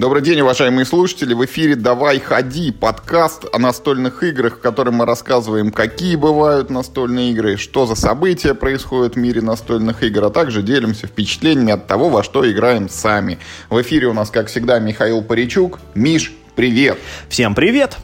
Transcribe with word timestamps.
Добрый 0.00 0.22
день, 0.22 0.40
уважаемые 0.40 0.86
слушатели. 0.86 1.34
В 1.34 1.44
эфире 1.44 1.76
«Давай 1.76 2.20
ходи» 2.20 2.72
подкаст 2.72 3.44
о 3.52 3.58
настольных 3.58 4.22
играх, 4.22 4.56
в 4.56 4.60
котором 4.62 4.94
мы 4.94 5.04
рассказываем, 5.04 5.70
какие 5.70 6.16
бывают 6.16 6.70
настольные 6.70 7.32
игры, 7.32 7.58
что 7.58 7.84
за 7.84 7.94
события 7.94 8.54
происходят 8.54 9.16
в 9.16 9.18
мире 9.18 9.42
настольных 9.42 10.02
игр, 10.02 10.24
а 10.24 10.30
также 10.30 10.62
делимся 10.62 11.06
впечатлениями 11.06 11.72
от 11.72 11.86
того, 11.86 12.08
во 12.08 12.22
что 12.22 12.50
играем 12.50 12.88
сами. 12.88 13.38
В 13.68 13.78
эфире 13.82 14.06
у 14.06 14.14
нас, 14.14 14.30
как 14.30 14.46
всегда, 14.46 14.78
Михаил 14.78 15.20
Паричук. 15.20 15.78
Миш, 15.94 16.32
привет! 16.56 16.96
Всем 17.28 17.54
привет! 17.54 17.98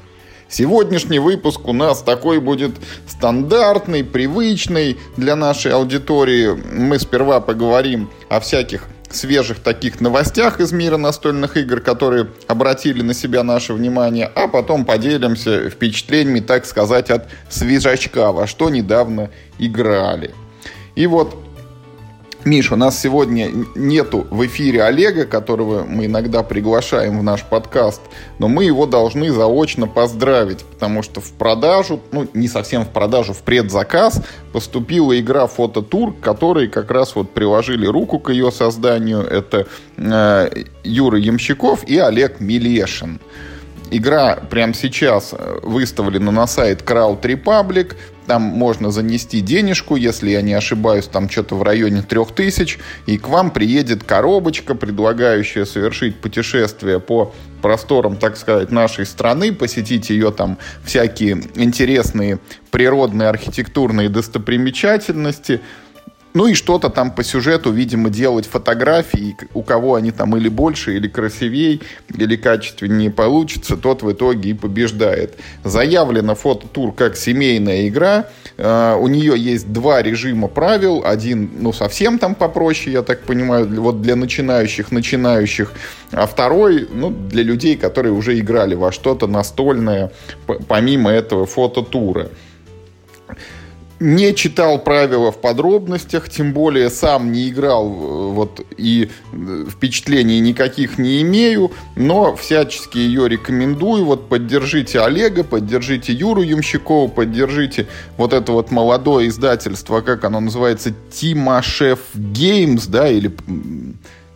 Сегодняшний 0.50 1.18
выпуск 1.18 1.66
у 1.66 1.72
нас 1.72 2.02
такой 2.02 2.40
будет 2.40 2.72
стандартный, 3.08 4.04
привычный 4.04 4.98
для 5.16 5.34
нашей 5.34 5.72
аудитории. 5.72 6.62
Мы 6.74 6.98
сперва 6.98 7.40
поговорим 7.40 8.10
о 8.28 8.40
всяких 8.40 8.82
свежих 9.16 9.60
таких 9.60 10.00
новостях 10.00 10.60
из 10.60 10.72
мира 10.72 10.96
настольных 10.96 11.56
игр, 11.56 11.80
которые 11.80 12.28
обратили 12.46 13.02
на 13.02 13.14
себя 13.14 13.42
наше 13.42 13.72
внимание, 13.72 14.30
а 14.34 14.48
потом 14.48 14.84
поделимся 14.84 15.70
впечатлениями, 15.70 16.40
так 16.40 16.66
сказать, 16.66 17.10
от 17.10 17.28
свежачка, 17.48 18.32
во 18.32 18.46
что 18.46 18.70
недавно 18.70 19.30
играли. 19.58 20.34
И 20.94 21.06
вот 21.06 21.45
Миш, 22.46 22.70
у 22.70 22.76
нас 22.76 23.02
сегодня 23.02 23.50
нету 23.74 24.24
в 24.30 24.46
эфире 24.46 24.84
Олега, 24.84 25.26
которого 25.26 25.82
мы 25.82 26.06
иногда 26.06 26.44
приглашаем 26.44 27.18
в 27.18 27.22
наш 27.24 27.42
подкаст, 27.42 28.00
но 28.38 28.46
мы 28.46 28.62
его 28.62 28.86
должны 28.86 29.32
заочно 29.32 29.88
поздравить, 29.88 30.60
потому 30.62 31.02
что 31.02 31.20
в 31.20 31.32
продажу, 31.32 32.00
ну 32.12 32.28
не 32.34 32.46
совсем 32.46 32.84
в 32.84 32.90
продажу, 32.90 33.32
в 33.32 33.42
предзаказ 33.42 34.22
поступила 34.52 35.18
игра 35.18 35.48
Фототур, 35.48 36.14
которые 36.14 36.68
как 36.68 36.92
раз 36.92 37.16
вот 37.16 37.32
приложили 37.32 37.84
руку 37.84 38.20
к 38.20 38.30
ее 38.30 38.52
созданию. 38.52 39.22
Это 39.22 39.66
э, 39.96 40.64
Юра 40.84 41.18
Ямщиков 41.18 41.82
и 41.82 41.98
Олег 41.98 42.38
Милешин. 42.38 43.18
Игра 43.90 44.36
прямо 44.50 44.74
сейчас 44.74 45.32
э, 45.32 45.58
выставлена 45.62 46.32
на 46.32 46.46
сайт 46.46 46.82
Crowd 46.82 47.20
Republic. 47.22 47.94
Там 48.26 48.42
можно 48.42 48.90
занести 48.90 49.40
денежку, 49.40 49.94
если 49.94 50.30
я 50.30 50.42
не 50.42 50.54
ошибаюсь, 50.54 51.06
там 51.06 51.30
что-то 51.30 51.54
в 51.54 51.62
районе 51.62 52.02
3000. 52.02 52.80
И 53.06 53.18
к 53.18 53.28
вам 53.28 53.52
приедет 53.52 54.02
коробочка, 54.02 54.74
предлагающая 54.74 55.64
совершить 55.64 56.16
путешествие 56.16 56.98
по 56.98 57.32
просторам, 57.62 58.16
так 58.16 58.36
сказать, 58.36 58.72
нашей 58.72 59.06
страны, 59.06 59.52
посетить 59.52 60.10
ее 60.10 60.32
там 60.32 60.58
всякие 60.84 61.40
интересные 61.54 62.40
природные 62.72 63.28
архитектурные 63.28 64.08
достопримечательности– 64.08 65.60
ну 66.36 66.48
и 66.48 66.52
что-то 66.52 66.90
там 66.90 67.12
по 67.12 67.24
сюжету, 67.24 67.72
видимо, 67.72 68.10
делать 68.10 68.44
фотографии, 68.44 69.34
у 69.54 69.62
кого 69.62 69.94
они 69.94 70.10
там 70.10 70.36
или 70.36 70.50
больше, 70.50 70.94
или 70.94 71.08
красивее, 71.08 71.80
или 72.14 72.36
качественнее 72.36 73.10
получится, 73.10 73.78
тот 73.78 74.02
в 74.02 74.12
итоге 74.12 74.50
и 74.50 74.52
побеждает. 74.52 75.38
Заявлена 75.64 76.34
фототур 76.34 76.92
как 76.92 77.16
семейная 77.16 77.88
игра. 77.88 78.26
Uh, 78.58 78.98
у 78.98 79.08
нее 79.08 79.34
есть 79.38 79.72
два 79.72 80.02
режима 80.02 80.48
правил. 80.48 81.02
Один, 81.06 81.50
ну, 81.58 81.72
совсем 81.72 82.18
там 82.18 82.34
попроще, 82.34 82.92
я 82.92 83.02
так 83.02 83.22
понимаю, 83.22 83.68
вот 83.80 84.02
для 84.02 84.14
начинающих, 84.14 84.92
начинающих. 84.92 85.72
А 86.12 86.26
второй, 86.26 86.86
ну, 86.92 87.10
для 87.10 87.44
людей, 87.44 87.76
которые 87.76 88.12
уже 88.12 88.38
играли 88.38 88.74
во 88.74 88.92
что-то 88.92 89.26
настольное, 89.26 90.12
помимо 90.68 91.10
этого 91.10 91.46
фототура 91.46 92.28
не 93.98 94.34
читал 94.34 94.78
правила 94.78 95.32
в 95.32 95.38
подробностях, 95.40 96.28
тем 96.28 96.52
более 96.52 96.90
сам 96.90 97.32
не 97.32 97.48
играл 97.48 97.86
э, 97.86 98.30
вот 98.32 98.60
и 98.76 99.10
э, 99.32 99.64
впечатлений 99.70 100.38
никаких 100.40 100.98
не 100.98 101.22
имею, 101.22 101.72
но 101.94 102.36
всячески 102.36 102.98
ее 102.98 103.28
рекомендую. 103.28 104.04
Вот 104.04 104.28
поддержите 104.28 105.00
Олега, 105.00 105.44
поддержите 105.44 106.12
Юру 106.12 106.42
Ямщикова, 106.42 107.08
поддержите 107.08 107.86
вот 108.18 108.32
это 108.32 108.52
вот 108.52 108.70
молодое 108.70 109.28
издательство, 109.28 110.02
как 110.02 110.24
оно 110.24 110.40
называется, 110.40 110.92
Тимашев 111.10 112.00
Геймс, 112.14 112.86
да, 112.86 113.08
или 113.08 113.34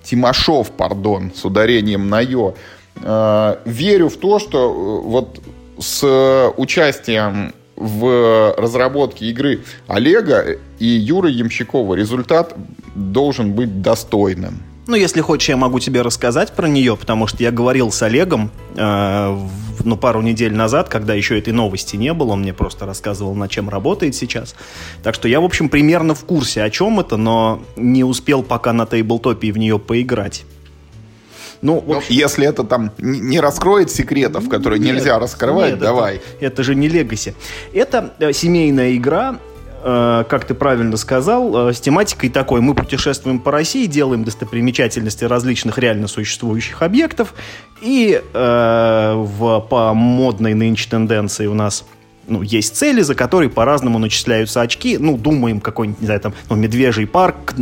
Тимашов, 0.02 0.70
пардон, 0.70 1.32
с 1.34 1.44
ударением 1.44 2.08
на 2.08 2.20
ё. 2.20 2.54
Э, 3.02 3.56
верю 3.66 4.08
в 4.08 4.16
то, 4.16 4.38
что 4.38 5.02
вот 5.02 5.40
с 5.78 6.52
участием 6.56 7.54
в 7.80 8.54
разработке 8.58 9.26
игры 9.26 9.64
Олега 9.88 10.58
и 10.78 10.86
Юры 10.86 11.30
Ямщикова 11.30 11.94
результат 11.94 12.54
должен 12.94 13.52
быть 13.52 13.82
достойным. 13.82 14.62
Ну, 14.86 14.96
если 14.96 15.20
хочешь, 15.20 15.48
я 15.48 15.56
могу 15.56 15.78
тебе 15.78 16.02
рассказать 16.02 16.52
про 16.52 16.68
нее, 16.68 16.96
потому 16.96 17.26
что 17.26 17.42
я 17.42 17.50
говорил 17.50 17.90
с 17.92 18.02
Олегом 18.02 18.50
э, 18.76 19.38
ну, 19.84 19.96
пару 19.96 20.20
недель 20.20 20.52
назад, 20.52 20.88
когда 20.88 21.14
еще 21.14 21.38
этой 21.38 21.52
новости 21.52 21.96
не 21.96 22.12
было, 22.12 22.32
он 22.32 22.40
мне 22.40 22.52
просто 22.52 22.86
рассказывал, 22.86 23.34
над 23.34 23.50
чем 23.50 23.68
работает 23.68 24.14
сейчас. 24.14 24.54
Так 25.02 25.14
что 25.14 25.28
я, 25.28 25.40
в 25.40 25.44
общем, 25.44 25.68
примерно 25.68 26.14
в 26.14 26.24
курсе, 26.24 26.62
о 26.62 26.70
чем 26.70 27.00
это, 27.00 27.16
но 27.16 27.62
не 27.76 28.04
успел 28.04 28.42
пока 28.42 28.72
на 28.72 28.84
тейблтопе 28.84 29.52
в 29.52 29.58
нее 29.58 29.78
поиграть. 29.78 30.44
Ну, 31.62 31.80
в 31.80 31.92
общем... 31.92 32.14
Если 32.14 32.46
это 32.46 32.64
там 32.64 32.90
не 32.98 33.38
раскроет 33.38 33.90
секретов, 33.90 34.48
которые 34.48 34.78
нет, 34.78 34.96
нельзя 34.96 35.18
раскрывать, 35.18 35.72
нет, 35.72 35.78
давай. 35.78 36.16
Это, 36.16 36.46
это 36.46 36.62
же 36.62 36.74
не 36.74 36.88
Легаси. 36.88 37.34
Это 37.74 38.14
э, 38.18 38.32
семейная 38.32 38.96
игра, 38.96 39.38
э, 39.84 40.24
как 40.26 40.46
ты 40.46 40.54
правильно 40.54 40.96
сказал, 40.96 41.68
э, 41.68 41.72
с 41.74 41.80
тематикой 41.80 42.30
такой. 42.30 42.62
Мы 42.62 42.74
путешествуем 42.74 43.40
по 43.40 43.50
России, 43.52 43.84
делаем 43.86 44.24
достопримечательности 44.24 45.24
различных 45.24 45.76
реально 45.76 46.08
существующих 46.08 46.80
объектов. 46.80 47.34
И 47.82 48.22
э, 48.32 49.12
в, 49.14 49.60
по 49.60 49.92
модной 49.92 50.54
нынче 50.54 50.88
тенденции 50.88 51.46
у 51.46 51.54
нас 51.54 51.84
ну, 52.26 52.40
есть 52.40 52.74
цели, 52.74 53.02
за 53.02 53.14
которые 53.14 53.50
по-разному 53.50 53.98
начисляются 53.98 54.62
очки. 54.62 54.96
Ну, 54.96 55.18
думаем, 55.18 55.60
какой-нибудь, 55.60 56.00
не 56.00 56.06
знаю, 56.06 56.20
там, 56.20 56.32
ну, 56.48 56.56
медвежий 56.56 57.06
парк, 57.06 57.54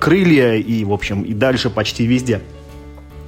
крылья 0.00 0.54
и, 0.54 0.82
в 0.84 0.92
общем, 0.92 1.22
и 1.22 1.34
дальше 1.34 1.70
почти 1.70 2.04
везде. 2.04 2.40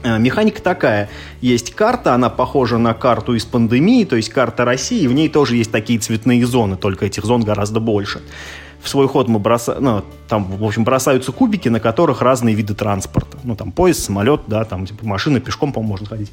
Э, 0.02 0.18
механика 0.18 0.62
такая. 0.62 1.10
Есть 1.40 1.74
карта, 1.74 2.14
она 2.14 2.30
похожа 2.30 2.78
на 2.78 2.94
карту 2.94 3.34
из 3.34 3.44
пандемии, 3.44 4.04
то 4.04 4.16
есть 4.16 4.30
карта 4.30 4.64
России, 4.64 5.06
в 5.06 5.12
ней 5.12 5.28
тоже 5.28 5.56
есть 5.56 5.70
такие 5.70 5.98
цветные 5.98 6.46
зоны, 6.46 6.76
только 6.76 7.06
этих 7.06 7.24
зон 7.24 7.42
гораздо 7.42 7.80
больше. 7.80 8.22
В 8.82 8.88
свой 8.88 9.08
ход 9.08 9.28
мы 9.28 9.38
бросаем, 9.38 9.84
ну, 9.84 10.04
там, 10.26 10.44
в 10.44 10.64
общем, 10.64 10.84
бросаются 10.84 11.32
кубики, 11.32 11.68
на 11.68 11.80
которых 11.80 12.22
разные 12.22 12.54
виды 12.54 12.74
транспорта. 12.74 13.36
Ну, 13.44 13.54
там, 13.54 13.72
поезд, 13.72 14.02
самолет, 14.02 14.42
да, 14.46 14.64
там, 14.64 14.86
типа, 14.86 15.06
машина, 15.06 15.38
пешком, 15.38 15.72
по-моему, 15.72 15.92
можно 15.92 16.06
ходить. 16.06 16.32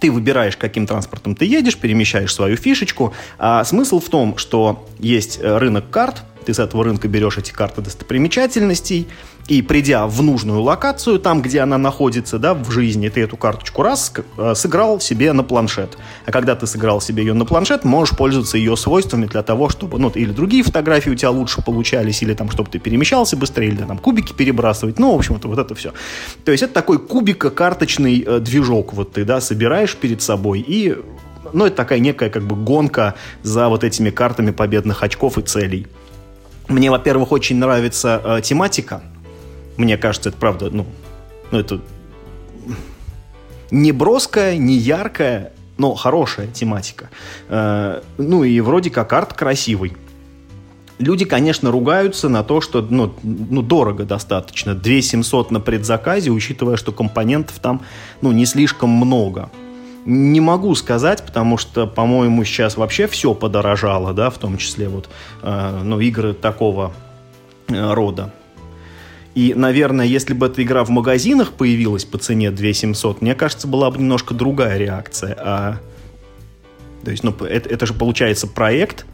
Ты 0.00 0.12
выбираешь, 0.12 0.58
каким 0.58 0.86
транспортом 0.86 1.34
ты 1.34 1.46
едешь, 1.46 1.78
перемещаешь 1.78 2.34
свою 2.34 2.56
фишечку. 2.56 3.14
А 3.38 3.64
смысл 3.64 4.00
в 4.00 4.10
том, 4.10 4.36
что 4.36 4.86
есть 4.98 5.38
э, 5.40 5.56
рынок 5.56 5.88
карт, 5.88 6.22
ты 6.44 6.54
с 6.54 6.58
этого 6.58 6.84
рынка 6.84 7.08
берешь 7.08 7.38
эти 7.38 7.52
карты 7.52 7.80
достопримечательностей, 7.80 9.08
и 9.48 9.60
придя 9.60 10.06
в 10.06 10.22
нужную 10.22 10.62
локацию, 10.62 11.18
там, 11.18 11.42
где 11.42 11.60
она 11.60 11.76
находится, 11.76 12.38
да, 12.38 12.54
в 12.54 12.70
жизни, 12.70 13.08
ты 13.08 13.20
эту 13.22 13.36
карточку 13.36 13.82
раз 13.82 14.12
э, 14.38 14.54
сыграл 14.54 15.00
себе 15.00 15.32
на 15.32 15.42
планшет. 15.42 15.98
А 16.24 16.32
когда 16.32 16.54
ты 16.54 16.66
сыграл 16.66 17.00
себе 17.00 17.24
ее 17.24 17.34
на 17.34 17.44
планшет, 17.44 17.84
можешь 17.84 18.16
пользоваться 18.16 18.56
ее 18.56 18.76
свойствами 18.76 19.26
для 19.26 19.42
того, 19.42 19.68
чтобы, 19.68 19.98
ну, 19.98 20.10
или 20.14 20.32
другие 20.32 20.62
фотографии 20.62 21.10
у 21.10 21.14
тебя 21.14 21.30
лучше 21.30 21.62
получались, 21.62 22.22
или 22.22 22.32
там, 22.32 22.50
чтобы 22.50 22.70
ты 22.70 22.78
перемещался 22.78 23.36
быстрее, 23.36 23.68
или 23.68 23.76
там 23.76 23.98
кубики 23.98 24.32
перебрасывать. 24.32 24.98
Ну, 24.98 25.12
в 25.12 25.18
общем-то, 25.18 25.48
вот 25.48 25.58
это 25.58 25.74
все. 25.74 25.92
То 26.44 26.52
есть 26.52 26.62
это 26.62 26.72
такой 26.72 26.98
кубико-карточный 26.98 28.24
э, 28.26 28.40
движок, 28.40 28.94
вот 28.94 29.12
ты, 29.12 29.24
да, 29.24 29.40
собираешь 29.40 29.94
перед 29.94 30.22
собой 30.22 30.64
и 30.66 30.96
ну, 31.52 31.66
это 31.66 31.76
такая 31.76 31.98
некая 31.98 32.30
как 32.30 32.42
бы 32.42 32.56
гонка 32.56 33.14
за 33.42 33.68
вот 33.68 33.84
этими 33.84 34.10
картами 34.10 34.50
победных 34.50 35.02
очков 35.02 35.38
и 35.38 35.42
целей. 35.42 35.86
Мне, 36.68 36.90
во-первых, 36.90 37.32
очень 37.32 37.56
нравится 37.56 38.20
э, 38.24 38.40
тематика 38.42 39.02
мне 39.76 39.96
кажется, 39.96 40.28
это 40.28 40.38
правда, 40.38 40.70
ну, 40.70 40.86
ну 41.50 41.58
это 41.58 41.80
не 43.70 43.92
броская, 43.92 44.56
не 44.56 44.76
яркая, 44.76 45.52
но 45.78 45.94
хорошая 45.94 46.46
тематика. 46.46 47.10
Э, 47.48 48.02
ну 48.18 48.44
и 48.44 48.60
вроде 48.60 48.90
как 48.90 49.12
арт 49.12 49.32
красивый. 49.32 49.96
Люди, 51.00 51.24
конечно, 51.24 51.72
ругаются 51.72 52.28
на 52.28 52.44
то, 52.44 52.60
что 52.60 52.80
ну, 52.80 53.12
ну, 53.24 53.62
дорого 53.62 54.04
достаточно. 54.04 54.76
2 54.76 55.00
700 55.00 55.50
на 55.50 55.60
предзаказе, 55.60 56.30
учитывая, 56.30 56.76
что 56.76 56.92
компонентов 56.92 57.58
там 57.58 57.82
ну, 58.20 58.30
не 58.30 58.46
слишком 58.46 58.90
много. 58.90 59.50
Не 60.06 60.40
могу 60.40 60.74
сказать, 60.74 61.24
потому 61.24 61.56
что, 61.56 61.86
по-моему, 61.86 62.44
сейчас 62.44 62.76
вообще 62.76 63.06
все 63.06 63.34
подорожало, 63.34 64.12
да, 64.12 64.28
в 64.28 64.38
том 64.38 64.58
числе 64.58 64.88
вот, 64.88 65.08
э, 65.42 65.80
ну, 65.82 65.98
игры 66.00 66.34
такого 66.34 66.92
э, 67.68 67.92
рода. 67.92 68.32
И, 69.34 69.54
наверное, 69.54 70.06
если 70.06 70.34
бы 70.34 70.46
эта 70.46 70.62
игра 70.62 70.84
в 70.84 70.90
магазинах 70.90 71.52
появилась 71.52 72.04
по 72.04 72.18
цене 72.18 72.50
2700, 72.50 73.22
мне 73.22 73.34
кажется, 73.34 73.66
была 73.66 73.90
бы 73.90 73.98
немножко 73.98 74.34
другая 74.34 74.78
реакция. 74.78 75.36
А... 75.38 75.76
То 77.04 77.10
есть, 77.10 77.24
ну, 77.24 77.32
это, 77.32 77.68
это 77.68 77.86
же 77.86 77.94
получается 77.94 78.46
проект, 78.46 79.06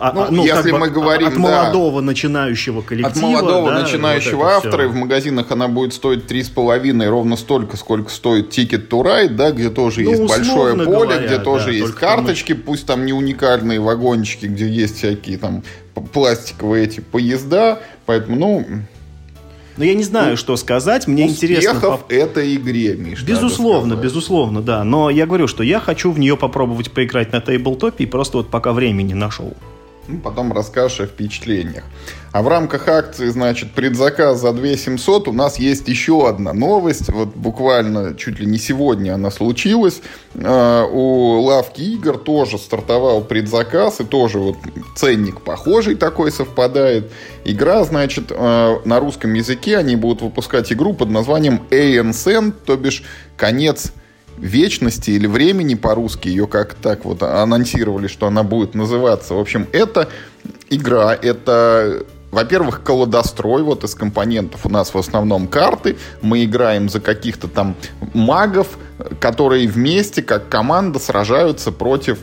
А, 0.00 0.12
ну, 0.12 0.26
ну, 0.30 0.44
если 0.44 0.70
как 0.70 0.72
бы 0.72 0.78
мы 0.78 0.88
говорим, 0.90 1.28
от 1.28 1.36
молодого 1.36 2.00
да, 2.00 2.06
начинающего 2.06 2.82
коллектива. 2.82 3.10
От 3.10 3.16
молодого 3.22 3.70
да, 3.70 3.80
начинающего 3.80 4.44
вот 4.44 4.52
автора, 4.52 4.82
все. 4.82 4.84
и 4.84 4.86
в 4.86 4.94
магазинах 4.94 5.50
она 5.50 5.68
будет 5.68 5.94
стоить 5.94 6.24
3,5, 6.30 7.08
ровно 7.08 7.36
столько, 7.36 7.76
сколько 7.76 8.10
стоит 8.10 8.56
Ticket 8.56 8.88
to 8.88 9.02
Ride, 9.02 9.30
да, 9.34 9.50
где 9.50 9.70
тоже 9.70 10.02
Ну, 10.02 10.10
есть 10.10 10.22
большое 10.22 10.74
поле, 10.74 10.86
говоря, 10.86 11.26
где 11.26 11.38
тоже 11.38 11.66
да, 11.66 11.72
есть 11.72 11.94
карточки, 11.94 12.52
пусть 12.54 12.86
там 12.86 13.04
не 13.06 13.12
уникальные 13.12 13.80
вагончики, 13.80 14.46
где 14.46 14.68
есть 14.68 14.98
всякие 14.98 15.38
там 15.38 15.62
пластиковые 16.12 16.84
эти 16.84 17.00
поезда, 17.00 17.80
поэтому, 18.06 18.36
ну, 18.36 18.66
Но 19.76 19.84
я 19.84 19.94
не 19.94 20.02
знаю, 20.04 20.36
что 20.36 20.56
сказать. 20.56 21.06
Мне 21.06 21.28
интересно. 21.28 21.80
поп- 21.80 22.10
этой 22.10 22.56
игре, 22.56 22.94
Миш, 22.94 23.22
Безусловно, 23.22 23.94
безусловно, 23.94 24.60
да. 24.60 24.84
Но 24.84 25.10
я 25.10 25.26
говорю, 25.26 25.46
что 25.46 25.62
я 25.62 25.80
хочу 25.80 26.10
в 26.10 26.18
нее 26.18 26.36
попробовать 26.36 26.90
поиграть 26.90 27.32
на 27.32 27.40
тейблтопе 27.40 28.04
и 28.04 28.06
просто 28.06 28.38
вот 28.38 28.50
пока 28.50 28.72
времени 28.72 29.14
нашел. 29.14 29.54
Ну, 30.08 30.20
потом 30.20 30.54
расскажешь 30.54 31.00
о 31.00 31.06
впечатлениях. 31.06 31.84
А 32.32 32.42
в 32.42 32.48
рамках 32.48 32.88
акции, 32.88 33.28
значит, 33.28 33.72
предзаказ 33.72 34.40
за 34.40 34.52
2700 34.52 35.28
у 35.28 35.32
нас 35.32 35.58
есть 35.58 35.86
еще 35.86 36.26
одна 36.26 36.54
новость. 36.54 37.10
Вот 37.10 37.36
буквально 37.36 38.14
чуть 38.14 38.40
ли 38.40 38.46
не 38.46 38.56
сегодня 38.56 39.14
она 39.14 39.30
случилась. 39.30 40.00
Э, 40.34 40.84
У 40.90 41.40
лавки 41.42 41.82
игр 41.82 42.16
тоже 42.16 42.56
стартовал 42.56 43.22
предзаказ, 43.22 44.00
и 44.00 44.04
тоже 44.04 44.38
вот 44.38 44.56
ценник 44.96 45.42
похожий 45.42 45.94
такой 45.94 46.32
совпадает. 46.32 47.12
Игра, 47.44 47.84
значит, 47.84 48.30
э, 48.30 48.76
на 48.86 49.00
русском 49.00 49.34
языке 49.34 49.76
они 49.76 49.96
будут 49.96 50.22
выпускать 50.22 50.72
игру 50.72 50.94
под 50.94 51.10
названием 51.10 51.62
ANSN, 51.70 52.52
то 52.64 52.76
бишь 52.78 53.02
конец 53.36 53.92
вечности 54.40 55.10
или 55.10 55.26
времени 55.26 55.74
по-русски, 55.74 56.28
ее 56.28 56.46
как 56.46 56.74
так 56.74 57.04
вот 57.04 57.22
анонсировали, 57.22 58.06
что 58.06 58.26
она 58.26 58.42
будет 58.42 58.74
называться. 58.74 59.34
В 59.34 59.38
общем, 59.38 59.66
это 59.72 60.08
игра, 60.70 61.14
это 61.14 62.04
во-первых, 62.30 62.82
колодострой, 62.82 63.62
вот 63.62 63.84
из 63.84 63.94
компонентов 63.94 64.66
у 64.66 64.68
нас 64.68 64.92
в 64.92 64.98
основном 64.98 65.46
карты. 65.48 65.96
Мы 66.20 66.44
играем 66.44 66.88
за 66.88 67.00
каких-то 67.00 67.48
там 67.48 67.74
магов, 68.12 68.78
которые 69.18 69.66
вместе, 69.66 70.22
как 70.22 70.48
команда, 70.48 70.98
сражаются 70.98 71.72
против 71.72 72.18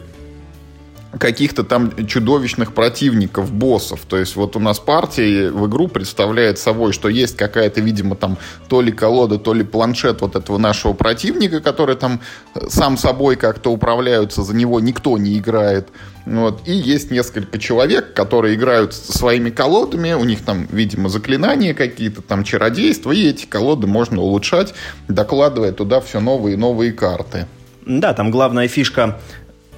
каких-то 1.20 1.64
там 1.64 2.06
чудовищных 2.08 2.74
противников, 2.74 3.52
боссов. 3.52 4.02
То 4.08 4.18
есть 4.18 4.36
вот 4.36 4.56
у 4.56 4.60
нас 4.60 4.80
партия 4.80 5.50
в 5.50 5.68
игру 5.68 5.88
представляет 5.88 6.60
собой, 6.60 6.94
что 6.94 7.10
есть 7.10 7.38
какая-то, 7.38 7.82
видимо, 7.82 8.16
там 8.16 8.38
то 8.68 8.82
ли 8.82 8.92
колода, 8.92 9.38
то 9.38 9.54
ли 9.54 9.64
планшет 9.64 10.22
вот 10.22 10.36
этого 10.36 10.58
нашего 10.58 10.94
противника, 10.94 11.62
который 11.62 11.96
там 11.96 12.22
э, 12.54 12.68
сам 12.70 12.98
собой 12.98 13.36
как-то 13.36 13.72
управляются, 13.72 14.44
за 14.44 14.56
него 14.56 14.80
никто 14.80 15.18
не 15.18 15.38
играет. 15.38 15.90
Вот. 16.26 16.62
И 16.66 16.74
есть 16.74 17.12
несколько 17.12 17.60
человек, 17.60 18.14
которые 18.14 18.56
играют 18.56 18.94
своими 18.94 19.52
колодами, 19.52 20.14
у 20.14 20.26
них 20.26 20.44
там, 20.44 20.68
видимо, 20.72 21.10
заклинания 21.10 21.74
какие-то, 21.74 22.22
там 22.22 22.44
чародейства, 22.44 23.12
и 23.12 23.28
эти 23.28 23.46
колоды 23.46 23.88
можно 23.88 24.22
улучшать, 24.22 24.74
докладывая 25.08 25.72
туда 25.72 26.02
все 26.02 26.20
новые 26.20 26.56
и 26.56 26.58
новые 26.58 26.92
карты. 26.92 27.48
Да, 27.86 28.14
там 28.14 28.32
главная 28.32 28.68
фишка, 28.68 29.20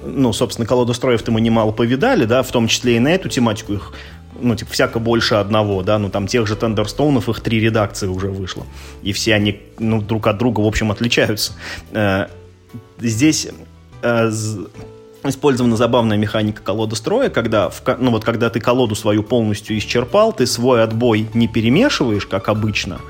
ну, 0.04 0.32
собственно, 0.32 0.66
колодостроев-то 0.66 1.30
мы 1.30 1.40
немало 1.40 1.72
повидали, 1.72 2.24
да, 2.24 2.42
в 2.42 2.50
том 2.50 2.68
числе 2.68 2.96
и 2.96 2.98
на 3.00 3.08
эту 3.08 3.28
тематику 3.28 3.74
их 3.74 3.92
ну, 4.40 4.54
типа, 4.54 4.72
всяко 4.72 4.98
больше 4.98 5.34
одного, 5.34 5.82
да, 5.82 5.98
ну, 5.98 6.10
там 6.10 6.26
тех 6.26 6.46
же 6.46 6.54
Тендерстоунов, 6.54 7.28
их 7.28 7.40
три 7.40 7.60
редакции 7.60 8.06
уже 8.06 8.28
вышло. 8.28 8.64
И 9.02 9.12
все 9.12 9.34
они, 9.34 9.60
ну, 9.78 10.00
друг 10.00 10.26
от 10.28 10.38
друга, 10.38 10.60
в 10.60 10.66
общем, 10.66 10.92
отличаются. 10.92 11.54
Э, 11.92 12.26
Здесь 12.98 13.48
э, 14.02 14.30
использована 15.24 15.76
забавная 15.76 16.16
механика 16.16 16.62
колодостроя, 16.62 17.28
когда, 17.28 17.70
в 17.70 17.82
ну, 17.98 18.10
вот, 18.10 18.24
когда 18.24 18.50
ты 18.50 18.60
колоду 18.60 18.94
свою 18.94 19.22
полностью 19.22 19.76
исчерпал, 19.78 20.32
ты 20.32 20.46
свой 20.46 20.82
отбой 20.82 21.28
не 21.34 21.48
перемешиваешь, 21.48 22.26
как 22.26 22.48
обычно, 22.48 23.00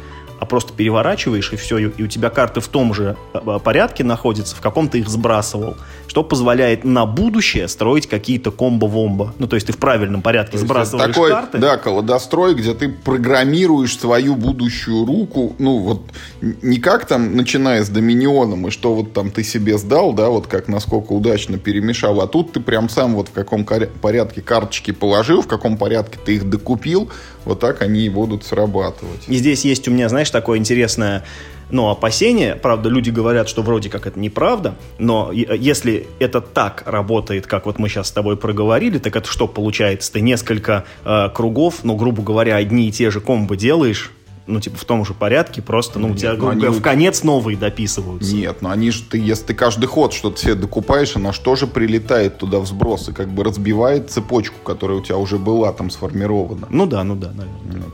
а 0.40 0.46
просто 0.46 0.73
переворачиваешь, 0.73 1.52
и 1.52 1.56
все, 1.56 1.79
и 1.79 2.02
у 2.02 2.06
тебя 2.06 2.31
карты 2.31 2.61
в 2.61 2.69
том 2.69 2.94
же 2.94 3.17
э, 3.35 3.58
порядке 3.62 4.05
находятся, 4.05 4.55
в 4.55 4.61
каком 4.61 4.88
ты 4.88 5.00
их 5.00 5.08
сбрасывал, 5.08 5.76
что 6.18 6.24
позволяет 6.24 6.82
на 6.82 7.06
будущее 7.06 7.68
строить 7.68 8.08
какие-то 8.08 8.50
комбо-вомбо. 8.50 9.34
Ну, 9.38 9.46
то 9.46 9.54
есть 9.54 9.68
ты 9.68 9.72
в 9.72 9.78
правильном 9.78 10.20
порядке 10.20 10.58
То 10.58 10.64
сбрасываешь 10.64 11.14
такой, 11.14 11.30
карты. 11.30 11.58
Да, 11.58 11.76
колодострой, 11.76 12.56
где 12.56 12.74
ты 12.74 12.88
программируешь 12.88 13.96
свою 13.96 14.34
будущую 14.34 15.06
руку, 15.06 15.54
ну 15.60 15.78
вот 15.78 16.02
не 16.40 16.78
как 16.78 17.06
там, 17.06 17.36
начиная 17.36 17.84
с 17.84 17.88
доминионом, 17.88 18.66
и 18.66 18.70
что 18.70 18.96
вот 18.96 19.12
там 19.12 19.30
ты 19.30 19.44
себе 19.44 19.78
сдал, 19.78 20.12
да, 20.12 20.28
вот 20.28 20.48
как 20.48 20.66
насколько 20.66 21.12
удачно 21.12 21.56
перемешал, 21.56 22.20
а 22.20 22.26
тут 22.26 22.50
ты 22.50 22.58
прям 22.58 22.88
сам 22.88 23.14
вот 23.14 23.28
в 23.28 23.32
каком 23.32 23.64
порядке 23.64 24.42
карточки 24.42 24.90
положил, 24.90 25.42
в 25.42 25.46
каком 25.46 25.76
порядке 25.76 26.18
ты 26.24 26.34
их 26.34 26.50
докупил, 26.50 27.10
вот 27.44 27.60
так 27.60 27.80
они 27.80 28.00
и 28.00 28.08
будут 28.08 28.44
срабатывать. 28.44 29.20
И 29.28 29.36
здесь 29.36 29.64
есть 29.64 29.86
у 29.86 29.92
меня, 29.92 30.08
знаешь, 30.08 30.30
такое 30.30 30.58
интересное 30.58 31.22
ну, 31.70 31.88
опасение. 31.90 32.54
Правда, 32.54 32.88
люди 32.88 33.10
говорят, 33.10 33.48
что 33.48 33.62
вроде 33.62 33.88
как 33.90 34.06
это 34.06 34.18
неправда, 34.18 34.74
но 34.98 35.30
если 35.32 36.06
это 36.18 36.40
так 36.40 36.82
работает, 36.86 37.46
как 37.46 37.66
вот 37.66 37.78
мы 37.78 37.88
сейчас 37.88 38.08
с 38.08 38.12
тобой 38.12 38.36
проговорили, 38.36 38.98
так 38.98 39.16
это 39.16 39.28
что 39.28 39.46
получается? 39.46 40.12
Ты 40.12 40.20
несколько 40.20 40.84
э, 41.04 41.28
кругов, 41.34 41.80
ну, 41.84 41.96
грубо 41.96 42.22
говоря, 42.22 42.56
одни 42.56 42.88
и 42.88 42.92
те 42.92 43.10
же 43.10 43.20
комбо 43.20 43.56
делаешь, 43.56 44.12
ну, 44.46 44.60
типа 44.60 44.78
в 44.78 44.84
том 44.86 45.04
же 45.04 45.12
порядке, 45.12 45.60
просто, 45.60 45.98
ну, 45.98 46.08
у 46.12 46.14
тебя, 46.14 46.30
ну, 46.30 46.36
грубо 46.38 46.52
они 46.52 46.60
говоря, 46.62 46.76
у- 46.76 46.80
в 46.80 46.82
конец 46.82 47.22
новые 47.22 47.58
дописываются. 47.58 48.34
Нет, 48.34 48.62
ну 48.62 48.70
они 48.70 48.90
же, 48.90 49.02
ты, 49.02 49.18
если 49.18 49.44
ты 49.44 49.52
каждый 49.54 49.84
ход 49.84 50.14
что-то 50.14 50.40
себе 50.40 50.54
докупаешь, 50.54 51.16
она 51.16 51.32
же 51.34 51.40
тоже 51.42 51.66
прилетает 51.66 52.38
туда 52.38 52.58
в 52.58 52.66
сброс 52.66 53.10
и 53.10 53.12
как 53.12 53.28
бы 53.28 53.44
разбивает 53.44 54.10
цепочку, 54.10 54.56
которая 54.64 54.98
у 54.98 55.02
тебя 55.02 55.18
уже 55.18 55.36
была 55.36 55.70
там 55.72 55.90
сформирована. 55.90 56.66
Ну 56.70 56.86
да, 56.86 57.04
ну 57.04 57.14
да, 57.14 57.28
наверное. 57.32 57.88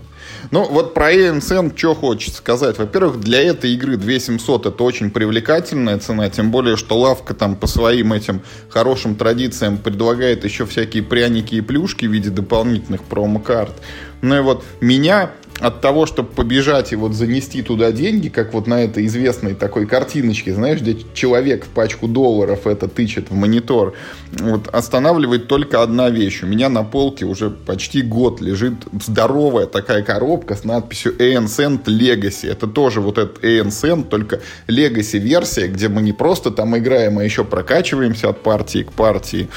Ну, 0.50 0.64
вот 0.68 0.94
про 0.94 1.12
AMSN 1.12 1.76
что 1.76 1.94
хочется 1.94 2.38
сказать. 2.38 2.78
Во-первых, 2.78 3.20
для 3.20 3.42
этой 3.42 3.72
игры 3.74 3.96
2700 3.96 4.66
это 4.66 4.82
очень 4.82 5.10
привлекательная 5.10 5.98
цена, 5.98 6.28
тем 6.30 6.50
более, 6.50 6.76
что 6.76 6.98
лавка 6.98 7.34
там 7.34 7.56
по 7.56 7.66
своим 7.66 8.12
этим 8.12 8.42
хорошим 8.68 9.16
традициям 9.16 9.78
предлагает 9.78 10.44
еще 10.44 10.66
всякие 10.66 11.02
пряники 11.02 11.56
и 11.56 11.60
плюшки 11.60 12.06
в 12.06 12.12
виде 12.12 12.30
дополнительных 12.30 13.02
промокарт. 13.02 13.74
Ну 14.22 14.36
и 14.36 14.40
вот 14.40 14.64
меня 14.80 15.30
от 15.60 15.80
того, 15.80 16.06
чтобы 16.06 16.30
побежать 16.30 16.92
и 16.92 16.96
вот 16.96 17.14
занести 17.14 17.62
туда 17.62 17.92
деньги, 17.92 18.28
как 18.28 18.52
вот 18.54 18.66
на 18.66 18.82
этой 18.82 19.06
известной 19.06 19.54
такой 19.54 19.86
картиночке, 19.86 20.52
знаешь, 20.52 20.80
где 20.80 20.96
человек 21.14 21.64
в 21.64 21.68
пачку 21.68 22.08
долларов 22.08 22.66
это 22.66 22.88
тычет 22.88 23.30
в 23.30 23.34
монитор, 23.34 23.94
вот 24.32 24.68
останавливает 24.68 25.46
только 25.46 25.82
одна 25.82 26.10
вещь. 26.10 26.42
У 26.42 26.46
меня 26.46 26.68
на 26.68 26.82
полке 26.82 27.24
уже 27.24 27.50
почти 27.50 28.02
год 28.02 28.40
лежит 28.40 28.74
здоровая 29.00 29.66
такая 29.66 30.02
коробка 30.02 30.56
с 30.56 30.64
надписью 30.64 31.16
ANSend 31.18 31.84
Legacy. 31.84 32.50
Это 32.50 32.67
тоже 32.67 33.00
вот 33.00 33.19
этот 33.19 33.44
ANSend, 33.44 34.08
только 34.08 34.40
Legacy 34.67 35.19
версия, 35.19 35.69
где 35.69 35.88
мы 35.88 36.02
не 36.02 36.12
просто 36.12 36.50
там 36.50 36.76
играем, 36.76 37.19
а 37.19 37.24
еще 37.24 37.44
прокачиваемся 37.44 38.31
от 38.31 38.43
партии 38.43 38.82
к 38.82 38.93
партии. 38.93 39.48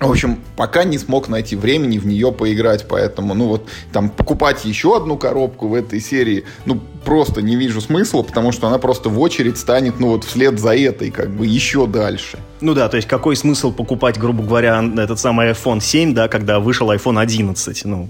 В 0.00 0.10
общем, 0.10 0.40
пока 0.56 0.84
не 0.84 0.96
смог 0.96 1.28
найти 1.28 1.56
времени 1.56 1.98
в 1.98 2.06
нее 2.06 2.32
поиграть, 2.32 2.88
поэтому, 2.88 3.34
ну 3.34 3.48
вот, 3.48 3.68
там, 3.92 4.08
покупать 4.08 4.64
еще 4.64 4.96
одну 4.96 5.18
коробку 5.18 5.68
в 5.68 5.74
этой 5.74 6.00
серии, 6.00 6.44
ну, 6.64 6.80
просто 7.04 7.42
не 7.42 7.54
вижу 7.54 7.82
смысла, 7.82 8.22
потому 8.22 8.50
что 8.50 8.66
она 8.66 8.78
просто 8.78 9.10
в 9.10 9.20
очередь 9.20 9.58
станет, 9.58 10.00
ну 10.00 10.08
вот, 10.08 10.24
вслед 10.24 10.58
за 10.58 10.74
этой, 10.74 11.10
как 11.10 11.28
бы, 11.28 11.46
еще 11.46 11.86
дальше. 11.86 12.38
Ну 12.60 12.74
да, 12.74 12.88
то 12.88 12.96
есть 12.96 13.08
какой 13.08 13.36
смысл 13.36 13.72
покупать, 13.72 14.18
грубо 14.18 14.42
говоря, 14.42 14.84
этот 14.98 15.18
самый 15.18 15.50
iPhone 15.50 15.80
7, 15.80 16.14
да, 16.14 16.28
когда 16.28 16.60
вышел 16.60 16.90
iPhone 16.92 17.18
11? 17.18 17.84
Ну, 17.86 18.08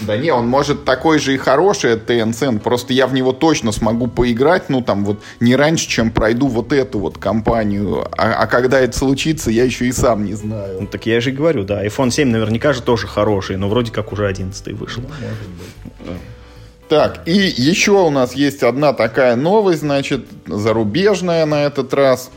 Да 0.00 0.16
не, 0.16 0.30
он 0.30 0.46
может 0.46 0.84
такой 0.84 1.18
же 1.18 1.34
и 1.34 1.36
хороший, 1.38 1.92
это 1.92 2.12
Tencent, 2.12 2.60
просто 2.60 2.92
я 2.92 3.06
в 3.06 3.14
него 3.14 3.32
точно 3.32 3.72
смогу 3.72 4.06
поиграть, 4.06 4.68
ну, 4.68 4.82
там, 4.82 5.04
вот, 5.04 5.20
не 5.40 5.56
раньше, 5.56 5.88
чем 5.88 6.10
пройду 6.10 6.46
вот 6.46 6.72
эту 6.72 6.98
вот 6.98 7.18
компанию, 7.18 8.06
а, 8.16 8.42
а 8.42 8.46
когда 8.46 8.80
это 8.80 8.96
случится, 8.96 9.50
я 9.50 9.64
еще 9.64 9.86
и 9.86 9.92
сам 9.92 10.24
не 10.24 10.34
знаю. 10.34 10.82
Ну, 10.82 10.86
так 10.86 11.06
я 11.06 11.20
же 11.20 11.30
и 11.30 11.32
говорю, 11.32 11.64
да, 11.64 11.84
iPhone 11.84 12.10
7 12.10 12.28
наверняка 12.28 12.72
же 12.72 12.82
тоже 12.82 13.06
хороший, 13.06 13.56
но 13.56 13.68
вроде 13.68 13.92
как 13.92 14.12
уже 14.12 14.26
11 14.26 14.72
вышел. 14.72 15.02
Так, 16.90 17.22
и 17.24 17.32
еще 17.32 17.92
у 17.92 18.10
нас 18.10 18.34
есть 18.34 18.64
одна 18.64 18.92
такая 18.92 19.36
новость, 19.36 19.80
значит, 19.80 20.26
зарубежная 20.46 21.46
на 21.46 21.62
этот 21.62 21.94
раз. 21.94 22.32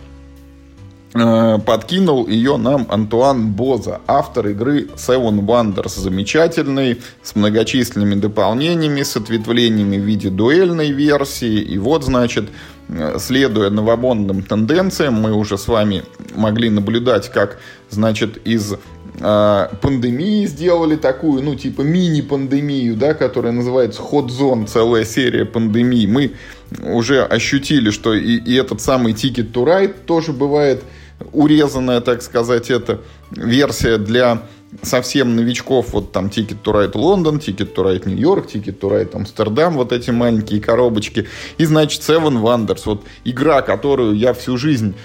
Э, 1.16 1.60
Подкинул 1.64 2.28
ее 2.28 2.58
нам 2.58 2.88
Антуан 2.90 3.52
Боза, 3.52 4.02
автор 4.08 4.48
игры 4.48 4.88
Seven 4.96 5.46
Wonders. 5.46 6.00
Замечательный, 6.00 7.02
с 7.22 7.36
многочисленными 7.36 8.16
дополнениями, 8.16 9.04
с 9.04 9.16
ответвлениями 9.16 9.98
в 9.98 10.04
виде 10.04 10.30
дуэльной 10.30 10.92
версии. 10.92 11.60
И 11.60 11.78
вот, 11.78 12.04
значит, 12.04 12.46
э, 12.90 13.18
следуя 13.20 13.70
новомодным 13.70 14.42
тенденциям, 14.42 15.14
мы 15.14 15.34
уже 15.34 15.58
с 15.58 15.68
вами 15.68 16.04
могли 16.36 16.72
наблюдать, 16.72 17.30
как, 17.32 17.60
значит, 17.92 18.38
из 18.48 18.74
э, 19.20 19.68
пандемии 19.82 20.48
сделали 20.48 20.96
такую, 20.96 21.44
ну, 21.44 21.54
типа 21.54 21.82
мини-пандемию, 21.82 22.96
да, 22.96 23.14
которая 23.14 23.54
называется 23.54 24.02
Hot 24.02 24.30
Zone, 24.30 24.66
целая 24.66 25.06
серия 25.06 25.46
пандемий. 25.46 26.08
Мы 26.08 26.34
уже 26.82 27.24
ощутили, 27.24 27.92
что 27.92 28.16
и, 28.16 28.38
и 28.38 28.56
этот 28.56 28.82
самый 28.82 29.14
Ticket 29.14 29.52
to 29.52 29.64
Ride 29.64 29.94
тоже 30.08 30.34
бывает 30.34 30.84
урезанная, 31.32 32.02
так 32.02 32.22
сказать, 32.22 32.70
эта 32.70 33.02
версия 33.32 33.98
для 33.98 34.44
совсем 34.82 35.36
новичков, 35.36 35.94
вот 35.94 36.12
там 36.12 36.28
Ticket 36.28 36.58
to 36.64 36.74
Ride 36.74 36.98
Лондон, 36.98 37.38
Ticket 37.38 37.74
to 37.76 37.84
Ride 37.84 38.10
Нью-Йорк, 38.10 38.48
Ticket 38.48 38.80
to 38.80 38.90
Ride 38.90 39.16
Амстердам, 39.16 39.76
вот 39.76 39.92
эти 39.92 40.10
маленькие 40.10 40.62
коробочки. 40.62 41.28
И, 41.58 41.66
значит, 41.66 42.02
Seven 42.02 42.42
Wonders, 42.42 42.82
вот 42.86 43.04
игра, 43.24 43.62
которую 43.62 44.16
я 44.16 44.34
всю 44.34 44.58
жизнь 44.58 44.96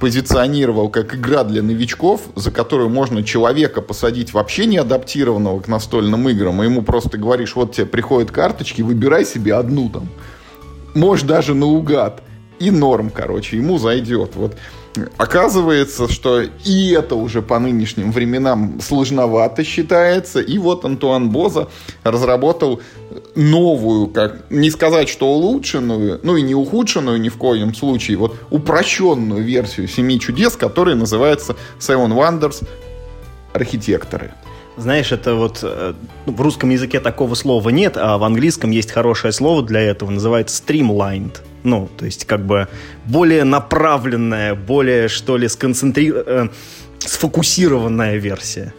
позиционировал 0.00 0.88
как 0.88 1.14
игра 1.14 1.44
для 1.44 1.62
новичков, 1.62 2.22
за 2.34 2.50
которую 2.50 2.88
можно 2.88 3.22
человека 3.22 3.82
посадить 3.82 4.32
вообще 4.32 4.66
не 4.66 4.78
адаптированного 4.78 5.60
к 5.60 5.68
настольным 5.68 6.28
играм, 6.28 6.62
и 6.62 6.66
ему 6.66 6.82
просто 6.82 7.18
говоришь, 7.18 7.56
вот 7.56 7.72
тебе 7.72 7.86
приходят 7.86 8.30
карточки, 8.30 8.82
выбирай 8.82 9.24
себе 9.24 9.54
одну 9.54 9.90
там. 9.90 10.08
Можешь 10.94 11.24
даже 11.24 11.54
наугад. 11.54 12.22
И 12.58 12.70
норм, 12.70 13.08
короче, 13.08 13.56
ему 13.56 13.78
зайдет. 13.78 14.32
Вот 14.34 14.54
Оказывается, 15.16 16.08
что 16.08 16.40
и 16.40 16.90
это 16.90 17.14
уже 17.14 17.42
по 17.42 17.58
нынешним 17.58 18.10
временам 18.10 18.80
сложновато 18.80 19.62
считается. 19.62 20.40
И 20.40 20.58
вот 20.58 20.84
Антуан 20.84 21.30
Боза 21.30 21.68
разработал 22.02 22.80
новую, 23.36 24.08
как 24.08 24.50
не 24.50 24.70
сказать, 24.70 25.08
что 25.08 25.28
улучшенную, 25.28 26.20
ну 26.22 26.36
и 26.36 26.42
не 26.42 26.54
ухудшенную 26.54 27.20
ни 27.20 27.28
в 27.28 27.36
коем 27.36 27.74
случае, 27.74 28.16
вот 28.16 28.36
упрощенную 28.50 29.42
версию 29.44 29.86
«Семи 29.86 30.18
чудес», 30.18 30.56
которая 30.56 30.96
называется 30.96 31.56
Seven 31.78 32.12
Wonders 32.12 32.66
Архитекторы. 33.52 34.32
Знаешь, 34.76 35.12
это 35.12 35.34
вот 35.34 35.60
э, 35.62 35.94
ну, 36.26 36.32
в 36.32 36.40
русском 36.40 36.70
языке 36.70 37.00
такого 37.00 37.34
слова 37.34 37.68
нет, 37.68 37.96
а 37.96 38.18
в 38.18 38.24
английском 38.24 38.70
есть 38.70 38.90
хорошее 38.90 39.32
слово 39.32 39.62
для 39.62 39.80
этого, 39.80 40.10
называется 40.10 40.62
streamlined. 40.62 41.36
Ну, 41.62 41.88
то 41.96 42.06
есть 42.06 42.24
как 42.24 42.44
бы 42.44 42.68
более 43.06 43.44
направленная, 43.44 44.54
более, 44.54 45.08
что 45.08 45.36
ли, 45.36 45.48
сконцентрированная, 45.48 46.46
э, 46.46 46.48
сфокусированная 47.00 48.16
версия. 48.16 48.72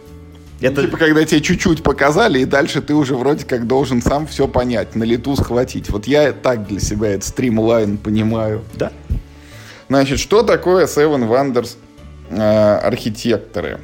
Ну, 0.60 0.68
это... 0.68 0.82
Типа, 0.82 0.96
когда 0.96 1.24
тебе 1.24 1.40
чуть-чуть 1.40 1.82
показали, 1.82 2.40
и 2.40 2.44
дальше 2.44 2.80
ты 2.80 2.94
уже 2.94 3.14
вроде 3.14 3.44
как 3.44 3.66
должен 3.66 4.00
сам 4.02 4.26
все 4.26 4.46
понять, 4.48 4.94
на 4.94 5.04
лету 5.04 5.36
схватить. 5.36 5.90
Вот 5.90 6.06
я 6.06 6.32
так 6.32 6.66
для 6.66 6.80
себя 6.80 7.10
этот 7.10 7.24
стримлайн 7.24 7.98
понимаю. 7.98 8.62
Да. 8.74 8.92
Значит, 9.88 10.18
что 10.20 10.42
такое 10.42 10.86
Seven 10.86 11.28
Wonders 11.28 11.76
э, 12.30 12.40
архитекторы? 12.40 13.78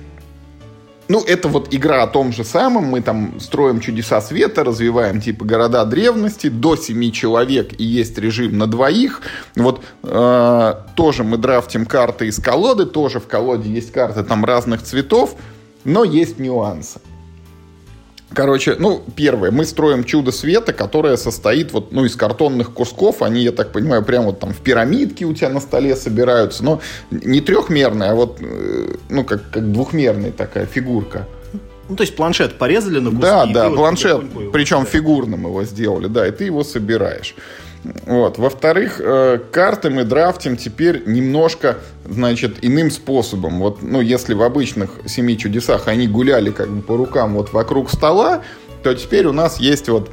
Ну, 1.09 1.25
это 1.25 1.49
вот 1.49 1.75
игра 1.75 2.03
о 2.03 2.07
том 2.07 2.33
же 2.33 2.45
самом. 2.45 2.85
Мы 2.85 3.01
там 3.01 3.41
строим 3.41 3.81
чудеса 3.81 4.21
света, 4.21 4.63
развиваем 4.63 5.21
типа 5.23 5.45
города 5.45 5.85
древности 5.87 6.49
до 6.49 6.77
семи 6.77 7.13
человек 7.13 7.81
и 7.81 7.85
есть 7.85 8.19
режим 8.19 8.59
на 8.59 8.67
двоих. 8.67 9.23
Вот 9.57 9.83
э, 10.03 10.75
тоже 10.97 11.25
мы 11.25 11.39
драфтим 11.39 11.87
карты 11.87 12.27
из 12.27 12.39
колоды, 12.39 12.85
тоже 12.85 13.21
в 13.21 13.27
колоде 13.27 13.71
есть 13.71 13.91
карты 13.91 14.23
там 14.23 14.45
разных 14.45 14.83
цветов, 14.83 15.35
но 15.85 16.05
есть 16.05 16.39
нюансы. 16.39 17.01
Короче, 18.33 18.77
ну, 18.79 19.03
первое, 19.17 19.51
мы 19.51 19.65
строим 19.65 20.05
чудо 20.05 20.33
света, 20.33 20.73
которое 20.73 21.17
состоит 21.17 21.73
вот, 21.73 21.93
ну, 21.93 22.05
из 22.05 22.15
картонных 22.15 22.73
кусков. 22.73 23.23
Они, 23.23 23.43
я 23.43 23.53
так 23.53 23.73
понимаю, 23.73 24.05
прямо 24.05 24.27
вот 24.27 24.41
там 24.41 24.53
в 24.53 24.59
пирамидке 24.59 25.25
у 25.25 25.33
тебя 25.33 25.49
на 25.49 25.61
столе 25.61 25.97
собираются. 25.97 26.63
Но 26.63 26.81
не 27.11 27.41
трехмерная, 27.41 28.13
а 28.13 28.15
вот, 28.15 28.39
э, 28.41 28.97
ну, 29.09 29.25
как, 29.25 29.51
как 29.51 29.73
двухмерная 29.73 30.33
такая 30.33 30.67
фигурка. 30.67 31.27
Ну, 31.89 31.97
то 31.97 32.03
есть 32.03 32.17
планшет 32.17 32.59
порезали 32.59 32.99
на 32.99 33.11
куски. 33.11 33.23
Да, 33.23 33.47
да, 33.47 33.71
планшет, 33.71 34.23
причем 34.53 34.85
фигурным 34.85 35.45
его 35.45 35.65
сделали, 35.65 36.07
да, 36.07 36.29
и 36.29 36.31
ты 36.31 36.45
его 36.45 36.63
собираешь. 36.63 37.35
Вот. 38.07 38.39
Во-вторых, 38.39 39.01
э, 39.01 39.39
карты 39.51 39.91
мы 39.91 40.05
драфтим 40.05 40.57
теперь 40.57 41.03
немножко, 41.07 41.79
значит, 42.05 42.59
иным 42.63 42.91
способом. 42.91 43.61
Вот, 43.61 43.83
ну, 43.83 44.01
если 44.01 44.35
в 44.35 44.43
обычных 44.43 44.91
«Семи 45.07 45.39
чудесах» 45.39 45.89
они 45.89 46.09
гуляли 46.09 46.51
как 46.51 46.69
бы 46.69 46.83
по 46.83 46.97
рукам 46.97 47.35
вот 47.35 47.53
вокруг 47.53 47.91
стола, 47.91 48.43
то 48.83 48.95
теперь 48.95 49.27
у 49.27 49.33
нас 49.33 49.61
есть 49.61 49.89
вот 49.89 50.11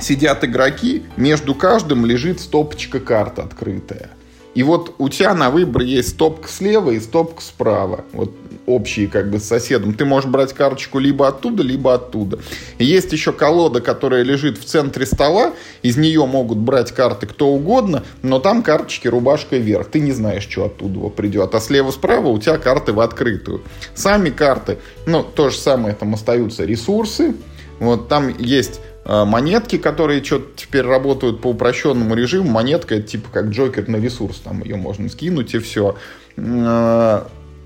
сидят 0.00 0.44
игроки, 0.44 1.04
между 1.16 1.54
каждым 1.54 2.06
лежит 2.06 2.40
стопочка 2.40 3.00
карт 3.00 3.38
открытая. 3.38 4.10
И 4.54 4.62
вот 4.62 4.94
у 4.98 5.08
тебя 5.08 5.34
на 5.34 5.50
выбор 5.50 5.82
есть 5.82 6.10
стопка 6.10 6.48
слева 6.48 6.90
и 6.90 7.00
стопка 7.00 7.42
справа. 7.42 8.04
Вот 8.12 8.34
общие 8.74 9.08
как 9.08 9.30
бы 9.30 9.38
с 9.38 9.44
соседом. 9.44 9.94
Ты 9.94 10.04
можешь 10.04 10.30
брать 10.30 10.52
карточку 10.52 10.98
либо 10.98 11.28
оттуда, 11.28 11.62
либо 11.62 11.94
оттуда. 11.94 12.38
Есть 12.78 13.12
еще 13.12 13.32
колода, 13.32 13.80
которая 13.80 14.22
лежит 14.22 14.58
в 14.58 14.64
центре 14.64 15.06
стола. 15.06 15.52
Из 15.82 15.96
нее 15.96 16.26
могут 16.26 16.58
брать 16.58 16.92
карты 16.92 17.26
кто 17.26 17.48
угодно, 17.48 18.04
но 18.22 18.38
там 18.38 18.62
карточки 18.62 19.08
рубашкой 19.08 19.60
вверх. 19.60 19.88
Ты 19.88 20.00
не 20.00 20.12
знаешь, 20.12 20.46
что 20.48 20.64
оттуда 20.64 21.08
придет. 21.08 21.54
А 21.54 21.60
слева-справа 21.60 22.28
у 22.28 22.38
тебя 22.38 22.58
карты 22.58 22.92
в 22.92 23.00
открытую. 23.00 23.62
Сами 23.94 24.30
карты, 24.30 24.78
ну, 25.06 25.22
то 25.22 25.50
же 25.50 25.56
самое, 25.56 25.94
там 25.94 26.14
остаются 26.14 26.64
ресурсы. 26.64 27.34
Вот 27.78 28.08
там 28.08 28.28
есть 28.38 28.80
э, 29.04 29.24
монетки, 29.24 29.78
которые 29.78 30.22
что-то 30.22 30.48
теперь 30.56 30.82
работают 30.82 31.40
по 31.40 31.48
упрощенному 31.48 32.14
режиму. 32.14 32.50
Монетка 32.50 32.96
это 32.96 33.08
типа 33.08 33.30
как 33.32 33.46
Джокер 33.46 33.88
на 33.88 33.96
ресурс, 33.96 34.40
там 34.44 34.62
ее 34.62 34.76
можно 34.76 35.08
скинуть 35.08 35.54
и 35.54 35.58
все. 35.58 35.96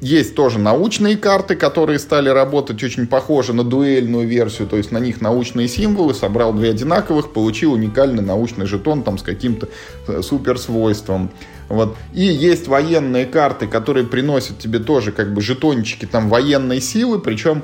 Есть 0.01 0.35
тоже 0.35 0.59
научные 0.59 1.17
карты, 1.17 1.57
которые 1.57 1.99
стали 1.99 2.29
работать 2.29 2.83
очень 2.83 3.07
похоже 3.07 3.53
на 3.53 3.65
дуэльную 3.65 4.27
версию, 4.27 4.69
то 4.69 4.77
есть 4.77 4.91
на 4.91 4.99
них 4.99 5.21
научные 5.21 5.67
символы, 5.67 6.15
собрал 6.15 6.53
две 6.53 6.71
одинаковых, 6.71 7.33
получил 7.33 7.73
уникальный 7.73 8.23
научный 8.23 8.67
жетон 8.67 9.03
там 9.03 9.17
с 9.19 9.23
каким-то 9.23 9.69
э, 10.07 10.21
суперсвойством. 10.23 11.31
Вот. 11.69 11.97
И 12.13 12.23
есть 12.25 12.69
военные 12.69 13.25
карты, 13.25 13.67
которые 13.67 14.07
приносят 14.07 14.59
тебе 14.59 14.79
тоже 14.79 15.13
как 15.13 15.33
бы 15.33 15.41
жетончики 15.41 16.05
там 16.05 16.29
военной 16.29 16.81
силы, 16.81 17.19
причем 17.19 17.63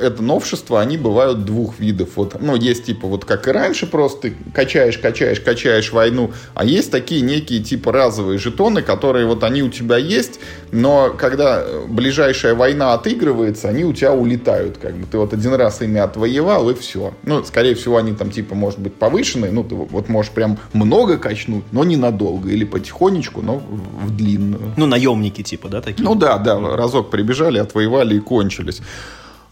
это 0.00 0.22
новшество, 0.22 0.80
они 0.80 0.96
бывают 0.96 1.44
двух 1.44 1.78
видов. 1.78 2.10
Вот, 2.16 2.40
ну, 2.40 2.56
есть 2.56 2.84
типа 2.84 3.06
вот 3.06 3.24
как 3.24 3.48
и 3.48 3.50
раньше, 3.50 3.86
просто 3.86 4.32
качаешь, 4.54 4.98
качаешь, 4.98 5.40
качаешь 5.40 5.92
войну, 5.92 6.32
а 6.54 6.64
есть 6.64 6.90
такие 6.90 7.20
некие 7.20 7.62
типа 7.62 7.92
разовые 7.92 8.38
жетоны, 8.38 8.82
которые 8.82 9.26
вот 9.26 9.44
они 9.44 9.62
у 9.62 9.68
тебя 9.68 9.96
есть, 9.96 10.40
но 10.72 11.14
когда 11.16 11.64
ближайшая 11.88 12.54
война 12.54 12.94
отыгрывается, 12.94 13.68
они 13.68 13.84
у 13.84 13.92
тебя 13.92 14.12
улетают, 14.12 14.78
как 14.78 14.96
бы 14.96 15.06
ты 15.06 15.18
вот 15.18 15.32
один 15.32 15.54
раз 15.54 15.82
ими 15.82 16.00
отвоевал 16.00 16.70
и 16.70 16.74
все. 16.74 17.14
Ну, 17.24 17.44
скорее 17.44 17.74
всего, 17.74 17.96
они 17.96 18.14
там 18.14 18.30
типа 18.30 18.54
может 18.54 18.78
быть 18.78 18.94
повышенные, 18.94 19.50
ну, 19.50 19.64
ты 19.64 19.74
вот 19.74 20.08
можешь 20.08 20.32
прям 20.32 20.58
много 20.72 21.18
качнуть, 21.18 21.64
но 21.72 21.84
ненадолго, 21.84 22.50
или 22.50 22.64
потихонечку, 22.64 23.42
но 23.42 23.58
в 23.58 24.16
длинную. 24.16 24.74
Ну, 24.76 24.86
наемники 24.86 25.42
типа, 25.42 25.68
да, 25.68 25.80
такие? 25.80 26.04
Ну 26.04 26.14
да, 26.14 26.38
да, 26.38 26.58
разок 26.58 27.10
прибежали, 27.10 27.58
отвоевали 27.58 28.16
и 28.16 28.20
кончились. 28.20 28.80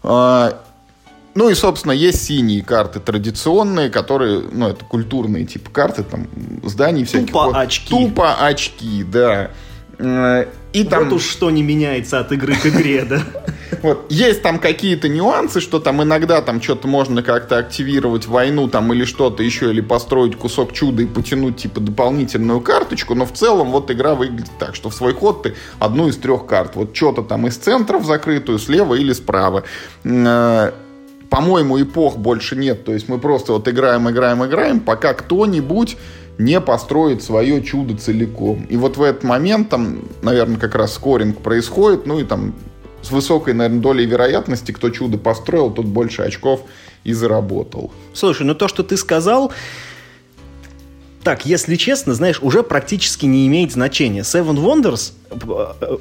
А, 0.09 0.61
ну 1.35 1.49
и, 1.49 1.53
собственно, 1.53 1.91
есть 1.91 2.23
синие 2.23 2.63
карты 2.63 3.01
традиционные, 3.01 3.89
которые, 3.89 4.41
ну, 4.51 4.69
это 4.69 4.85
культурные 4.85 5.45
типа 5.45 5.69
карты, 5.69 6.03
там, 6.03 6.27
зданий 6.63 7.03
всяких. 7.03 7.27
Тупо 7.27 7.45
вот, 7.47 7.55
очки. 7.57 7.89
Тупо 7.89 8.35
очки, 8.35 9.03
да. 9.03 9.51
И 9.99 10.83
там... 10.83 11.05
Вот 11.05 11.13
уж 11.13 11.23
что 11.23 11.49
не 11.49 11.63
меняется 11.63 12.19
от 12.19 12.31
игры 12.31 12.55
к 12.55 12.65
игре, 12.67 13.03
да? 13.09 13.21
Вот. 13.81 14.05
Есть 14.09 14.41
там 14.43 14.59
какие-то 14.59 15.09
нюансы, 15.09 15.59
что 15.59 15.79
там 15.79 16.03
иногда 16.03 16.41
там 16.41 16.61
что-то 16.61 16.87
можно 16.87 17.23
как-то 17.23 17.57
активировать 17.57 18.27
войну 18.27 18.67
там 18.67 18.93
или 18.93 19.05
что-то 19.05 19.43
еще, 19.43 19.71
или 19.71 19.81
построить 19.81 20.35
кусок 20.35 20.73
чуда 20.73 21.03
и 21.03 21.05
потянуть 21.05 21.57
типа 21.57 21.79
дополнительную 21.79 22.61
карточку, 22.61 23.15
но 23.15 23.25
в 23.25 23.33
целом 23.33 23.71
вот 23.71 23.89
игра 23.89 24.13
выглядит 24.15 24.51
так, 24.59 24.75
что 24.75 24.89
в 24.89 24.93
свой 24.93 25.13
ход 25.13 25.43
ты 25.43 25.55
одну 25.79 26.07
из 26.07 26.17
трех 26.17 26.45
карт, 26.45 26.75
вот 26.75 26.95
что-то 26.95 27.23
там 27.23 27.47
из 27.47 27.57
центра 27.57 27.97
в 27.97 28.05
закрытую, 28.05 28.59
слева 28.59 28.95
или 28.95 29.13
справа 29.13 29.63
э, 30.03 30.71
по-моему, 31.29 31.81
эпох 31.81 32.17
больше 32.17 32.55
нет. 32.55 32.85
То 32.85 32.93
есть 32.93 33.09
мы 33.09 33.17
просто 33.19 33.53
вот 33.53 33.67
играем, 33.67 34.09
играем, 34.09 34.45
играем, 34.45 34.79
пока 34.79 35.13
кто-нибудь 35.13 35.97
не 36.37 36.61
построить 36.61 37.23
свое 37.23 37.63
чудо 37.63 37.97
целиком. 37.97 38.65
И 38.69 38.77
вот 38.77 38.97
в 38.97 39.01
этот 39.01 39.23
момент 39.23 39.69
там, 39.69 40.03
наверное, 40.21 40.57
как 40.57 40.75
раз 40.75 40.93
скоринг 40.93 41.39
происходит, 41.39 42.05
ну 42.05 42.19
и 42.19 42.23
там 42.23 42.53
с 43.01 43.11
высокой, 43.11 43.53
наверное, 43.53 43.81
долей 43.81 44.05
вероятности, 44.05 44.71
кто 44.71 44.89
чудо 44.89 45.17
построил, 45.17 45.71
тот 45.71 45.85
больше 45.85 46.23
очков 46.23 46.61
и 47.03 47.13
заработал. 47.13 47.91
Слушай, 48.13 48.43
ну 48.43 48.53
то, 48.53 48.67
что 48.67 48.83
ты 48.83 48.97
сказал, 48.97 49.51
так, 51.23 51.45
если 51.45 51.75
честно, 51.75 52.13
знаешь, 52.13 52.39
уже 52.41 52.63
практически 52.63 53.25
не 53.25 53.47
имеет 53.47 53.71
значения. 53.71 54.21
Seven 54.21 54.55
Wonders, 54.55 55.13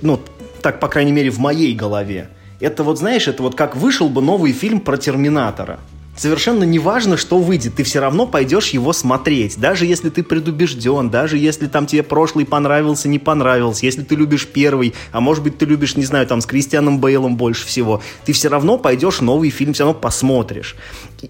ну, 0.03 0.21
так, 0.63 0.81
по 0.81 0.89
крайней 0.89 1.13
мере, 1.13 1.31
в 1.31 1.39
моей 1.39 1.75
голове, 1.75 2.29
это 2.61 2.83
вот, 2.83 2.99
знаешь, 2.99 3.29
это 3.29 3.43
вот 3.43 3.55
как 3.55 3.77
вышел 3.77 4.09
бы 4.09 4.23
новый 4.23 4.53
фильм 4.53 4.81
про 4.81 4.97
Терминатора 4.97 5.81
совершенно 6.17 6.65
не 6.65 6.79
важно, 6.79 7.17
что 7.17 7.39
выйдет, 7.39 7.75
ты 7.77 7.85
все 7.85 8.01
равно 8.01 8.27
пойдешь 8.27 8.71
его 8.71 8.93
смотреть. 8.93 9.59
Даже 9.59 9.87
если 9.87 10.11
ты 10.11 10.23
предубежден, 10.23 11.11
даже 11.11 11.39
если 11.39 11.67
там 11.67 11.87
тебе 11.87 12.03
прошлый 12.03 12.47
понравился, 12.47 13.09
не 13.09 13.19
понравился, 13.19 13.87
если 13.87 14.03
ты 14.03 14.17
любишь 14.17 14.47
первый, 14.47 14.95
а 15.13 15.21
может 15.21 15.45
быть 15.45 15.59
ты 15.59 15.67
любишь, 15.67 15.97
не 15.97 16.05
знаю, 16.05 16.27
там 16.27 16.41
с 16.41 16.47
Кристианом 16.47 16.99
Бейлом 16.99 17.37
больше 17.37 17.67
всего, 17.67 18.03
ты 18.25 18.33
все 18.33 18.49
равно 18.49 18.79
пойдешь 18.79 19.21
новый 19.21 19.51
фильм, 19.51 19.73
все 19.73 19.85
равно 19.85 19.99
посмотришь. 19.99 20.77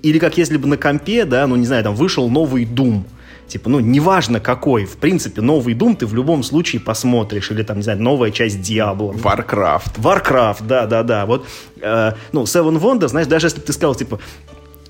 Или 0.03 0.19
как 0.19 0.39
если 0.39 0.57
бы 0.57 0.67
на 0.69 0.77
компе, 0.77 1.25
да, 1.25 1.47
ну 1.47 1.57
не 1.57 1.67
знаю, 1.67 1.85
там 1.85 1.95
вышел 1.95 2.29
новый 2.29 2.65
Doom, 2.65 3.05
Типа, 3.49 3.71
ну, 3.71 3.79
неважно 3.79 4.41
какой, 4.41 4.87
в 4.87 4.97
принципе, 4.97 5.41
новый 5.41 5.75
Doom 5.75 5.97
ты 5.97 6.07
в 6.07 6.15
любом 6.15 6.43
случае 6.43 6.81
посмотришь, 6.81 7.51
или 7.53 7.63
там, 7.63 7.77
не 7.77 7.83
знаю, 7.85 8.03
новая 8.03 8.33
часть 8.33 8.59
Diablo. 8.59 9.15
Warcraft. 9.15 9.99
Warcraft, 9.99 10.67
да-да-да. 10.67 11.27
Вот, 11.27 11.47
э, 11.81 12.13
ну, 12.33 12.43
Seven 12.43 12.81
Wonders, 12.81 13.09
знаешь, 13.09 13.29
даже 13.29 13.47
если 13.47 13.61
бы 13.61 13.67
ты 13.67 13.73
сказал, 13.73 13.95
типа, 13.95 14.19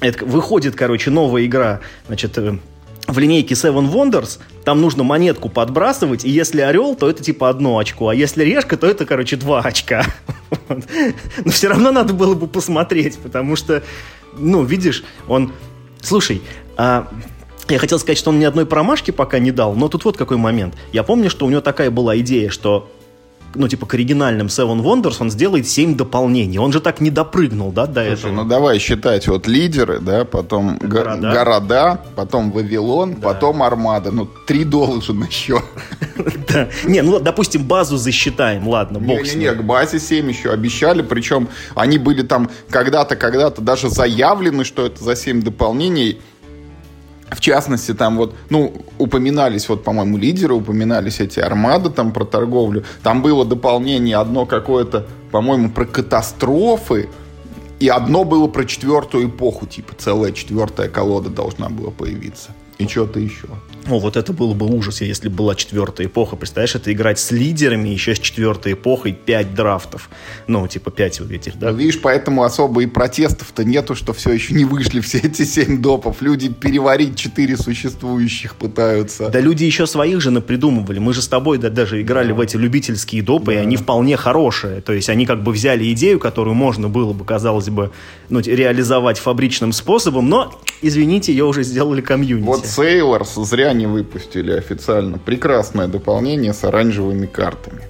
это, 0.00 0.24
выходит, 0.24 0.74
короче, 0.74 1.10
новая 1.10 1.46
игра, 1.46 1.80
значит, 2.06 2.36
э, 2.38 2.58
в 3.06 3.18
линейке 3.18 3.54
Seven 3.54 3.90
Wonders 3.90 4.38
там 4.64 4.80
нужно 4.80 5.04
монетку 5.04 5.48
подбрасывать, 5.48 6.24
и 6.24 6.30
если 6.30 6.60
орел, 6.60 6.96
то 6.96 7.08
это 7.08 7.22
типа 7.22 7.48
одно 7.48 7.78
очко, 7.78 8.08
а 8.08 8.14
если 8.14 8.44
решка, 8.44 8.76
то 8.76 8.86
это, 8.86 9.06
короче, 9.06 9.36
два 9.36 9.60
очка. 9.60 10.04
Но 10.68 11.50
все 11.50 11.68
равно 11.68 11.92
надо 11.92 12.12
было 12.12 12.34
бы 12.34 12.48
посмотреть, 12.48 13.18
потому 13.18 13.56
что, 13.56 13.82
ну, 14.36 14.64
видишь, 14.64 15.04
он... 15.28 15.52
Слушай, 16.00 16.42
а 16.76 17.08
я 17.68 17.78
хотел 17.78 17.98
сказать, 17.98 18.18
что 18.18 18.30
он 18.30 18.38
ни 18.38 18.44
одной 18.44 18.66
промашки 18.66 19.10
пока 19.10 19.38
не 19.38 19.50
дал, 19.50 19.74
но 19.74 19.88
тут 19.88 20.04
вот 20.04 20.16
какой 20.16 20.36
момент. 20.36 20.74
Я 20.92 21.02
помню, 21.02 21.30
что 21.30 21.46
у 21.46 21.50
него 21.50 21.60
такая 21.60 21.90
была 21.90 22.18
идея, 22.18 22.50
что 22.50 22.90
ну, 23.56 23.68
типа, 23.68 23.86
к 23.86 23.94
оригинальным 23.94 24.46
Seven 24.48 24.82
Wonders 24.82 25.16
он 25.20 25.30
сделает 25.30 25.66
7 25.66 25.96
дополнений. 25.96 26.58
Он 26.58 26.72
же 26.72 26.80
так 26.80 27.00
не 27.00 27.10
допрыгнул, 27.10 27.72
да, 27.72 27.86
до 27.86 28.04
Слушай, 28.06 28.12
этого. 28.18 28.32
ну 28.32 28.44
давай 28.44 28.78
считать 28.78 29.26
вот 29.28 29.46
лидеры, 29.46 29.98
да, 30.00 30.24
потом 30.24 30.78
города, 30.78 31.32
Города. 31.32 32.00
потом 32.14 32.50
Вавилон, 32.50 33.16
потом 33.16 33.62
Армада. 33.62 34.10
Ну, 34.12 34.28
три 34.46 34.64
должен 34.64 35.22
еще. 35.24 35.62
Да. 36.48 36.68
Не, 36.84 37.02
ну, 37.02 37.18
допустим, 37.20 37.64
базу 37.64 37.96
засчитаем, 37.96 38.66
ладно, 38.68 38.98
бог 39.00 39.22
Не-не-не, 39.22 39.52
к 39.52 39.62
базе 39.62 39.98
7 39.98 40.28
еще 40.28 40.50
обещали, 40.50 41.02
причем 41.02 41.48
они 41.74 41.98
были 41.98 42.22
там 42.22 42.50
когда-то, 42.70 43.16
когда-то 43.16 43.60
даже 43.60 43.90
заявлены, 43.90 44.64
что 44.64 44.86
это 44.86 45.02
за 45.02 45.16
7 45.16 45.42
дополнений. 45.42 46.20
В 47.30 47.40
частности, 47.40 47.92
там 47.92 48.16
вот, 48.16 48.34
ну, 48.50 48.72
упоминались, 48.98 49.68
вот, 49.68 49.82
по-моему, 49.82 50.16
лидеры, 50.16 50.54
упоминались 50.54 51.20
эти 51.20 51.40
армады 51.40 51.90
там 51.90 52.12
про 52.12 52.24
торговлю. 52.24 52.84
Там 53.02 53.20
было 53.20 53.44
дополнение 53.44 54.16
одно 54.16 54.46
какое-то, 54.46 55.06
по-моему, 55.32 55.70
про 55.70 55.86
катастрофы. 55.86 57.08
И 57.80 57.88
одно 57.88 58.24
было 58.24 58.46
про 58.46 58.64
четвертую 58.64 59.28
эпоху, 59.28 59.66
типа 59.66 59.94
целая 59.98 60.32
четвертая 60.32 60.88
колода 60.88 61.28
должна 61.28 61.68
была 61.68 61.90
появиться. 61.90 62.52
И 62.78 62.86
что-то 62.86 63.18
еще. 63.18 63.48
О, 63.88 63.98
вот 63.98 64.16
это 64.16 64.32
было 64.32 64.52
бы 64.52 64.66
ужас, 64.66 65.00
если 65.00 65.28
бы 65.28 65.36
была 65.36 65.54
четвертая 65.54 66.08
эпоха. 66.08 66.36
Представляешь, 66.36 66.74
это 66.74 66.92
играть 66.92 67.18
с 67.18 67.30
лидерами, 67.30 67.88
еще 67.88 68.14
с 68.14 68.18
четвертой 68.18 68.72
эпохой, 68.72 69.12
пять 69.12 69.54
драфтов. 69.54 70.10
Ну, 70.46 70.66
типа 70.66 70.90
пять 70.90 71.20
вот 71.20 71.30
этих, 71.30 71.58
да? 71.58 71.70
Ну, 71.70 71.78
видишь, 71.78 72.00
поэтому 72.00 72.42
особо 72.42 72.82
и 72.82 72.86
протестов-то 72.86 73.64
нету, 73.64 73.94
что 73.94 74.12
все 74.12 74.32
еще 74.32 74.54
не 74.54 74.64
вышли 74.64 75.00
все 75.00 75.18
эти 75.18 75.44
семь 75.44 75.80
допов. 75.80 76.20
Люди 76.20 76.48
переварить 76.48 77.16
четыре 77.16 77.56
существующих 77.56 78.56
пытаются. 78.56 79.30
Да 79.30 79.40
люди 79.40 79.64
еще 79.64 79.86
своих 79.86 80.20
же 80.20 80.30
напридумывали. 80.30 80.98
Мы 80.98 81.14
же 81.14 81.22
с 81.22 81.28
тобой 81.28 81.58
да, 81.58 81.70
даже 81.70 82.02
играли 82.02 82.32
в 82.32 82.40
эти 82.40 82.56
любительские 82.56 83.22
допы, 83.22 83.54
и 83.54 83.56
они 83.56 83.76
вполне 83.76 84.16
хорошие. 84.16 84.80
То 84.80 84.92
есть 84.92 85.08
они 85.08 85.26
как 85.26 85.42
бы 85.42 85.52
взяли 85.52 85.90
идею, 85.92 86.18
которую 86.18 86.54
можно 86.54 86.88
было 86.88 87.12
бы, 87.12 87.24
казалось 87.24 87.70
бы, 87.70 87.92
ну, 88.28 88.40
реализовать 88.40 89.18
фабричным 89.18 89.72
способом, 89.72 90.28
но, 90.28 90.60
извините, 90.82 91.32
ее 91.32 91.44
уже 91.44 91.62
сделали 91.62 92.00
комьюнити. 92.00 92.46
Вот 92.46 92.65
Sailors 92.66 93.44
зря 93.44 93.72
не 93.72 93.86
выпустили 93.86 94.52
официально. 94.52 95.18
Прекрасное 95.18 95.86
дополнение 95.86 96.52
с 96.52 96.64
оранжевыми 96.64 97.26
картами. 97.26 97.82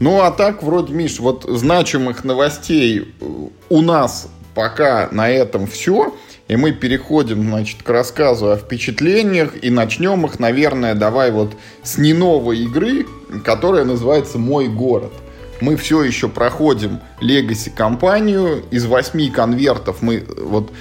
Ну, 0.00 0.20
а 0.20 0.32
так, 0.32 0.62
вроде, 0.62 0.92
Миш, 0.92 1.20
вот 1.20 1.44
значимых 1.48 2.24
новостей 2.24 3.14
э, 3.20 3.24
у 3.68 3.82
нас 3.82 4.28
пока 4.54 5.08
на 5.12 5.30
этом 5.30 5.66
все. 5.66 6.14
И 6.48 6.56
мы 6.56 6.72
переходим, 6.72 7.42
значит, 7.44 7.82
к 7.82 7.88
рассказу 7.88 8.50
о 8.50 8.56
впечатлениях. 8.56 9.52
И 9.62 9.70
начнем 9.70 10.26
их, 10.26 10.40
наверное, 10.40 10.94
давай 10.94 11.30
вот 11.30 11.52
с 11.82 11.98
не 11.98 12.14
новой 12.14 12.58
игры, 12.58 13.06
которая 13.44 13.84
называется 13.84 14.38
«Мой 14.38 14.66
город». 14.68 15.12
Мы 15.60 15.76
все 15.76 16.02
еще 16.02 16.28
проходим 16.28 16.98
Legacy 17.20 17.70
компанию. 17.70 18.64
Из 18.72 18.84
восьми 18.84 19.30
конвертов 19.30 20.02
мы 20.02 20.16
э, 20.16 20.24
вот 20.36 20.72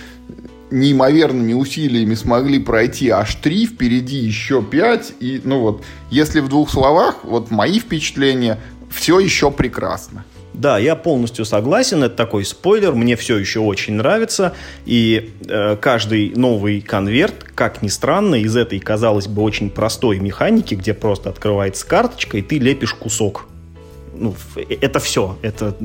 неимоверными 0.72 1.54
усилиями 1.54 2.16
смогли 2.16 2.60
пройти 2.60 3.10
аж 3.10 3.36
три, 3.36 3.68
впереди 3.68 4.18
еще 4.18 4.64
пять. 4.64 5.14
И, 5.20 5.42
ну 5.44 5.60
вот, 5.60 5.84
если 6.10 6.40
в 6.40 6.48
двух 6.48 6.72
словах, 6.72 7.24
вот 7.24 7.52
мои 7.52 7.80
впечатления, 7.80 8.60
все 8.90 9.20
еще 9.20 9.52
прекрасно. 9.52 10.26
Да, 10.54 10.78
я 10.78 10.96
полностью 10.96 11.46
согласен. 11.46 12.04
Это 12.04 12.16
такой 12.16 12.44
спойлер. 12.44 12.94
Мне 12.94 13.16
все 13.16 13.38
еще 13.38 13.60
очень 13.60 13.94
нравится. 13.94 14.54
И 14.86 15.32
э, 15.48 15.78
каждый 15.78 16.34
новый 16.36 16.82
конверт, 16.82 17.46
как 17.56 17.82
ни 17.82 17.88
странно, 17.88 18.36
из 18.36 18.56
этой, 18.58 18.80
казалось 18.80 19.28
бы, 19.28 19.44
очень 19.44 19.70
простой 19.70 20.20
механики, 20.20 20.76
где 20.76 20.94
просто 20.94 21.30
открывается 21.30 21.88
карточка, 21.88 22.38
и 22.38 22.42
ты 22.42 22.60
лепишь 22.60 22.94
кусок. 22.94 23.48
Ну, 24.14 24.32
ф- 24.32 24.58
это 24.70 25.00
все. 25.00 25.38
Это 25.42 25.76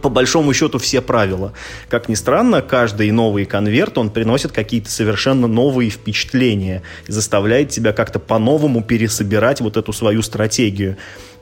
по 0.00 0.08
большому 0.08 0.52
счету 0.54 0.78
все 0.78 1.00
правила. 1.00 1.52
Как 1.88 2.08
ни 2.08 2.14
странно, 2.14 2.62
каждый 2.62 3.10
новый 3.10 3.44
конверт, 3.44 3.98
он 3.98 4.10
приносит 4.10 4.52
какие-то 4.52 4.90
совершенно 4.90 5.46
новые 5.46 5.90
впечатления 5.90 6.82
и 7.06 7.12
заставляет 7.12 7.70
тебя 7.70 7.92
как-то 7.92 8.18
по-новому 8.18 8.82
пересобирать 8.82 9.60
вот 9.60 9.76
эту 9.76 9.92
свою 9.92 10.22
стратегию. 10.22 10.96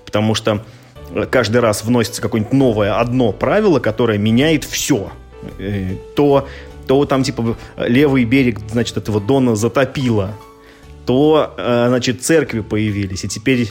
Потому 0.04 0.34
что 0.34 0.64
э, 1.10 1.26
каждый 1.30 1.60
раз 1.60 1.84
вносится 1.84 2.22
какое-нибудь 2.22 2.52
новое 2.52 2.98
одно 2.98 3.32
правило, 3.32 3.80
которое 3.80 4.18
меняет 4.18 4.64
все. 4.64 5.10
Э, 5.58 5.96
То, 6.14 6.48
то 6.86 7.04
там 7.04 7.22
типа 7.22 7.56
левый 7.76 8.24
берег, 8.24 8.60
значит, 8.70 8.96
этого 8.96 9.20
Дона 9.20 9.56
затопило, 9.56 10.34
то, 11.04 11.54
э, 11.56 11.84
значит, 11.88 12.22
церкви 12.22 12.60
появились, 12.60 13.24
и 13.24 13.28
теперь 13.28 13.70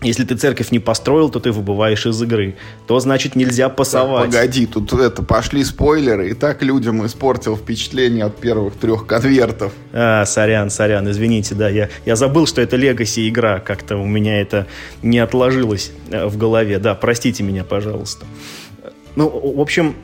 если 0.00 0.24
ты 0.24 0.36
церковь 0.36 0.70
не 0.70 0.78
построил, 0.78 1.28
то 1.28 1.40
ты 1.40 1.50
выбываешь 1.50 2.06
из 2.06 2.22
игры. 2.22 2.56
То, 2.86 3.00
значит, 3.00 3.34
нельзя 3.34 3.68
пасовать. 3.68 4.26
Погоди, 4.26 4.66
тут 4.66 4.92
это 4.92 5.22
пошли 5.24 5.64
спойлеры, 5.64 6.30
и 6.30 6.34
так 6.34 6.62
людям 6.62 7.04
испортил 7.04 7.56
впечатление 7.56 8.24
от 8.24 8.36
первых 8.36 8.76
трех 8.76 9.06
конвертов. 9.06 9.72
А, 9.92 10.24
сорян, 10.24 10.70
сорян, 10.70 11.10
извините, 11.10 11.56
да, 11.56 11.68
я, 11.68 11.88
я 12.06 12.14
забыл, 12.14 12.46
что 12.46 12.60
это 12.60 12.76
Legacy 12.76 13.28
игра, 13.28 13.58
как-то 13.58 13.96
у 13.96 14.06
меня 14.06 14.40
это 14.40 14.68
не 15.02 15.18
отложилось 15.18 15.90
э, 16.10 16.26
в 16.26 16.36
голове, 16.36 16.78
да, 16.78 16.94
простите 16.94 17.42
меня, 17.42 17.64
пожалуйста. 17.64 18.24
Ну, 19.16 19.28
в 19.28 19.60
общем, 19.60 19.96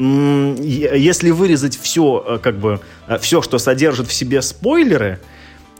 если 0.00 1.30
вырезать 1.30 1.78
все, 1.80 2.40
как 2.42 2.58
бы, 2.58 2.80
все, 3.20 3.42
что 3.42 3.58
содержит 3.58 4.08
в 4.08 4.12
себе 4.12 4.42
спойлеры, 4.42 5.20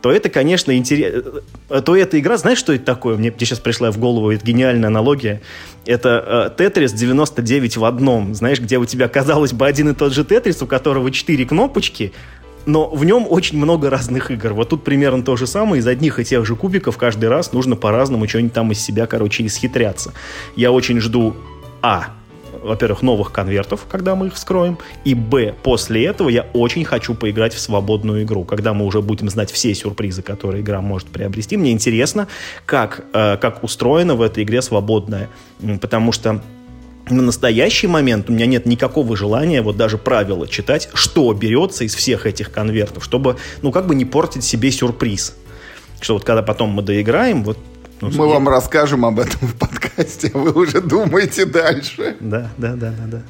то 0.05 0.13
это, 0.13 0.29
конечно, 0.29 0.77
интересно. 0.77 1.41
То 1.81 1.97
эта 1.97 2.21
игра, 2.21 2.37
знаешь, 2.37 2.59
что 2.59 2.75
это 2.75 2.85
такое? 2.85 3.17
Мне, 3.17 3.31
мне 3.31 3.47
сейчас 3.47 3.59
пришла 3.59 3.91
в 3.91 3.97
голову 3.97 4.31
эта 4.33 4.45
гениальная 4.45 4.89
аналогия. 4.89 5.41
Это 5.87 6.51
э, 6.55 6.59
Тетрис 6.59 6.93
99 6.93 7.79
в 7.79 7.87
одном. 7.87 8.35
Знаешь, 8.35 8.61
где 8.61 8.77
у 8.77 8.85
тебя, 8.85 9.09
казалось 9.09 9.55
бы, 9.55 9.67
один 9.67 9.89
и 9.89 9.95
тот 9.95 10.13
же 10.13 10.23
Тетрис, 10.27 10.61
у 10.61 10.67
которого 10.67 11.11
четыре 11.11 11.47
кнопочки, 11.47 12.13
но 12.67 12.91
в 12.91 13.03
нем 13.07 13.25
очень 13.27 13.57
много 13.57 13.89
разных 13.89 14.31
игр. 14.31 14.53
Вот 14.53 14.69
тут 14.69 14.85
примерно 14.85 15.23
то 15.23 15.37
же 15.37 15.47
самое. 15.47 15.81
Из 15.81 15.87
одних 15.87 16.19
и 16.19 16.25
тех 16.25 16.45
же 16.45 16.55
кубиков 16.55 16.99
каждый 16.99 17.31
раз 17.31 17.55
нужно 17.55 17.75
по-разному 17.75 18.29
что-нибудь 18.29 18.53
там 18.53 18.73
из 18.73 18.81
себя, 18.81 19.07
короче, 19.07 19.47
исхитряться. 19.47 20.13
Я 20.55 20.71
очень 20.71 21.01
жду, 21.01 21.35
а, 21.81 22.09
во-первых, 22.65 23.03
новых 23.03 23.33
конвертов, 23.33 23.87
когда 23.89 24.15
мы 24.15 24.29
их 24.29 24.35
вскроем, 24.35 24.79
и 25.05 25.15
б, 25.15 25.55
после 25.63 26.07
этого 26.07 26.29
я 26.29 26.47
очень 26.55 26.85
хочу 26.85 27.15
поиграть 27.15 27.55
в 27.55 27.61
свободную 27.61 28.23
игру, 28.23 28.45
когда 28.45 28.75
мы 28.75 28.87
уже 28.87 29.03
будем 29.03 29.29
знать 29.29 29.51
все 29.51 29.75
сюрпризы, 29.75 30.23
которые 30.23 30.63
игра 30.63 30.81
может 30.81 31.09
приобрести. 31.09 31.57
Мне 31.57 31.73
интересно, 31.73 32.27
как, 32.67 33.05
э, 33.13 33.37
как 33.37 33.63
устроена 33.63 34.15
в 34.15 34.23
этой 34.23 34.45
игре 34.45 34.63
свободная, 34.63 35.29
потому 35.81 36.13
что 36.13 36.43
на 37.11 37.23
настоящий 37.23 37.87
момент 37.87 38.31
у 38.31 38.33
меня 38.33 38.47
нет 38.47 38.65
никакого 38.67 39.17
желания 39.17 39.61
вот 39.61 39.77
даже 39.77 39.99
правила 39.99 40.49
читать, 40.49 40.89
что 40.95 41.33
берется 41.35 41.85
из 41.85 41.95
всех 41.95 42.25
этих 42.27 42.51
конвертов, 42.51 43.05
чтобы, 43.05 43.37
ну, 43.63 43.73
как 43.73 43.87
бы 43.87 43.95
не 43.95 44.05
портить 44.05 44.45
себе 44.45 44.71
сюрприз. 44.71 45.35
Что 46.01 46.15
вот 46.15 46.25
когда 46.25 46.43
потом 46.43 46.71
мы 46.71 46.83
доиграем, 46.83 47.45
вот... 47.45 47.59
ну, 48.11 48.19
Мы 48.25 48.29
я- 48.29 48.35
вам 48.35 48.49
расскажем 48.49 49.05
об 49.05 49.21
этом 49.21 49.41
в 49.49 49.55
подкасте, 49.55 50.31
а 50.35 50.39
вы 50.39 50.53
уже 50.53 50.81
думаете 50.81 51.45
дальше. 51.47 52.17
Да, 52.21 52.51
да, 52.57 52.75
да, 52.75 52.91
да, 52.91 53.07
да. 53.07 53.23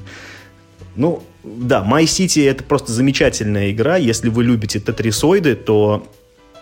Ну, 0.96 1.22
да, 1.42 1.84
My 1.88 2.04
City 2.04 2.48
это 2.48 2.62
просто 2.64 2.92
замечательная 2.92 3.70
игра. 3.70 3.96
Если 3.96 4.28
вы 4.28 4.44
любите 4.44 4.78
тетрисоиды, 4.80 5.56
то 5.56 6.06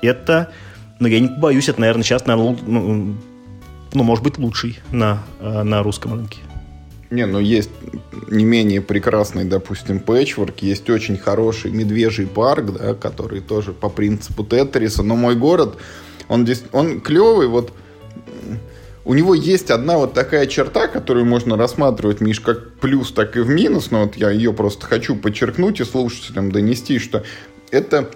это, 0.00 0.52
ну, 1.00 1.06
я 1.08 1.20
не 1.20 1.28
боюсь, 1.28 1.68
это, 1.68 1.80
наверное, 1.80 2.02
сейчас, 2.02 2.26
наверное, 2.26 2.58
ну, 2.66 3.14
ну, 3.92 4.02
может 4.02 4.24
быть, 4.24 4.38
лучший 4.38 4.78
на, 4.90 5.22
э, 5.40 5.62
на 5.62 5.82
русском 5.82 6.14
рынке. 6.14 6.38
Не, 7.10 7.26
ну 7.26 7.40
есть 7.40 7.68
не 8.30 8.42
менее 8.42 8.80
прекрасный, 8.80 9.44
допустим, 9.44 10.00
пэтчворк, 10.00 10.60
есть 10.60 10.88
очень 10.88 11.18
хороший 11.18 11.70
медвежий 11.70 12.26
парк, 12.26 12.72
да, 12.72 12.94
который 12.94 13.40
тоже 13.40 13.72
по 13.72 13.90
принципу 13.90 14.44
Тетриса, 14.44 15.02
но 15.02 15.14
мой 15.14 15.36
город, 15.36 15.76
он 16.28 16.44
здесь, 16.44 16.62
он 16.72 17.02
клевый, 17.02 17.48
вот 17.48 17.74
у 19.04 19.14
него 19.14 19.34
есть 19.34 19.70
одна 19.70 19.98
вот 19.98 20.14
такая 20.14 20.46
черта, 20.46 20.86
которую 20.86 21.26
можно 21.26 21.56
рассматривать, 21.56 22.20
Миш, 22.20 22.40
как 22.40 22.74
плюс, 22.74 23.12
так 23.12 23.36
и 23.36 23.40
в 23.40 23.48
минус, 23.48 23.90
но 23.90 24.04
вот 24.04 24.16
я 24.16 24.30
ее 24.30 24.52
просто 24.52 24.86
хочу 24.86 25.16
подчеркнуть 25.16 25.80
и 25.80 25.84
слушателям 25.84 26.52
донести, 26.52 26.98
что 26.98 27.24
это, 27.72 28.10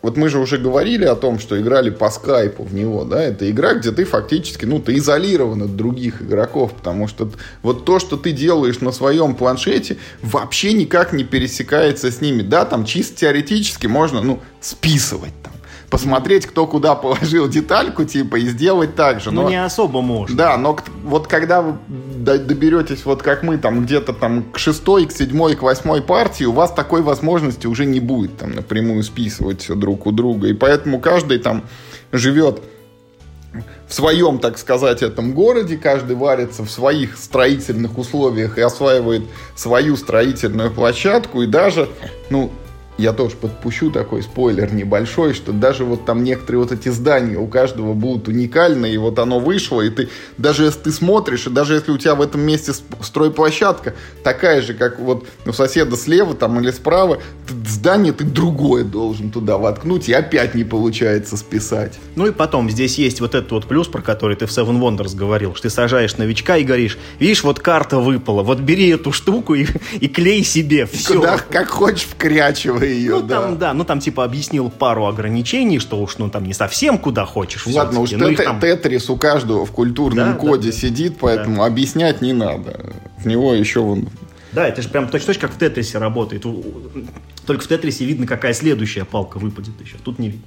вот 0.00 0.16
мы 0.16 0.30
же 0.30 0.38
уже 0.38 0.56
говорили 0.56 1.04
о 1.04 1.14
том, 1.14 1.38
что 1.38 1.60
играли 1.60 1.90
по 1.90 2.08
скайпу 2.10 2.64
в 2.64 2.74
него, 2.74 3.04
да, 3.04 3.22
это 3.22 3.48
игра, 3.50 3.74
где 3.74 3.92
ты 3.92 4.04
фактически, 4.04 4.64
ну, 4.64 4.80
ты 4.80 4.96
изолирован 4.96 5.62
от 5.62 5.76
других 5.76 6.22
игроков, 6.22 6.72
потому 6.72 7.06
что 7.06 7.30
вот 7.62 7.84
то, 7.84 7.98
что 7.98 8.16
ты 8.16 8.32
делаешь 8.32 8.80
на 8.80 8.92
своем 8.92 9.34
планшете, 9.34 9.98
вообще 10.22 10.72
никак 10.72 11.12
не 11.12 11.22
пересекается 11.22 12.10
с 12.10 12.22
ними, 12.22 12.40
да, 12.40 12.64
там 12.64 12.86
чисто 12.86 13.18
теоретически 13.18 13.86
можно, 13.86 14.22
ну, 14.22 14.40
списывать 14.60 15.34
там 15.42 15.53
посмотреть, 15.94 16.46
кто 16.46 16.66
куда 16.66 16.96
положил 16.96 17.48
детальку, 17.48 18.02
типа, 18.04 18.34
и 18.34 18.48
сделать 18.48 18.96
так 18.96 19.20
же. 19.20 19.30
Ну, 19.30 19.42
но, 19.42 19.48
не 19.48 19.64
особо 19.64 20.02
можно. 20.02 20.36
Да, 20.36 20.56
но 20.56 20.76
вот 21.04 21.28
когда 21.28 21.62
вы 21.62 21.76
доберетесь, 21.88 23.04
вот 23.04 23.22
как 23.22 23.44
мы, 23.44 23.58
там, 23.58 23.84
где-то 23.84 24.12
там 24.12 24.42
к 24.42 24.58
шестой, 24.58 25.06
к 25.06 25.12
седьмой, 25.12 25.54
к 25.54 25.62
восьмой 25.62 26.02
партии, 26.02 26.42
у 26.42 26.52
вас 26.52 26.72
такой 26.72 27.00
возможности 27.02 27.68
уже 27.68 27.86
не 27.86 28.00
будет, 28.00 28.36
там, 28.38 28.56
напрямую 28.56 29.04
списывать 29.04 29.62
все 29.62 29.76
друг 29.76 30.06
у 30.06 30.10
друга. 30.10 30.48
И 30.48 30.52
поэтому 30.52 30.98
каждый 30.98 31.38
там 31.38 31.62
живет 32.10 32.60
в 33.86 33.94
своем, 33.94 34.40
так 34.40 34.58
сказать, 34.58 35.00
этом 35.00 35.32
городе, 35.32 35.76
каждый 35.76 36.16
варится 36.16 36.64
в 36.64 36.70
своих 36.72 37.16
строительных 37.16 37.98
условиях 37.98 38.58
и 38.58 38.62
осваивает 38.62 39.22
свою 39.54 39.96
строительную 39.96 40.72
площадку, 40.72 41.42
и 41.42 41.46
даже, 41.46 41.88
ну, 42.30 42.50
я 42.96 43.12
тоже 43.12 43.34
подпущу 43.36 43.90
такой 43.90 44.22
спойлер 44.22 44.72
небольшой, 44.72 45.34
что 45.34 45.52
даже 45.52 45.84
вот 45.84 46.04
там 46.04 46.22
некоторые 46.22 46.62
вот 46.62 46.72
эти 46.72 46.88
здания 46.90 47.36
у 47.36 47.46
каждого 47.46 47.92
будут 47.92 48.28
уникальны, 48.28 48.92
и 48.92 48.96
вот 48.96 49.18
оно 49.18 49.40
вышло, 49.40 49.80
и 49.80 49.90
ты, 49.90 50.08
даже 50.38 50.64
если 50.64 50.80
ты 50.80 50.92
смотришь, 50.92 51.46
и 51.46 51.50
даже 51.50 51.74
если 51.74 51.90
у 51.90 51.98
тебя 51.98 52.14
в 52.14 52.22
этом 52.22 52.42
месте 52.42 52.72
стройплощадка 53.00 53.94
такая 54.22 54.62
же, 54.62 54.74
как 54.74 55.00
вот 55.00 55.26
у 55.44 55.52
соседа 55.52 55.96
слева 55.96 56.34
там 56.34 56.60
или 56.60 56.70
справа, 56.70 57.18
здание 57.66 58.12
ты 58.12 58.24
другое 58.24 58.84
должен 58.84 59.30
туда 59.30 59.58
воткнуть, 59.58 60.08
и 60.08 60.12
опять 60.12 60.54
не 60.54 60.64
получается 60.64 61.36
списать. 61.36 61.94
Ну 62.14 62.28
и 62.28 62.30
потом, 62.30 62.70
здесь 62.70 62.98
есть 62.98 63.20
вот 63.20 63.34
этот 63.34 63.50
вот 63.50 63.66
плюс, 63.66 63.88
про 63.88 64.02
который 64.02 64.36
ты 64.36 64.46
в 64.46 64.50
Seven 64.50 64.78
Wonders 64.80 65.16
говорил, 65.16 65.54
что 65.54 65.64
ты 65.64 65.70
сажаешь 65.70 66.16
новичка 66.16 66.58
и 66.58 66.64
говоришь, 66.64 66.96
видишь, 67.18 67.42
вот 67.42 67.58
карта 67.58 67.98
выпала, 67.98 68.42
вот 68.42 68.60
бери 68.60 68.88
эту 68.90 69.10
штуку 69.10 69.54
и, 69.54 69.66
и 70.00 70.06
клей 70.06 70.44
себе, 70.44 70.86
все. 70.86 71.14
Куда, 71.14 71.38
как 71.38 71.68
хочешь, 71.68 72.06
вкрячивай 72.08 72.83
ее, 72.86 73.16
ну, 73.16 73.22
да. 73.22 73.40
Там, 73.40 73.58
да, 73.58 73.74
ну 73.74 73.84
там 73.84 74.00
типа 74.00 74.24
объяснил 74.24 74.70
пару 74.70 75.06
ограничений, 75.06 75.78
что 75.78 76.00
уж 76.00 76.18
ну 76.18 76.28
там 76.30 76.44
не 76.44 76.54
совсем 76.54 76.98
куда 76.98 77.24
хочешь. 77.24 77.66
Ладно, 77.66 78.00
уж 78.00 78.12
ну, 78.12 78.34
там... 78.34 78.60
тетрис 78.60 79.10
у 79.10 79.16
каждого 79.16 79.66
в 79.66 79.72
культурном 79.72 80.32
да, 80.32 80.38
коде 80.38 80.70
да, 80.70 80.76
сидит, 80.76 81.18
поэтому 81.20 81.56
да. 81.58 81.66
объяснять 81.66 82.22
не 82.22 82.32
надо. 82.32 82.94
В 83.18 83.26
него 83.26 83.54
еще 83.54 83.80
вон 83.80 84.08
да, 84.54 84.68
это 84.68 84.82
же 84.82 84.88
прям 84.88 85.08
точно 85.08 85.34
как 85.34 85.52
в 85.52 85.58
Тетрисе 85.58 85.98
работает. 85.98 86.44
Только 87.44 87.64
в 87.64 87.66
Тетрисе 87.66 88.04
видно, 88.04 88.24
какая 88.24 88.54
следующая 88.54 89.04
палка 89.04 89.38
выпадет 89.38 89.80
еще. 89.80 89.96
Тут 90.02 90.20
не 90.20 90.30
видно. 90.30 90.46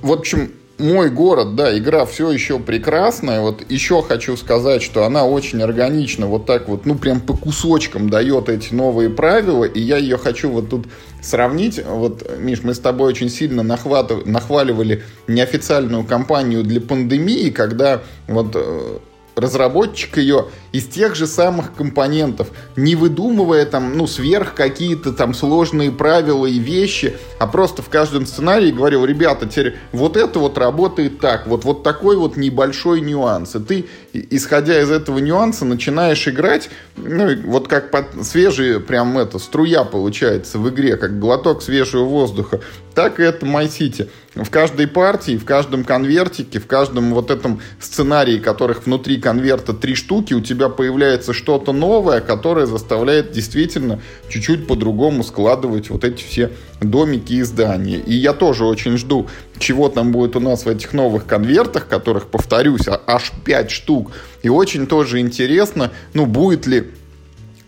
В 0.00 0.10
общем, 0.10 0.52
мой 0.78 1.10
город, 1.10 1.56
да, 1.56 1.76
игра 1.76 2.06
все 2.06 2.30
еще 2.30 2.58
прекрасная. 2.58 3.40
Вот 3.40 3.68
еще 3.68 4.02
хочу 4.02 4.36
сказать, 4.36 4.82
что 4.82 5.04
она 5.04 5.24
очень 5.24 5.60
органично 5.62 6.26
вот 6.26 6.46
так 6.46 6.68
вот, 6.68 6.86
ну, 6.86 6.94
прям 6.94 7.20
по 7.20 7.36
кусочкам 7.36 8.08
дает 8.08 8.48
эти 8.48 8.72
новые 8.72 9.10
правила. 9.10 9.64
И 9.64 9.80
я 9.80 9.96
ее 9.96 10.18
хочу 10.18 10.50
вот 10.50 10.70
тут 10.70 10.86
сравнить. 11.20 11.80
Вот, 11.84 12.28
Миш, 12.38 12.62
мы 12.62 12.74
с 12.74 12.78
тобой 12.78 13.08
очень 13.08 13.28
сильно 13.28 13.62
нахватыв... 13.62 14.24
нахваливали 14.26 15.02
неофициальную 15.26 16.04
кампанию 16.04 16.62
для 16.62 16.80
пандемии, 16.80 17.50
когда 17.50 18.02
вот 18.28 18.52
э, 18.54 18.98
разработчик 19.40 20.18
ее 20.18 20.46
из 20.72 20.86
тех 20.86 21.14
же 21.14 21.26
самых 21.26 21.74
компонентов, 21.74 22.48
не 22.76 22.94
выдумывая 22.94 23.64
там, 23.64 23.96
ну, 23.96 24.06
сверх 24.06 24.54
какие-то 24.54 25.12
там 25.12 25.34
сложные 25.34 25.90
правила 25.90 26.46
и 26.46 26.58
вещи, 26.58 27.16
а 27.38 27.46
просто 27.46 27.82
в 27.82 27.88
каждом 27.88 28.26
сценарии 28.26 28.70
говорил, 28.70 29.04
ребята, 29.04 29.46
теперь 29.46 29.76
вот 29.92 30.16
это 30.16 30.38
вот 30.38 30.58
работает 30.58 31.20
так, 31.20 31.46
вот, 31.46 31.64
вот 31.64 31.82
такой 31.82 32.16
вот 32.16 32.36
небольшой 32.36 33.00
нюанс. 33.00 33.54
И 33.56 33.60
ты, 33.60 33.86
исходя 34.12 34.80
из 34.80 34.90
этого 34.90 35.18
нюанса, 35.18 35.64
начинаешь 35.64 36.26
играть, 36.28 36.70
ну, 36.96 37.34
вот 37.44 37.68
как 37.68 37.90
под 37.90 38.24
свежий, 38.24 38.80
прям 38.80 39.16
это, 39.18 39.38
струя 39.38 39.84
получается 39.84 40.58
в 40.58 40.68
игре, 40.68 40.96
как 40.96 41.18
глоток 41.18 41.62
свежего 41.62 42.04
воздуха, 42.04 42.60
так 42.94 43.20
и 43.20 43.22
это 43.22 43.46
My 43.46 43.68
City. 43.68 44.08
В 44.38 44.50
каждой 44.50 44.86
партии, 44.86 45.36
в 45.36 45.44
каждом 45.44 45.82
конвертике, 45.82 46.60
в 46.60 46.66
каждом 46.66 47.12
вот 47.12 47.30
этом 47.30 47.60
сценарии, 47.80 48.38
которых 48.38 48.86
внутри 48.86 49.20
конверта 49.20 49.72
три 49.72 49.96
штуки, 49.96 50.32
у 50.32 50.40
тебя 50.40 50.68
появляется 50.68 51.32
что-то 51.32 51.72
новое, 51.72 52.20
которое 52.20 52.66
заставляет 52.66 53.32
действительно 53.32 54.00
чуть-чуть 54.28 54.68
по-другому 54.68 55.24
складывать 55.24 55.90
вот 55.90 56.04
эти 56.04 56.22
все 56.22 56.52
домики 56.80 57.32
и 57.32 57.42
здания. 57.42 57.98
И 57.98 58.14
я 58.14 58.32
тоже 58.32 58.64
очень 58.64 58.96
жду, 58.96 59.28
чего 59.58 59.88
там 59.88 60.12
будет 60.12 60.36
у 60.36 60.40
нас 60.40 60.64
в 60.64 60.68
этих 60.68 60.92
новых 60.92 61.26
конвертах, 61.26 61.88
которых, 61.88 62.28
повторюсь, 62.28 62.86
а, 62.86 63.00
аж 63.06 63.32
5 63.44 63.70
штук. 63.72 64.12
И 64.42 64.48
очень 64.48 64.86
тоже 64.86 65.18
интересно, 65.18 65.90
ну, 66.14 66.26
будет 66.26 66.66
ли 66.66 66.92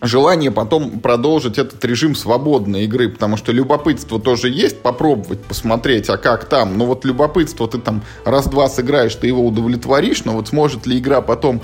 желание 0.02 0.50
потом 0.50 1.00
продолжить 1.00 1.58
этот 1.58 1.84
режим 1.84 2.14
свободной 2.14 2.84
игры, 2.84 3.08
потому 3.08 3.36
что 3.36 3.52
любопытство 3.52 4.20
тоже 4.20 4.48
есть, 4.48 4.80
попробовать, 4.80 5.42
посмотреть, 5.42 6.08
а 6.08 6.16
как 6.16 6.46
там. 6.46 6.78
Но 6.78 6.86
вот 6.86 7.04
любопытство 7.04 7.68
ты 7.68 7.78
там 7.78 8.02
раз-два 8.24 8.68
сыграешь, 8.68 9.14
ты 9.14 9.26
его 9.26 9.44
удовлетворишь, 9.46 10.24
но 10.24 10.32
вот 10.32 10.48
сможет 10.48 10.86
ли 10.86 10.98
игра 10.98 11.20
потом 11.20 11.60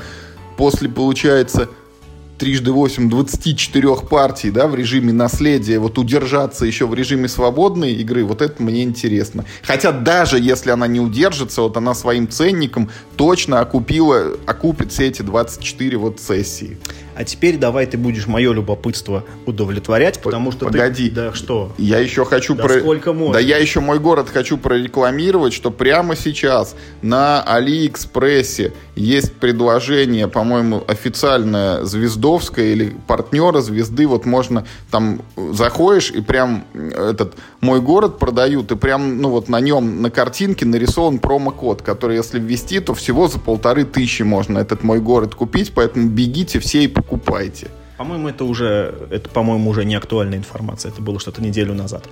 после, 0.56 0.88
получается, 0.88 1.68
трижды 2.38 2.70
8, 2.70 3.08
24 3.08 3.96
партий, 4.08 4.50
да, 4.50 4.66
в 4.66 4.74
режиме 4.74 5.12
наследия, 5.12 5.78
вот 5.78 5.98
удержаться 5.98 6.66
еще 6.66 6.86
в 6.86 6.94
режиме 6.94 7.28
свободной 7.28 7.92
игры, 7.94 8.24
вот 8.24 8.42
это 8.42 8.62
мне 8.62 8.82
интересно. 8.82 9.44
Хотя 9.62 9.92
даже 9.92 10.38
если 10.38 10.70
она 10.70 10.86
не 10.86 11.00
удержится, 11.00 11.62
вот 11.62 11.76
она 11.76 11.94
своим 11.94 12.28
ценником 12.28 12.90
точно 13.16 13.60
окупила, 13.60 14.36
окупит 14.46 14.92
все 14.92 15.06
эти 15.06 15.22
24 15.22 15.96
вот 15.96 16.20
сессии. 16.20 16.78
А 17.16 17.24
теперь 17.24 17.56
давай 17.56 17.86
ты 17.86 17.96
будешь 17.96 18.26
мое 18.26 18.52
любопытство 18.52 19.24
удовлетворять, 19.46 20.20
потому 20.20 20.52
что 20.52 20.66
Погоди. 20.66 21.08
ты... 21.08 21.14
Да 21.14 21.32
что? 21.32 21.72
Я 21.78 21.98
еще 21.98 22.26
хочу... 22.26 22.54
Да 22.54 22.64
про... 22.64 22.78
сколько 22.80 23.14
можно? 23.14 23.32
Да 23.32 23.40
я 23.40 23.56
еще 23.56 23.80
мой 23.80 23.98
город 23.98 24.28
хочу 24.28 24.58
прорекламировать, 24.58 25.54
что 25.54 25.70
прямо 25.70 26.14
сейчас 26.14 26.76
на 27.00 27.42
Алиэкспрессе 27.42 28.74
есть 28.96 29.32
предложение, 29.32 30.28
по-моему, 30.28 30.84
официальное 30.86 31.84
звездовское 31.84 32.66
или 32.66 32.94
партнера 33.06 33.62
звезды. 33.62 34.06
Вот 34.06 34.26
можно 34.26 34.66
там 34.90 35.22
заходишь 35.52 36.10
и 36.10 36.20
прям 36.20 36.66
этот 36.74 37.34
мой 37.60 37.80
город 37.80 38.18
продают, 38.18 38.70
и 38.72 38.76
прям 38.76 39.20
ну 39.20 39.30
вот 39.30 39.48
на 39.48 39.60
нем 39.60 40.02
на 40.02 40.10
картинке 40.10 40.66
нарисован 40.66 41.18
промокод, 41.18 41.82
который 41.82 42.16
если 42.16 42.38
ввести, 42.38 42.80
то 42.80 42.94
всего 42.94 43.28
за 43.28 43.38
полторы 43.38 43.84
тысячи 43.84 44.22
можно 44.22 44.58
этот 44.58 44.82
мой 44.82 45.00
город 45.00 45.34
купить, 45.34 45.72
поэтому 45.74 46.08
бегите 46.08 46.58
все 46.58 46.84
и 46.84 46.88
покупайте. 46.88 47.68
По-моему, 47.96 48.28
это 48.28 48.44
уже, 48.44 49.08
это, 49.10 49.28
по-моему, 49.30 49.70
уже 49.70 49.84
не 49.84 49.94
актуальная 49.94 50.36
информация. 50.36 50.92
Это 50.92 51.00
было 51.00 51.18
что-то 51.18 51.42
неделю 51.42 51.72
назад. 51.72 52.04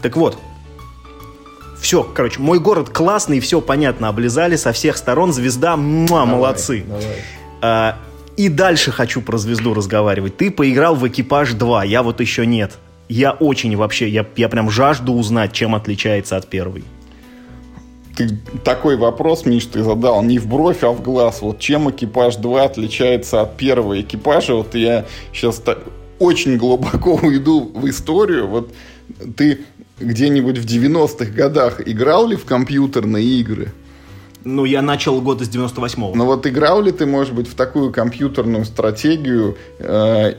Так 0.00 0.16
вот, 0.16 0.38
все, 1.78 2.02
короче, 2.02 2.40
мой 2.40 2.58
город 2.58 2.88
классный, 2.88 3.40
все 3.40 3.60
понятно, 3.60 4.08
облизали 4.08 4.56
со 4.56 4.72
всех 4.72 4.96
сторон, 4.96 5.34
звезда, 5.34 5.76
муа, 5.76 6.08
давай, 6.08 6.26
молодцы. 6.26 6.84
Давай. 6.88 7.04
А, 7.60 7.98
и 8.36 8.48
дальше 8.48 8.92
хочу 8.92 9.20
про 9.20 9.36
звезду 9.36 9.74
разговаривать. 9.74 10.36
Ты 10.38 10.50
поиграл 10.50 10.94
в 10.94 11.06
экипаж 11.06 11.52
2, 11.52 11.84
я 11.84 12.02
вот 12.02 12.20
еще 12.20 12.46
нет. 12.46 12.78
Я 13.08 13.32
очень 13.32 13.76
вообще, 13.76 14.08
я, 14.08 14.26
я 14.36 14.48
прям 14.48 14.70
жажду 14.70 15.12
узнать, 15.12 15.52
чем 15.52 15.74
отличается 15.74 16.36
от 16.36 16.48
первой 16.48 16.84
ты 18.16 18.30
такой 18.64 18.96
вопрос, 18.96 19.44
Миш, 19.44 19.66
ты 19.66 19.82
задал 19.82 20.22
не 20.22 20.38
в 20.38 20.46
бровь, 20.46 20.82
а 20.82 20.90
в 20.90 21.02
глаз. 21.02 21.42
Вот 21.42 21.58
чем 21.58 21.90
экипаж 21.90 22.36
2 22.36 22.64
отличается 22.64 23.42
от 23.42 23.56
первого 23.56 24.00
экипажа? 24.00 24.54
Вот 24.54 24.74
я 24.74 25.04
сейчас 25.32 25.58
так, 25.58 25.80
очень 26.18 26.56
глубоко 26.56 27.14
уйду 27.22 27.70
в 27.74 27.88
историю. 27.88 28.48
Вот 28.48 28.72
ты 29.36 29.60
где-нибудь 30.00 30.58
в 30.58 30.64
90-х 30.64 31.30
годах 31.32 31.86
играл 31.86 32.26
ли 32.26 32.36
в 32.36 32.44
компьютерные 32.44 33.24
игры? 33.24 33.72
Ну, 34.44 34.64
я 34.64 34.80
начал 34.80 35.20
год 35.20 35.42
из 35.42 35.48
98-го. 35.48 36.14
Ну 36.14 36.24
вот 36.24 36.46
играл 36.46 36.80
ли 36.80 36.92
ты, 36.92 37.04
может 37.04 37.34
быть, 37.34 37.48
в 37.48 37.54
такую 37.54 37.92
компьютерную 37.92 38.64
стратегию, 38.64 39.56
э, 39.78 40.34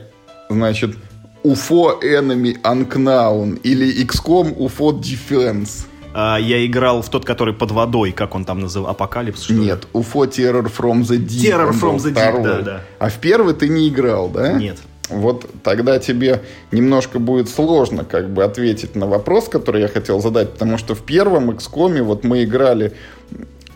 значит, 0.48 0.96
UFO 1.44 2.00
Enemy 2.02 2.60
Unknown 2.62 3.60
или 3.62 4.04
XCOM 4.04 4.56
UFO 4.56 4.92
Defense? 5.00 5.86
А, 6.14 6.36
я 6.38 6.64
играл 6.66 7.02
в 7.02 7.08
тот, 7.08 7.24
который 7.24 7.54
под 7.54 7.70
водой, 7.70 8.12
как 8.12 8.34
он 8.34 8.44
там 8.44 8.60
называл, 8.60 8.90
Apocalypse, 8.90 9.42
что 9.42 9.54
Нет, 9.54 9.86
UFO 9.92 10.24
Terror 10.24 10.70
from 10.74 11.02
the 11.02 11.18
Deep. 11.18 11.44
Terror 11.44 11.70
from 11.70 11.96
the 11.96 12.12
Deep, 12.12 12.42
да, 12.42 12.60
да. 12.62 12.80
А 12.98 13.08
в 13.08 13.18
первый 13.18 13.54
ты 13.54 13.68
не 13.68 13.88
играл, 13.88 14.28
да? 14.28 14.52
Нет. 14.52 14.78
Вот 15.10 15.46
тогда 15.62 15.98
тебе 15.98 16.42
немножко 16.70 17.18
будет 17.18 17.48
сложно 17.48 18.04
как 18.04 18.30
бы 18.30 18.44
ответить 18.44 18.94
на 18.94 19.06
вопрос, 19.06 19.48
который 19.48 19.80
я 19.80 19.88
хотел 19.88 20.20
задать, 20.20 20.52
потому 20.52 20.76
что 20.76 20.94
в 20.94 21.02
первом 21.02 21.50
XCOM 21.50 22.02
вот 22.02 22.24
мы 22.24 22.44
играли 22.44 22.92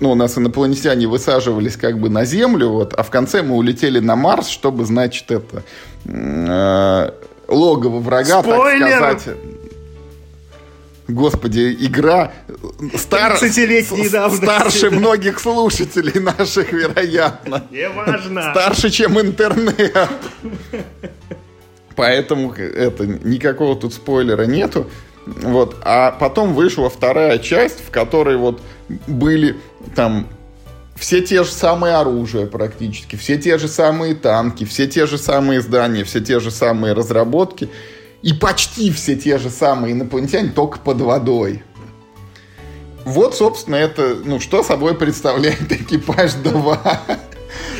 ну, 0.00 0.10
у 0.10 0.14
нас 0.16 0.36
инопланетяне 0.36 1.06
высаживались 1.06 1.76
как 1.76 2.00
бы 2.00 2.10
на 2.10 2.24
Землю, 2.24 2.70
вот, 2.70 2.92
а 2.92 3.04
в 3.04 3.10
конце 3.10 3.42
мы 3.42 3.54
улетели 3.54 4.00
на 4.00 4.16
Марс, 4.16 4.48
чтобы, 4.48 4.84
значит, 4.84 5.30
это... 5.30 5.62
Э, 6.06 7.12
логово 7.52 8.00
врага, 8.00 8.42
Спойлер! 8.42 9.00
так 9.00 9.20
сказать. 9.20 9.38
Господи, 11.08 11.76
игра 11.80 12.32
стар... 12.96 13.34
30-летней 13.34 14.08
давности. 14.08 14.44
старше 14.44 14.90
многих 14.90 15.40
слушателей 15.40 16.20
наших, 16.20 16.72
вероятно. 16.72 17.64
Неважно. 17.70 18.50
Старше, 18.52 18.90
чем 18.90 19.20
интернет. 19.20 20.08
Поэтому 21.96 22.52
это 22.52 23.06
никакого 23.06 23.76
тут 23.76 23.94
спойлера 23.94 24.44
нету. 24.44 24.88
Вот. 25.26 25.76
А 25.82 26.12
потом 26.12 26.54
вышла 26.54 26.88
вторая 26.88 27.38
часть, 27.38 27.84
в 27.84 27.90
которой 27.90 28.36
вот 28.36 28.60
были 29.06 29.56
там 29.94 30.26
все 31.02 31.20
те 31.20 31.42
же 31.42 31.50
самые 31.50 31.96
оружия 31.96 32.46
практически, 32.46 33.16
все 33.16 33.36
те 33.36 33.58
же 33.58 33.66
самые 33.66 34.14
танки, 34.14 34.64
все 34.64 34.86
те 34.86 35.06
же 35.06 35.18
самые 35.18 35.60
здания, 35.60 36.04
все 36.04 36.20
те 36.20 36.38
же 36.38 36.52
самые 36.52 36.92
разработки 36.92 37.68
и 38.22 38.32
почти 38.32 38.92
все 38.92 39.16
те 39.16 39.38
же 39.38 39.50
самые 39.50 39.94
инопланетяне, 39.94 40.50
только 40.50 40.78
под 40.78 41.00
водой. 41.00 41.64
Вот, 43.04 43.34
собственно, 43.34 43.74
это, 43.74 44.16
ну, 44.24 44.38
что 44.38 44.62
собой 44.62 44.94
представляет 44.94 45.72
экипаж 45.72 46.34
2. 46.34 47.02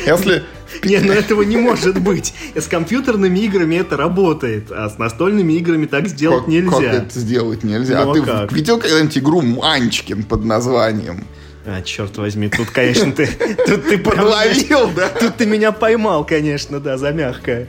Если 0.05 0.43
Не, 0.83 0.97
ну 0.97 1.13
этого 1.13 1.43
не 1.43 1.55
может 1.55 2.01
быть. 2.01 2.33
С 2.55 2.67
компьютерными 2.67 3.39
играми 3.39 3.75
это 3.75 3.95
работает, 3.95 4.69
а 4.69 4.89
с 4.89 4.97
настольными 4.97 5.53
играми 5.53 5.85
так 5.85 6.09
сделать 6.09 6.39
как, 6.39 6.47
нельзя. 6.49 6.71
как 6.71 6.93
это 6.93 7.19
сделать 7.19 7.63
нельзя? 7.63 8.03
Ну, 8.03 8.09
а 8.09 8.11
а 8.11 8.15
ты 8.15 8.21
как? 8.21 8.51
видел 8.51 8.79
когда-нибудь 8.79 9.17
игру 9.17 9.41
Манчкин 9.41 10.23
под 10.23 10.43
названием? 10.43 11.23
А, 11.65 11.81
черт 11.81 12.17
возьми, 12.17 12.49
тут, 12.49 12.69
конечно, 12.71 13.11
ты... 13.11 13.25
Тут 13.65 13.87
ты 13.87 13.97
Подловил, 13.97 14.91
да? 14.91 15.07
Тут 15.09 15.37
ты 15.37 15.45
меня 15.45 15.71
поймал, 15.71 16.25
конечно, 16.25 16.79
да, 16.79 16.97
за 16.97 17.11
мягкое. 17.11 17.67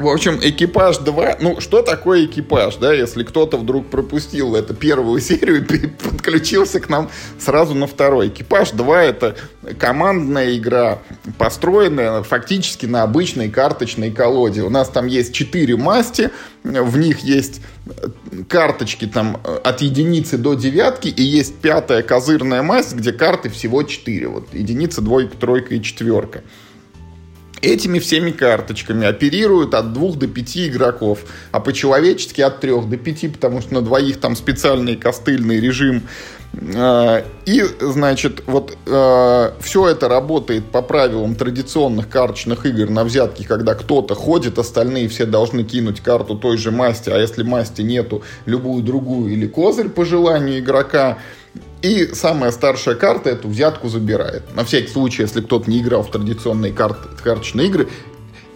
В 0.00 0.08
общем, 0.08 0.40
экипаж 0.42 0.96
2. 0.96 1.36
Ну, 1.40 1.60
что 1.60 1.82
такое 1.82 2.24
экипаж, 2.24 2.76
да, 2.76 2.94
если 2.94 3.22
кто-то 3.22 3.58
вдруг 3.58 3.90
пропустил 3.90 4.56
эту 4.56 4.72
первую 4.72 5.20
серию 5.20 5.58
и 5.58 5.86
подключился 5.88 6.80
к 6.80 6.88
нам 6.88 7.10
сразу 7.38 7.74
на 7.74 7.86
второй. 7.86 8.28
Экипаж 8.28 8.70
2 8.70 9.02
это 9.02 9.36
командная 9.78 10.56
игра, 10.56 11.00
построенная 11.36 12.22
фактически 12.22 12.86
на 12.86 13.02
обычной 13.02 13.50
карточной 13.50 14.10
колоде. 14.10 14.62
У 14.62 14.70
нас 14.70 14.88
там 14.88 15.06
есть 15.06 15.34
4 15.34 15.76
масти, 15.76 16.30
в 16.64 16.96
них 16.96 17.18
есть 17.18 17.60
э, 17.86 18.08
карточки 18.48 19.06
там 19.06 19.38
э, 19.44 19.58
от 19.62 19.82
единицы 19.82 20.38
до 20.38 20.54
девятки, 20.54 21.08
и 21.08 21.22
есть 21.22 21.56
пятая 21.56 22.02
козырная 22.02 22.62
масть, 22.62 22.94
где 22.94 23.12
карты 23.12 23.50
всего 23.50 23.82
4. 23.82 24.28
Вот 24.28 24.54
единица, 24.54 25.02
двойка, 25.02 25.36
тройка 25.36 25.74
и 25.74 25.82
четверка. 25.82 26.42
Этими 27.62 27.98
всеми 27.98 28.30
карточками 28.30 29.06
оперируют 29.06 29.74
от 29.74 29.92
двух 29.92 30.16
до 30.16 30.26
пяти 30.26 30.68
игроков, 30.68 31.20
а 31.52 31.60
по-человечески 31.60 32.40
от 32.40 32.60
трех 32.60 32.88
до 32.88 32.96
пяти, 32.96 33.28
потому 33.28 33.60
что 33.60 33.74
на 33.74 33.82
двоих 33.82 34.18
там 34.18 34.34
специальный 34.34 34.96
костыльный 34.96 35.60
режим. 35.60 36.02
Э, 36.52 37.22
И, 37.44 37.62
значит, 37.80 38.42
вот 38.46 38.76
все 39.60 39.88
это 39.88 40.08
работает 40.08 40.64
по 40.70 40.82
правилам 40.82 41.34
традиционных 41.34 42.08
карточных 42.08 42.64
игр 42.64 42.88
на 42.88 43.04
взятки, 43.04 43.42
когда 43.42 43.74
кто-то 43.74 44.14
ходит, 44.14 44.58
остальные 44.58 45.08
все 45.08 45.26
должны 45.26 45.62
кинуть 45.62 46.00
карту 46.00 46.36
той 46.36 46.56
же 46.56 46.70
масти, 46.70 47.10
а 47.10 47.18
если 47.18 47.42
масти 47.42 47.82
нету, 47.82 48.22
любую 48.46 48.82
другую 48.82 49.32
или 49.32 49.46
козырь 49.46 49.88
по 49.90 50.04
желанию 50.04 50.60
игрока. 50.60 51.18
И 51.82 52.10
самая 52.12 52.50
старшая 52.50 52.94
карта 52.94 53.30
эту 53.30 53.48
взятку 53.48 53.88
забирает. 53.88 54.54
На 54.54 54.64
всякий 54.64 54.88
случай, 54.88 55.22
если 55.22 55.40
кто-то 55.40 55.70
не 55.70 55.80
играл 55.80 56.02
в 56.02 56.10
традиционные 56.10 56.72
карты, 56.72 57.08
карточные 57.22 57.68
игры, 57.68 57.88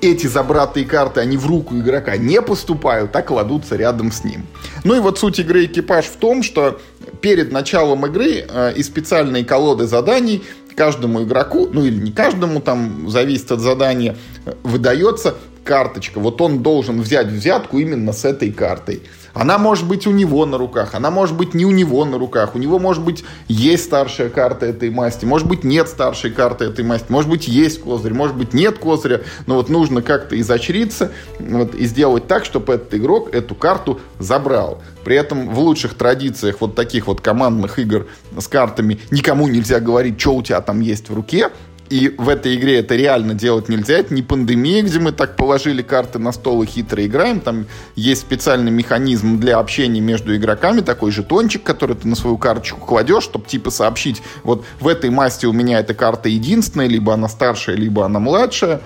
эти 0.02 0.26
забратые 0.26 0.84
карты, 0.84 1.20
они 1.20 1.38
в 1.38 1.46
руку 1.46 1.76
игрока 1.76 2.16
не 2.18 2.42
поступают, 2.42 3.16
а 3.16 3.22
кладутся 3.22 3.76
рядом 3.76 4.12
с 4.12 4.22
ним. 4.24 4.46
Ну 4.84 4.94
и 4.96 5.00
вот 5.00 5.18
суть 5.18 5.38
игры 5.38 5.64
«Экипаж» 5.64 6.04
в 6.04 6.16
том, 6.16 6.42
что 6.42 6.78
перед 7.22 7.52
началом 7.52 8.04
игры 8.04 8.44
э, 8.46 8.74
из 8.76 8.87
специальной 8.87 9.44
колоды 9.44 9.87
заданий 9.87 10.42
каждому 10.76 11.22
игроку, 11.22 11.68
ну 11.72 11.84
или 11.84 11.96
не 11.96 12.12
каждому, 12.12 12.60
там 12.60 13.08
зависит 13.08 13.50
от 13.52 13.60
задания, 13.60 14.16
э, 14.44 14.52
выдается 14.62 15.37
карточка. 15.64 16.20
Вот 16.20 16.40
он 16.42 16.62
должен 16.62 17.00
взять 17.00 17.28
взятку 17.28 17.78
именно 17.78 18.12
с 18.12 18.26
этой 18.26 18.52
картой. 18.52 19.02
Она 19.35 19.59
может 19.59 19.87
быть 19.87 20.07
у 20.07 20.12
него 20.12 20.47
на 20.47 20.59
руках, 20.59 20.94
она 20.94 21.11
может 21.11 21.37
быть 21.37 21.55
не 21.55 21.64
у 21.64 21.73
него 21.73 22.05
на 22.05 22.18
руках. 22.18 22.55
У 22.55 22.59
него 22.59 22.79
может 22.79 23.03
быть 23.03 23.25
есть 23.49 23.85
старшая 23.85 24.31
карта 24.31 24.66
этой 24.66 24.90
масти, 24.90 25.25
может 25.25 25.49
быть 25.49 25.64
нет 25.64 25.88
старшей 25.88 26.31
карты 26.31 26.66
этой 26.66 26.85
масти, 26.85 27.11
может 27.11 27.29
быть 27.29 27.49
есть 27.49 27.81
козырь, 27.81 28.14
может 28.14 28.37
быть 28.37 28.55
нет 28.55 28.79
козыря. 28.79 29.23
Но 29.47 29.57
вот 29.57 29.68
нужно 29.68 30.03
как-то 30.03 30.38
изощриться 30.40 31.11
вот, 31.40 31.75
и 31.75 31.85
сделать 31.87 32.29
так, 32.29 32.44
чтобы 32.44 32.75
этот 32.75 32.94
игрок 32.94 33.35
эту 33.35 33.57
карту 33.57 34.01
забрал. 34.20 34.81
При 35.05 35.16
этом 35.16 35.53
в 35.53 35.59
лучших 35.59 35.94
традициях 35.94 36.61
вот 36.61 36.77
таких 36.77 37.09
вот 37.09 37.20
командных 37.20 37.79
игр 37.81 38.07
с 38.38 38.47
картами 38.47 39.01
никому 39.11 39.49
нельзя 39.49 39.81
говорить, 39.81 40.20
что 40.20 40.37
у 40.37 40.42
тебя 40.42 40.61
там 40.61 40.81
есть 40.81 41.11
в 41.11 41.14
руке. 41.14 41.51
И 41.94 42.12
в 42.18 42.28
этой 42.28 42.57
игре 42.57 42.80
это 42.80 42.96
реально 42.96 43.35
делать 43.35 43.68
нельзя. 43.68 43.98
Это 43.98 44.12
не 44.12 44.22
пандемия, 44.22 44.83
где 44.83 44.98
мы 44.98 45.12
так 45.12 45.37
положили 45.37 45.80
карты 45.80 46.18
на 46.18 46.33
стол 46.33 46.64
и 46.64 46.66
хитро 46.66 47.07
играем. 47.07 47.38
Там 47.38 47.66
есть 47.94 48.22
специальный 48.22 48.72
механизм 48.72 49.38
для 49.38 49.59
общения 49.59 50.00
между 50.00 50.35
игроками. 50.35 50.80
Такой 50.80 51.12
жетончик, 51.12 51.62
который 51.62 51.94
ты 51.94 52.09
на 52.09 52.16
свою 52.16 52.37
карточку 52.37 52.80
кладешь, 52.80 53.22
чтобы 53.22 53.46
типа 53.46 53.70
сообщить, 53.70 54.22
вот 54.42 54.64
в 54.80 54.88
этой 54.88 55.11
масти 55.11 55.46
у 55.46 55.52
меня 55.52 55.78
эта 55.78 55.94
карта 55.94 56.28
единственная, 56.28 56.88
либо 56.88 57.14
она 57.14 57.28
старшая, 57.28 57.76
либо 57.76 58.04
она 58.04 58.18
младшая. 58.18 58.80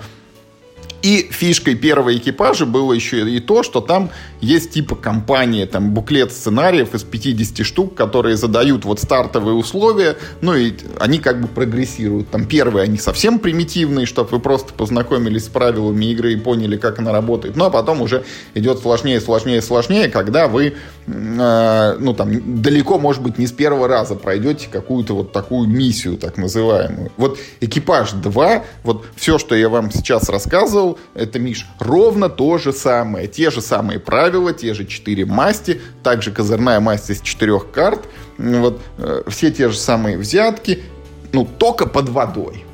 И 1.01 1.29
фишкой 1.31 1.75
первого 1.75 2.15
экипажа 2.15 2.65
было 2.65 2.93
еще 2.93 3.29
и 3.29 3.39
то, 3.39 3.63
что 3.63 3.79
там 3.79 4.09
есть 4.41 4.71
типа 4.71 4.95
компания, 4.95 5.65
там 5.65 5.91
буклет 5.93 6.31
сценариев 6.31 6.93
из 6.93 7.03
50 7.03 7.65
штук, 7.65 7.95
которые 7.95 8.35
задают 8.35 8.85
вот 8.85 8.99
стартовые 8.99 9.55
условия, 9.55 10.17
ну 10.41 10.55
и 10.55 10.73
они 10.99 11.19
как 11.19 11.41
бы 11.41 11.47
прогрессируют. 11.47 12.29
Там 12.29 12.45
первые 12.45 12.83
они 12.83 12.97
совсем 12.97 13.39
примитивные, 13.39 14.05
чтобы 14.05 14.29
вы 14.29 14.39
просто 14.39 14.73
познакомились 14.73 15.45
с 15.45 15.49
правилами 15.49 16.05
игры 16.07 16.33
и 16.33 16.37
поняли, 16.37 16.75
как 16.77 16.99
она 16.99 17.11
работает. 17.11 17.55
Ну 17.55 17.65
а 17.65 17.69
потом 17.69 18.01
уже 18.01 18.23
идет 18.53 18.79
сложнее, 18.79 19.21
сложнее, 19.21 19.61
сложнее, 19.61 20.09
когда 20.09 20.47
вы, 20.47 20.75
ну 21.11 22.13
там 22.13 22.61
далеко, 22.61 22.99
может 22.99 23.23
быть, 23.23 23.39
не 23.39 23.47
с 23.47 23.51
первого 23.51 23.87
раза 23.87 24.15
пройдете 24.15 24.67
какую-то 24.71 25.15
вот 25.15 25.31
такую 25.31 25.67
миссию, 25.67 26.17
так 26.17 26.37
называемую. 26.37 27.11
Вот 27.17 27.39
экипаж 27.61 28.11
2, 28.11 28.63
вот 28.83 29.05
все, 29.15 29.39
что 29.39 29.55
я 29.55 29.69
вам 29.69 29.91
сейчас 29.91 30.29
рассказывал, 30.29 30.99
это, 31.15 31.39
Миш, 31.39 31.65
ровно 31.79 32.29
то 32.29 32.57
же 32.59 32.73
самое. 32.73 33.27
Те 33.27 33.49
же 33.49 33.61
самые 33.61 33.99
правила, 33.99 34.53
те 34.53 34.73
же 34.73 34.85
четыре 34.85 35.25
масти, 35.25 35.81
также 36.03 36.31
козырная 36.31 36.79
масть 36.79 37.09
из 37.09 37.21
четырех 37.21 37.71
карт, 37.71 38.01
вот, 38.37 38.79
э, 38.99 39.23
все 39.27 39.51
те 39.51 39.69
же 39.69 39.77
самые 39.77 40.17
взятки, 40.17 40.83
ну, 41.31 41.47
только 41.57 41.87
под 41.87 42.09
водой. 42.09 42.65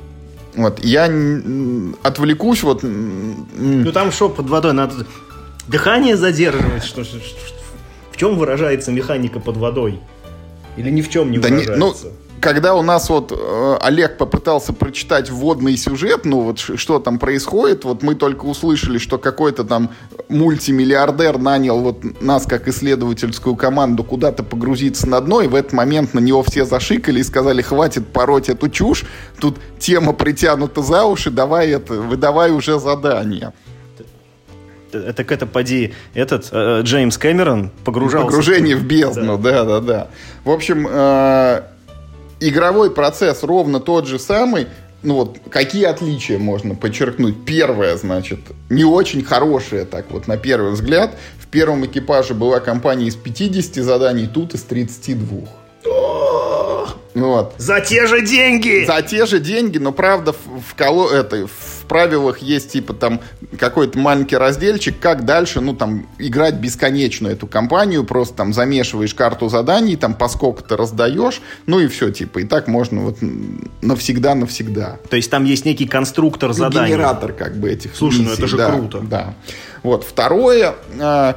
Вот, 0.54 0.84
я 0.84 1.04
отвлекусь, 2.02 2.62
вот... 2.62 2.82
Ну 2.82 3.92
там 3.92 4.12
что, 4.12 4.28
под 4.28 4.48
водой 4.48 4.72
надо 4.72 5.06
дыхание 5.68 6.16
задерживать? 6.16 6.84
Что- 6.84 7.04
что- 7.04 7.18
в 8.16 8.18
чем 8.18 8.38
выражается 8.38 8.92
механика 8.92 9.40
под 9.40 9.58
водой? 9.58 10.00
Или 10.78 10.88
ни 10.90 11.02
в 11.02 11.10
чем 11.10 11.30
не 11.30 11.38
Да 11.38 11.50
не- 11.50 11.64
выражается? 11.64 12.06
ну, 12.06 12.12
когда 12.40 12.74
у 12.74 12.80
нас 12.82 13.10
вот 13.10 13.30
э, 13.32 13.76
Олег 13.82 14.16
попытался 14.16 14.72
прочитать 14.72 15.30
вводный 15.30 15.76
сюжет, 15.76 16.24
ну 16.24 16.40
вот 16.40 16.58
что 16.58 16.98
там 16.98 17.18
происходит, 17.18 17.84
вот 17.84 18.02
мы 18.02 18.14
только 18.14 18.46
услышали, 18.46 18.96
что 18.98 19.18
какой-то 19.18 19.64
там 19.64 19.90
мультимиллиардер 20.30 21.36
нанял 21.38 21.80
вот 21.80 22.22
нас 22.22 22.46
как 22.46 22.68
исследовательскую 22.68 23.54
команду 23.56 24.02
куда-то 24.04 24.42
погрузиться 24.44 25.06
на 25.08 25.20
дно, 25.20 25.42
и 25.42 25.46
в 25.48 25.54
этот 25.54 25.72
момент 25.74 26.14
на 26.14 26.20
него 26.20 26.42
все 26.42 26.64
зашикали 26.64 27.20
и 27.20 27.24
сказали, 27.24 27.60
хватит 27.60 28.06
пороть 28.08 28.48
эту 28.48 28.70
чушь, 28.70 29.04
тут 29.40 29.56
тема 29.78 30.12
притянута 30.14 30.82
за 30.82 31.04
уши, 31.04 31.30
давай 31.30 31.68
это, 31.70 31.94
выдавай 31.94 32.50
уже 32.52 32.78
задание. 32.78 33.52
Это 34.92 35.24
к 35.24 35.32
это 35.32 35.46
поди 35.46 35.94
этот 36.14 36.48
э, 36.52 36.80
Джеймс 36.82 37.18
Кэмерон 37.18 37.70
погружался. 37.84 38.26
Погружение 38.26 38.76
в 38.76 38.84
бездну, 38.84 39.38
да, 39.38 39.64
да, 39.64 39.80
да. 39.80 40.08
В 40.44 40.50
общем, 40.50 40.86
э, 40.90 41.62
игровой 42.40 42.90
процесс 42.90 43.42
ровно 43.42 43.80
тот 43.80 44.06
же 44.06 44.18
самый. 44.18 44.66
Ну 45.02 45.14
вот, 45.14 45.38
какие 45.50 45.84
отличия 45.84 46.38
можно 46.38 46.74
подчеркнуть? 46.74 47.44
Первое, 47.44 47.96
значит, 47.96 48.40
не 48.70 48.84
очень 48.84 49.22
хорошее, 49.22 49.84
так 49.84 50.06
вот, 50.10 50.26
на 50.26 50.36
первый 50.36 50.72
взгляд. 50.72 51.16
В 51.38 51.46
первом 51.46 51.84
экипаже 51.86 52.34
была 52.34 52.60
компания 52.60 53.06
из 53.06 53.14
50 53.14 53.84
заданий, 53.84 54.26
тут 54.26 54.54
из 54.54 54.62
32. 54.62 55.48
Вот. 57.14 57.54
За 57.56 57.80
те 57.80 58.06
же 58.06 58.20
деньги! 58.26 58.84
За 58.84 59.00
те 59.00 59.24
же 59.24 59.40
деньги, 59.40 59.78
но 59.78 59.92
правда 59.92 60.32
в, 60.32 60.36
в 60.36 60.74
коло- 60.76 61.10
этой, 61.10 61.46
в 61.46 61.75
правилах 61.86 62.38
есть, 62.38 62.72
типа, 62.72 62.94
там, 62.94 63.20
какой-то 63.58 63.98
маленький 63.98 64.36
разделчик, 64.36 64.98
как 64.98 65.24
дальше, 65.24 65.60
ну, 65.60 65.74
там, 65.74 66.06
играть 66.18 66.54
бесконечно 66.54 67.28
эту 67.28 67.46
кампанию, 67.46 68.04
просто 68.04 68.36
там 68.36 68.52
замешиваешь 68.52 69.14
карту 69.14 69.48
заданий, 69.48 69.96
там, 69.96 70.14
поскольку 70.14 70.62
ты 70.62 70.76
раздаешь, 70.76 71.40
ну, 71.66 71.80
и 71.80 71.86
все, 71.88 72.10
типа, 72.10 72.40
и 72.40 72.44
так 72.44 72.68
можно 72.68 73.02
вот 73.02 73.18
навсегда-навсегда. 73.82 74.98
То 75.08 75.16
есть 75.16 75.30
там 75.30 75.44
есть 75.44 75.64
некий 75.64 75.86
конструктор 75.86 76.48
ну, 76.48 76.54
заданий. 76.54 76.92
Генератор, 76.92 77.32
как 77.32 77.56
бы, 77.56 77.70
этих 77.70 77.96
Слушай, 77.96 78.20
миссий. 78.20 78.28
ну 78.28 78.34
это 78.34 78.46
же 78.46 78.56
да, 78.56 78.70
круто. 78.70 79.00
Да. 79.00 79.34
Вот. 79.82 80.04
Второе, 80.04 80.74
э, 80.98 81.34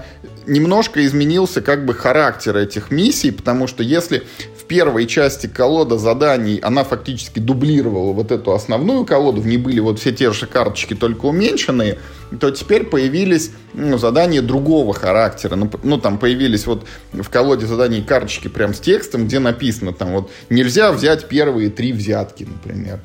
немножко 0.47 1.05
изменился 1.05 1.62
как 1.62 1.85
бы 1.85 1.93
характер 1.93 2.57
этих 2.57 2.91
миссий, 2.91 3.31
потому 3.31 3.67
что 3.67 3.83
если 3.83 4.23
первой 4.69 5.08
части 5.08 5.47
колода 5.47 5.97
заданий 5.97 6.60
она 6.60 6.86
фактически 6.86 7.39
дублировала 7.39 8.13
вот 8.13 8.32
эту 8.32 8.53
основную 8.53 9.03
колоду, 9.03 9.41
в 9.41 9.47
ней 9.47 9.58
были 9.58 9.79
вот 9.79 9.99
все 9.99 10.13
те 10.13 10.32
же 10.32 10.45
карточки, 10.45 10.93
только 10.93 11.25
уменьшенные, 11.25 11.97
то 12.39 12.51
теперь 12.51 12.83
появились 12.83 13.51
ну, 13.73 13.97
задания 13.97 14.41
другого 14.41 14.93
характера. 14.93 15.55
Ну, 15.55 15.69
ну, 15.83 15.97
там 15.97 16.17
появились 16.17 16.67
вот 16.67 16.85
в 17.11 17.29
колоде 17.29 17.65
заданий 17.65 18.01
карточки 18.01 18.47
прям 18.47 18.73
с 18.73 18.79
текстом, 18.79 19.25
где 19.25 19.39
написано 19.39 19.93
там 19.93 20.11
вот 20.13 20.31
нельзя 20.49 20.91
взять 20.91 21.27
первые 21.27 21.69
три 21.69 21.91
взятки, 21.93 22.43
например 22.43 22.99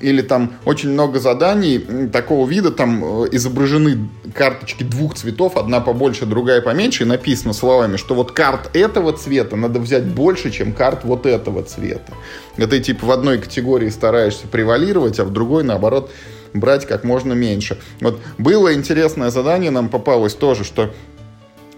или 0.00 0.22
там 0.22 0.54
очень 0.64 0.90
много 0.90 1.20
заданий 1.20 1.78
такого 2.12 2.48
вида, 2.48 2.70
там 2.70 3.24
э, 3.24 3.28
изображены 3.32 4.08
карточки 4.34 4.82
двух 4.82 5.14
цветов, 5.14 5.56
одна 5.56 5.80
побольше, 5.80 6.26
другая 6.26 6.60
поменьше, 6.60 7.04
и 7.04 7.06
написано 7.06 7.52
словами, 7.52 7.96
что 7.96 8.14
вот 8.14 8.32
карт 8.32 8.70
этого 8.74 9.12
цвета 9.12 9.56
надо 9.56 9.78
взять 9.78 10.06
больше, 10.06 10.50
чем 10.50 10.72
карт 10.72 11.04
вот 11.04 11.26
этого 11.26 11.62
цвета. 11.62 12.12
Это 12.56 12.68
ты 12.68 12.80
типа 12.80 13.06
в 13.06 13.10
одной 13.10 13.38
категории 13.38 13.90
стараешься 13.90 14.46
превалировать, 14.46 15.18
а 15.20 15.24
в 15.24 15.32
другой, 15.32 15.64
наоборот, 15.64 16.10
брать 16.52 16.86
как 16.86 17.04
можно 17.04 17.32
меньше. 17.32 17.78
Вот 18.00 18.20
было 18.38 18.74
интересное 18.74 19.30
задание, 19.30 19.70
нам 19.70 19.88
попалось 19.88 20.34
тоже, 20.34 20.64
что 20.64 20.92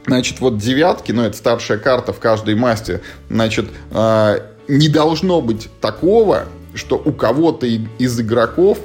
Значит, 0.05 0.41
вот 0.41 0.59
девятки, 0.59 1.13
ну, 1.13 1.23
это 1.23 1.37
старшая 1.37 1.79
карта 1.79 2.13
в 2.13 2.19
каждой 2.19 2.57
масти, 2.57 3.01
значит, 3.31 3.67
э, 3.93 4.41
не 4.67 4.89
должно 4.89 5.41
быть 5.41 5.69
такого, 5.81 6.47
что 6.75 6.97
у 6.97 7.13
кого-то 7.13 7.67
из 7.67 8.21
игроков, 8.21 8.79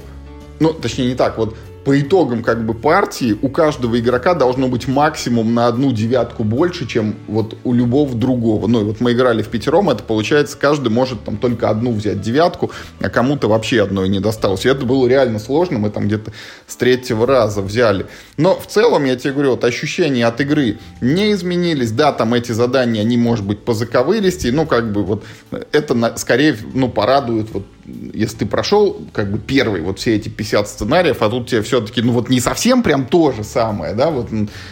ну, 0.60 0.73
точнее 0.73 1.08
не 1.08 1.15
так, 1.15 1.39
вот 1.39 1.56
по 1.88 1.97
итогам 1.97 2.43
как 2.43 2.65
бы 2.65 2.73
партии 2.73 3.38
у 3.41 3.47
каждого 3.47 3.97
игрока 3.97 4.34
должно 4.34 4.67
быть 4.67 4.89
максимум 4.89 5.54
на 5.54 5.67
одну 5.67 5.93
девятку 5.93 6.43
больше, 6.43 6.86
чем 6.86 7.15
вот 7.28 7.56
у 7.63 7.73
любого 7.73 8.13
другого. 8.13 8.67
Ну 8.67 8.82
и 8.82 8.84
вот 8.84 9.00
мы 9.00 9.13
играли 9.13 9.41
в 9.41 9.47
пятером, 9.47 9.89
это 9.89 10.04
получается 10.04 10.58
каждый 10.58 10.89
может 10.89 11.23
там 11.23 11.38
только 11.38 11.69
одну 11.69 11.93
взять 11.93 12.19
девятку, 12.19 12.71
а 13.00 13.10
кому-то 13.10 13.47
вообще 13.47 13.82
одной 13.82 14.10
не 14.10 14.19
досталось. 14.19 14.65
И 14.65 14.69
это 14.69 14.86
было 14.86 15.08
реально 15.08 15.39
сложно, 15.39 15.80
мы 15.80 15.89
там 15.89 16.08
где-то 16.08 16.34
с 16.67 16.76
третьего 16.76 17.26
раза 17.26 17.62
взяли. 17.62 18.08
Но 18.36 18.60
в 18.60 18.67
целом, 18.67 19.06
я 19.06 19.15
тебе 19.15 19.32
говорю, 19.32 19.52
вот 19.52 19.63
ощущения 19.63 20.26
от 20.26 20.41
игры 20.41 20.80
не 21.00 21.32
изменились. 21.32 21.93
Да, 21.93 22.12
там 22.12 22.34
эти 22.34 22.52
задания, 22.52 23.00
они, 23.00 23.15
может 23.15 23.45
быть, 23.45 23.63
по 23.63 23.73
заковыристей, 23.73 24.52
ну 24.52 24.65
как 24.65 24.91
бы 24.91 25.06
вот 25.06 25.23
это 25.71 26.17
скорее, 26.17 26.58
ну, 26.73 26.89
порадует 26.89 27.47
вот 27.54 27.63
если 28.13 28.39
ты 28.39 28.45
прошел 28.45 29.02
как 29.13 29.32
бы 29.32 29.39
первый 29.39 29.82
вот 29.82 30.00
все 30.00 30.15
эти 30.15 30.30
50 30.30 30.67
сценариев, 30.67 31.21
а 31.21 31.30
тут 31.30 31.50
тебе 31.50 31.62
все-таки, 31.62 32.02
ну 32.02 32.12
вот 32.12 32.30
не 32.30 32.39
совсем 32.39 32.84
прям 32.84 33.06
то 33.06 33.32
же 33.32 33.43
самое, 33.43 33.93
да, 33.93 34.12
вот 34.12 34.30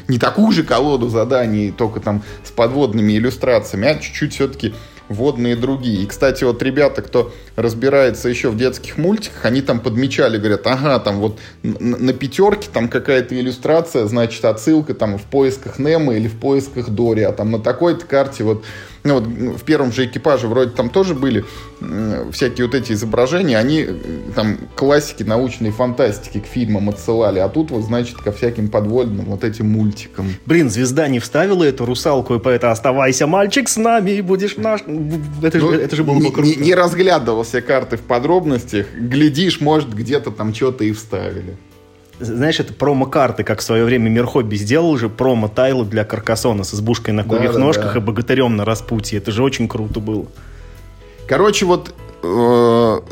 не 0.07 0.19
такую 0.19 0.51
же 0.51 0.63
колоду 0.63 1.07
заданий, 1.09 1.71
только 1.71 1.99
там 1.99 2.23
с 2.43 2.51
подводными 2.51 3.13
иллюстрациями, 3.13 3.87
а 3.87 3.95
чуть-чуть 3.95 4.33
все-таки 4.33 4.73
водные 5.07 5.55
другие. 5.55 6.03
И, 6.03 6.05
кстати, 6.05 6.43
вот 6.43 6.61
ребята, 6.63 7.01
кто 7.01 7.33
разбирается 7.55 8.27
еще 8.29 8.49
в 8.49 8.57
детских 8.57 8.97
мультиках, 8.97 9.45
они 9.45 9.61
там 9.61 9.79
подмечали, 9.79 10.37
говорят, 10.37 10.65
ага, 10.65 10.99
там 10.99 11.19
вот 11.19 11.39
на, 11.63 12.13
пятерке 12.13 12.69
там 12.71 12.89
какая-то 12.89 13.39
иллюстрация, 13.39 14.07
значит, 14.07 14.43
отсылка 14.45 14.93
там 14.93 15.17
в 15.17 15.23
поисках 15.23 15.79
Немо 15.79 16.15
или 16.15 16.27
в 16.27 16.39
поисках 16.39 16.89
Дори, 16.89 17.23
а 17.23 17.31
там 17.31 17.51
на 17.51 17.59
такой-то 17.59 18.05
карте 18.05 18.43
вот 18.43 18.65
ну 19.05 19.19
вот 19.19 19.23
в 19.59 19.63
первом 19.63 19.91
же 19.91 20.05
экипаже 20.05 20.47
вроде 20.47 20.71
там 20.71 20.89
тоже 20.89 21.15
были 21.15 21.45
всякие 22.31 22.65
вот 22.65 22.75
эти 22.75 22.93
изображения, 22.93 23.57
они 23.57 23.87
там 24.35 24.57
классики 24.75 25.23
научной 25.23 25.71
фантастики 25.71 26.39
к 26.39 26.45
фильмам 26.45 26.89
отсылали, 26.89 27.39
а 27.39 27.47
тут 27.47 27.71
вот, 27.71 27.83
значит, 27.83 28.17
ко 28.17 28.31
всяким 28.31 28.69
подводным 28.69 29.25
вот 29.25 29.43
этим 29.43 29.69
мультикам. 29.69 30.33
Блин, 30.45 30.69
звезда 30.69 31.07
не 31.07 31.19
вставила 31.19 31.63
эту 31.63 31.85
русалку, 31.85 32.35
и 32.35 32.39
поэтому 32.39 32.73
оставайся, 32.73 33.27
мальчик, 33.27 33.69
с 33.69 33.77
нами, 33.77 34.11
и 34.11 34.21
будешь 34.21 34.57
наш... 34.57 34.81
Это, 34.81 35.57
ну, 35.59 35.71
же, 35.71 35.81
это 35.81 35.95
же 35.95 36.03
было 36.03 36.15
бы 36.15 36.31
круто. 36.31 36.49
Не, 36.49 36.55
не 36.55 36.73
разглядывал 36.73 37.43
все 37.43 37.61
карты 37.61 37.97
в 37.97 38.01
подробностях, 38.01 38.87
глядишь, 38.95 39.61
может, 39.61 39.93
где-то 39.93 40.31
там 40.31 40.53
что-то 40.53 40.83
и 40.83 40.91
вставили 40.91 41.55
знаешь, 42.19 42.59
это 42.59 42.73
промо-карты, 42.73 43.43
как 43.43 43.59
в 43.59 43.63
свое 43.63 43.83
время 43.83 44.09
Мир 44.09 44.25
Хобби 44.25 44.55
сделал 44.55 44.97
же 44.97 45.09
промо-тайлы 45.09 45.85
для 45.85 46.05
Каркасона 46.05 46.63
с 46.63 46.73
избушкой 46.73 47.13
на 47.13 47.23
курьих 47.23 47.53
да, 47.53 47.59
ножках 47.59 47.93
да. 47.93 47.99
и 47.99 48.01
богатырем 48.01 48.55
на 48.55 48.65
распутье. 48.65 49.17
Это 49.19 49.31
же 49.31 49.43
очень 49.43 49.67
круто 49.67 49.99
было. 49.99 50.25
Короче, 51.27 51.65
вот 51.65 51.93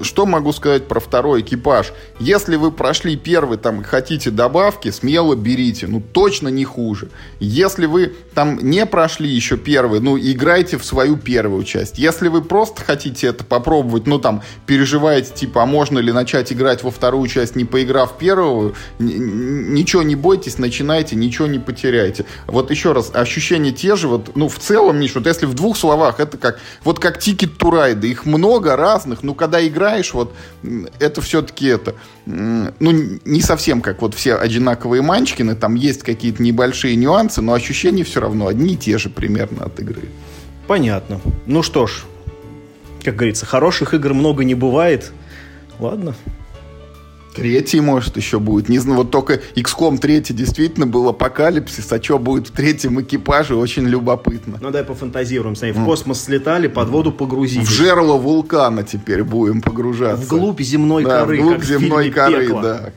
что 0.01 0.25
могу 0.25 0.51
сказать 0.53 0.87
про 0.87 0.99
второй 0.99 1.41
экипаж? 1.41 1.93
Если 2.19 2.55
вы 2.55 2.71
прошли 2.71 3.15
первый 3.15 3.57
там 3.57 3.83
хотите 3.83 4.31
добавки, 4.31 4.91
смело 4.91 5.35
берите. 5.35 5.87
Ну, 5.87 6.01
точно 6.01 6.47
не 6.47 6.63
хуже. 6.63 7.09
Если 7.39 7.85
вы 7.85 8.13
там 8.33 8.59
не 8.61 8.85
прошли 8.85 9.29
еще 9.29 9.57
первый, 9.57 9.99
ну, 9.99 10.17
играйте 10.17 10.77
в 10.77 10.85
свою 10.85 11.17
первую 11.17 11.63
часть. 11.63 11.97
Если 11.97 12.27
вы 12.27 12.41
просто 12.41 12.83
хотите 12.83 13.27
это 13.27 13.43
попробовать, 13.43 14.07
ну, 14.07 14.19
там, 14.19 14.41
переживаете, 14.65 15.33
типа, 15.33 15.63
а 15.63 15.65
можно 15.65 15.99
ли 15.99 16.11
начать 16.11 16.51
играть 16.51 16.83
во 16.83 16.91
вторую 16.91 17.27
часть, 17.27 17.55
не 17.55 17.65
поиграв 17.65 18.17
первую, 18.17 18.75
ничего 18.99 20.03
не 20.03 20.15
бойтесь, 20.15 20.57
начинайте, 20.57 21.15
ничего 21.15 21.47
не 21.47 21.59
потеряйте. 21.59 22.25
Вот 22.47 22.71
еще 22.71 22.93
раз, 22.93 23.11
ощущения 23.13 23.71
те 23.71 23.95
же, 23.95 24.07
вот, 24.07 24.35
ну, 24.35 24.47
в 24.47 24.57
целом, 24.57 24.99
Миш, 24.99 25.15
вот 25.15 25.27
если 25.27 25.45
в 25.45 25.53
двух 25.53 25.77
словах, 25.77 26.19
это 26.19 26.37
как, 26.37 26.59
вот 26.83 26.99
как 26.99 27.17
to 27.17 27.47
Ride, 27.59 28.05
их 28.05 28.25
много 28.25 28.75
раз 28.75 29.02
разных, 29.03 29.23
но 29.23 29.33
когда 29.33 29.65
играешь, 29.65 30.13
вот 30.13 30.33
это 30.99 31.21
все-таки 31.21 31.67
это, 31.67 31.95
ну, 32.25 32.69
не 33.25 33.41
совсем 33.41 33.81
как 33.81 34.01
вот 34.01 34.13
все 34.13 34.35
одинаковые 34.35 35.01
манчкины, 35.01 35.55
там 35.55 35.75
есть 35.75 36.03
какие-то 36.03 36.41
небольшие 36.41 36.95
нюансы, 36.95 37.41
но 37.41 37.53
ощущения 37.53 38.03
все 38.03 38.21
равно 38.21 38.47
одни 38.47 38.73
и 38.73 38.77
те 38.77 38.97
же 38.97 39.09
примерно 39.09 39.65
от 39.65 39.79
игры. 39.79 40.09
Понятно. 40.67 41.19
Ну 41.45 41.61
что 41.63 41.87
ж, 41.87 42.03
как 43.03 43.15
говорится, 43.15 43.45
хороших 43.45 43.93
игр 43.93 44.13
много 44.13 44.43
не 44.43 44.55
бывает. 44.55 45.11
Ладно, 45.79 46.15
Третий, 47.35 47.79
может, 47.79 48.17
еще 48.17 48.39
будет. 48.39 48.69
Не 48.69 48.79
знаю, 48.79 48.99
вот 48.99 49.11
только 49.11 49.41
XCOM 49.55 49.97
3 49.97 50.21
действительно 50.29 50.87
был 50.87 51.09
апокалипсис, 51.09 51.91
а 51.91 52.01
что 52.01 52.19
будет 52.19 52.47
в 52.47 52.51
третьем 52.51 53.01
экипаже, 53.01 53.55
очень 53.55 53.83
любопытно. 53.83 54.57
Ну, 54.61 54.71
дай 54.71 54.83
пофантазируем. 54.83 55.55
Смотри, 55.55 55.73
в 55.73 55.85
космос 55.85 56.23
слетали, 56.23 56.67
под 56.67 56.89
воду 56.89 57.11
погрузились. 57.11 57.67
В 57.67 57.71
жерло 57.71 58.17
вулкана 58.17 58.83
теперь 58.83 59.23
будем 59.23 59.61
погружаться. 59.61 60.25
Вглубь 60.25 60.61
земной 60.61 61.03
да, 61.03 61.21
коры, 61.21 61.39
вглубь 61.39 61.63
земной 61.63 62.09
коры, 62.09 62.45
пекло. 62.45 62.61
да. 62.61 62.93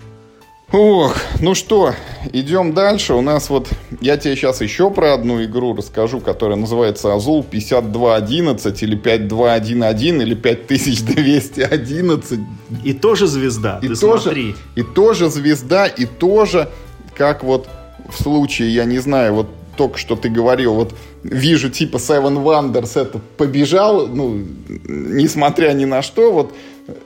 Ох, 0.73 1.17
ну 1.41 1.55
что, 1.55 1.95
идем 2.33 2.75
дальше. 2.75 3.15
У 3.15 3.21
нас 3.21 3.51
вот, 3.51 3.69
я 4.01 4.17
тебе 4.17 4.35
сейчас 4.35 4.61
еще 4.61 4.91
про 4.91 5.15
одну 5.15 5.43
игру 5.45 5.77
расскажу, 5.77 6.19
которая 6.19 6.59
называется 6.59 7.15
Азул 7.15 7.45
5211 7.45 8.83
или 8.83 8.97
5211 8.97 10.23
или 10.23 10.35
5211. 10.35 12.41
И 12.85 12.93
тоже 12.95 13.29
звезда, 13.29 13.79
и 13.81 13.89
ты 13.89 13.95
тоже, 13.95 14.23
смотри. 14.23 14.55
И 14.75 14.83
тоже 14.83 15.31
звезда, 15.31 15.87
и 15.87 16.05
тоже, 16.05 16.69
как 17.15 17.45
вот 17.45 17.69
в 18.09 18.21
случае, 18.21 18.75
я 18.75 18.87
не 18.87 18.99
знаю, 18.99 19.35
вот 19.35 19.47
только 19.77 19.99
что 19.99 20.17
ты 20.17 20.29
говорил, 20.29 20.75
вот 20.75 20.97
вижу 21.23 21.71
типа 21.71 21.99
Seven 21.99 22.43
Wonders, 22.43 23.01
это 23.01 23.21
побежал, 23.37 24.09
ну, 24.09 24.43
несмотря 24.89 25.73
ни 25.75 25.85
на 25.85 26.03
что, 26.03 26.33
вот 26.33 26.53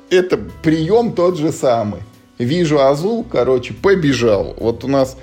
это 0.08 0.38
прием 0.62 1.12
тот 1.12 1.36
же 1.36 1.52
самый 1.52 2.00
вижу 2.44 2.80
Азул, 2.80 3.24
короче, 3.24 3.74
побежал. 3.74 4.54
Вот 4.58 4.84
у 4.84 4.88
нас... 4.88 5.16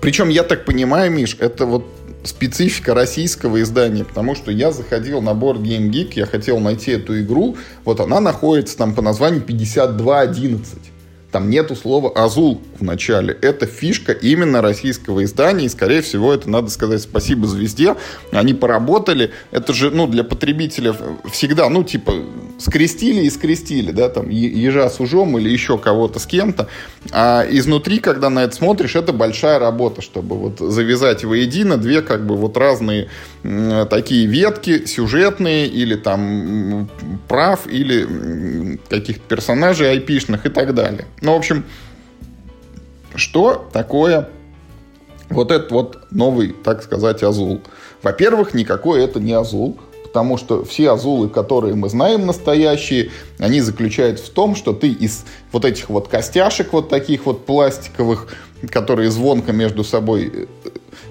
Причем, 0.00 0.28
я 0.28 0.42
так 0.42 0.64
понимаю, 0.64 1.10
Миш, 1.10 1.36
это 1.40 1.64
вот 1.66 1.86
специфика 2.24 2.94
российского 2.94 3.60
издания, 3.62 4.04
потому 4.04 4.34
что 4.34 4.50
я 4.50 4.72
заходил 4.72 5.20
на 5.20 5.34
борт 5.34 5.60
Game 5.60 5.90
Geek, 5.90 6.12
я 6.14 6.26
хотел 6.26 6.58
найти 6.58 6.92
эту 6.92 7.20
игру, 7.20 7.56
вот 7.84 8.00
она 8.00 8.20
находится 8.20 8.76
там 8.76 8.94
по 8.94 9.02
названию 9.02 9.42
5211. 9.42 10.93
Там 11.34 11.50
нету 11.50 11.74
слова 11.74 12.12
«Азул» 12.14 12.62
в 12.78 12.84
начале. 12.84 13.36
Это 13.42 13.66
фишка 13.66 14.12
именно 14.12 14.62
российского 14.62 15.24
издания, 15.24 15.66
и, 15.66 15.68
скорее 15.68 16.00
всего, 16.00 16.32
это 16.32 16.48
надо 16.48 16.70
сказать 16.70 17.02
спасибо 17.02 17.48
«Звезде». 17.48 17.96
Они 18.30 18.54
поработали. 18.54 19.32
Это 19.50 19.72
же, 19.72 19.90
ну, 19.90 20.06
для 20.06 20.22
потребителя 20.22 20.94
всегда, 21.32 21.68
ну, 21.68 21.82
типа, 21.82 22.12
скрестили 22.60 23.22
и 23.22 23.30
скрестили, 23.30 23.90
да, 23.90 24.10
там, 24.10 24.28
ежа 24.30 24.88
с 24.88 25.00
ужом 25.00 25.36
или 25.36 25.50
еще 25.50 25.76
кого-то 25.76 26.20
с 26.20 26.26
кем-то. 26.26 26.68
А 27.10 27.44
изнутри, 27.50 27.98
когда 27.98 28.30
на 28.30 28.44
это 28.44 28.54
смотришь, 28.54 28.94
это 28.94 29.12
большая 29.12 29.58
работа, 29.58 30.02
чтобы 30.02 30.36
вот 30.36 30.60
завязать 30.60 31.24
воедино 31.24 31.78
две, 31.78 32.00
как 32.00 32.24
бы, 32.24 32.36
вот 32.36 32.56
разные 32.56 33.08
такие 33.90 34.26
ветки, 34.26 34.86
сюжетные, 34.86 35.66
или 35.66 35.96
там 35.96 36.88
прав, 37.26 37.66
или 37.66 38.78
каких-то 38.88 39.22
персонажей 39.26 39.90
айпишных 39.90 40.46
и 40.46 40.48
так 40.48 40.74
далее. 40.74 41.06
Ну, 41.24 41.32
в 41.32 41.36
общем, 41.36 41.64
что 43.14 43.66
такое 43.72 44.28
вот 45.30 45.50
этот 45.50 45.72
вот 45.72 46.12
новый, 46.12 46.52
так 46.52 46.82
сказать, 46.82 47.22
Азул? 47.22 47.62
Во-первых, 48.02 48.52
никакой 48.52 49.02
это 49.02 49.20
не 49.20 49.32
Азул, 49.32 49.78
потому 50.02 50.36
что 50.36 50.66
все 50.66 50.90
Азулы, 50.90 51.30
которые 51.30 51.74
мы 51.76 51.88
знаем 51.88 52.26
настоящие, 52.26 53.10
они 53.38 53.62
заключаются 53.62 54.26
в 54.26 54.28
том, 54.28 54.54
что 54.54 54.74
ты 54.74 54.88
из 54.88 55.24
вот 55.50 55.64
этих 55.64 55.88
вот 55.88 56.08
костяшек 56.08 56.74
вот 56.74 56.90
таких 56.90 57.24
вот 57.24 57.46
пластиковых, 57.46 58.28
которые 58.70 59.10
звонко 59.10 59.52
между 59.52 59.82
собой 59.82 60.30
э, 60.30 60.46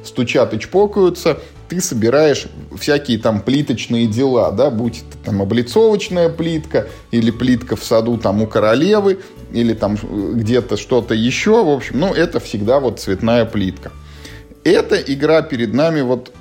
стучат 0.04 0.54
и 0.54 0.60
чпокаются, 0.60 1.40
ты 1.70 1.82
собираешь 1.82 2.48
всякие 2.78 3.18
там 3.18 3.42
плиточные 3.42 4.08
дела, 4.08 4.52
да, 4.52 4.70
будь 4.70 5.04
это 5.10 5.18
там 5.26 5.42
облицовочная 5.42 6.30
плитка 6.30 6.88
или 7.12 7.32
плитка 7.32 7.76
в 7.76 7.84
саду 7.84 8.18
там 8.18 8.42
у 8.42 8.48
королевы, 8.48 9.20
или 9.52 9.74
там 9.74 9.96
где-то 9.96 10.78
что-то 10.78 11.14
еще, 11.14 11.64
в 11.64 11.70
общем, 11.70 12.00
ну, 12.00 12.14
это 12.14 12.40
всегда 12.40 12.80
вот 12.80 13.00
цветная 13.00 13.46
плитка. 13.46 13.92
Эта 14.64 14.98
игра 14.98 15.42
перед 15.42 15.74
нами 15.74 16.02
вот 16.02 16.32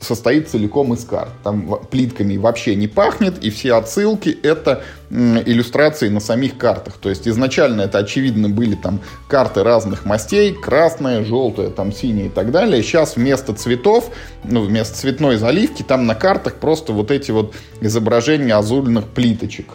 состоит 0.00 0.48
целиком 0.48 0.94
из 0.94 1.04
карт. 1.04 1.32
Там 1.42 1.80
плитками 1.90 2.36
вообще 2.36 2.74
не 2.74 2.86
пахнет, 2.86 3.42
и 3.42 3.50
все 3.50 3.74
отсылки— 3.74 4.28
это 4.42 4.82
иллюстрации 5.10 6.08
на 6.08 6.20
самих 6.20 6.56
картах. 6.56 6.94
То 6.98 7.08
есть 7.08 7.26
изначально 7.26 7.82
это, 7.82 7.98
очевидно, 7.98 8.48
были 8.48 8.74
там 8.74 9.00
карты 9.28 9.64
разных 9.64 10.04
мастей, 10.04 10.52
красная, 10.52 11.24
желтая, 11.24 11.70
там 11.70 11.92
синяя 11.92 12.26
и 12.26 12.30
так 12.30 12.50
далее. 12.50 12.82
Сейчас 12.82 13.16
вместо 13.16 13.54
цветов, 13.54 14.10
ну, 14.44 14.62
вместо 14.62 14.96
цветной 14.96 15.36
заливки, 15.36 15.82
там 15.82 16.06
на 16.06 16.14
картах 16.14 16.54
просто 16.54 16.92
вот 16.92 17.10
эти 17.10 17.30
вот 17.30 17.54
изображения 17.80 18.54
азульных 18.54 19.06
плиточек 19.08 19.66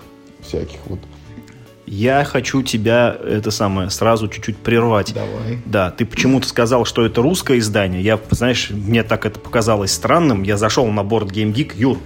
всяких 0.41 0.79
вот. 0.85 0.99
Я 1.85 2.23
хочу 2.23 2.63
тебя, 2.63 3.15
это 3.25 3.51
самое, 3.51 3.89
сразу 3.89 4.27
чуть-чуть 4.27 4.57
прервать. 4.57 5.13
Давай. 5.13 5.59
Да, 5.65 5.91
ты 5.91 6.05
почему-то 6.05 6.47
сказал, 6.47 6.85
что 6.85 7.05
это 7.05 7.21
русское 7.21 7.59
издание. 7.59 8.01
Я, 8.01 8.19
знаешь, 8.29 8.69
мне 8.69 9.03
так 9.03 9.25
это 9.25 9.39
показалось 9.39 9.91
странным. 9.91 10.43
Я 10.43 10.57
зашел 10.57 10.87
на 10.87 11.03
борт 11.03 11.31
Game 11.31 11.53
Geek. 11.53 11.73
Юр, 11.75 11.97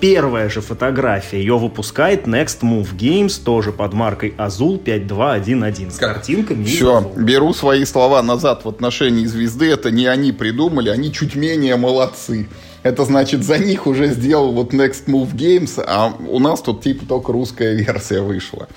первая 0.00 0.48
же 0.48 0.62
фотография. 0.62 1.38
Ее 1.38 1.58
выпускает 1.58 2.26
Next 2.26 2.60
Move 2.62 2.96
Games, 2.96 3.42
тоже 3.42 3.72
под 3.72 3.92
маркой 3.92 4.34
Azul 4.38 4.78
5211. 4.78 5.92
С 5.92 5.98
картинками. 5.98 6.64
Все, 6.64 7.12
беру 7.16 7.52
свои 7.52 7.84
слова 7.84 8.22
назад 8.22 8.64
в 8.64 8.68
отношении 8.68 9.26
звезды. 9.26 9.70
Это 9.70 9.90
не 9.90 10.06
они 10.06 10.32
придумали, 10.32 10.88
они 10.88 11.12
чуть 11.12 11.34
менее 11.34 11.76
молодцы. 11.76 12.48
Это 12.84 13.06
значит, 13.06 13.42
за 13.42 13.58
них 13.58 13.86
уже 13.86 14.08
сделал 14.08 14.52
вот 14.52 14.74
Next 14.74 15.06
Move 15.06 15.34
Games, 15.34 15.82
а 15.84 16.14
у 16.28 16.38
нас 16.38 16.60
тут 16.60 16.82
типа 16.82 17.06
только 17.06 17.32
русская 17.32 17.74
версия 17.74 18.20
вышла. 18.20 18.68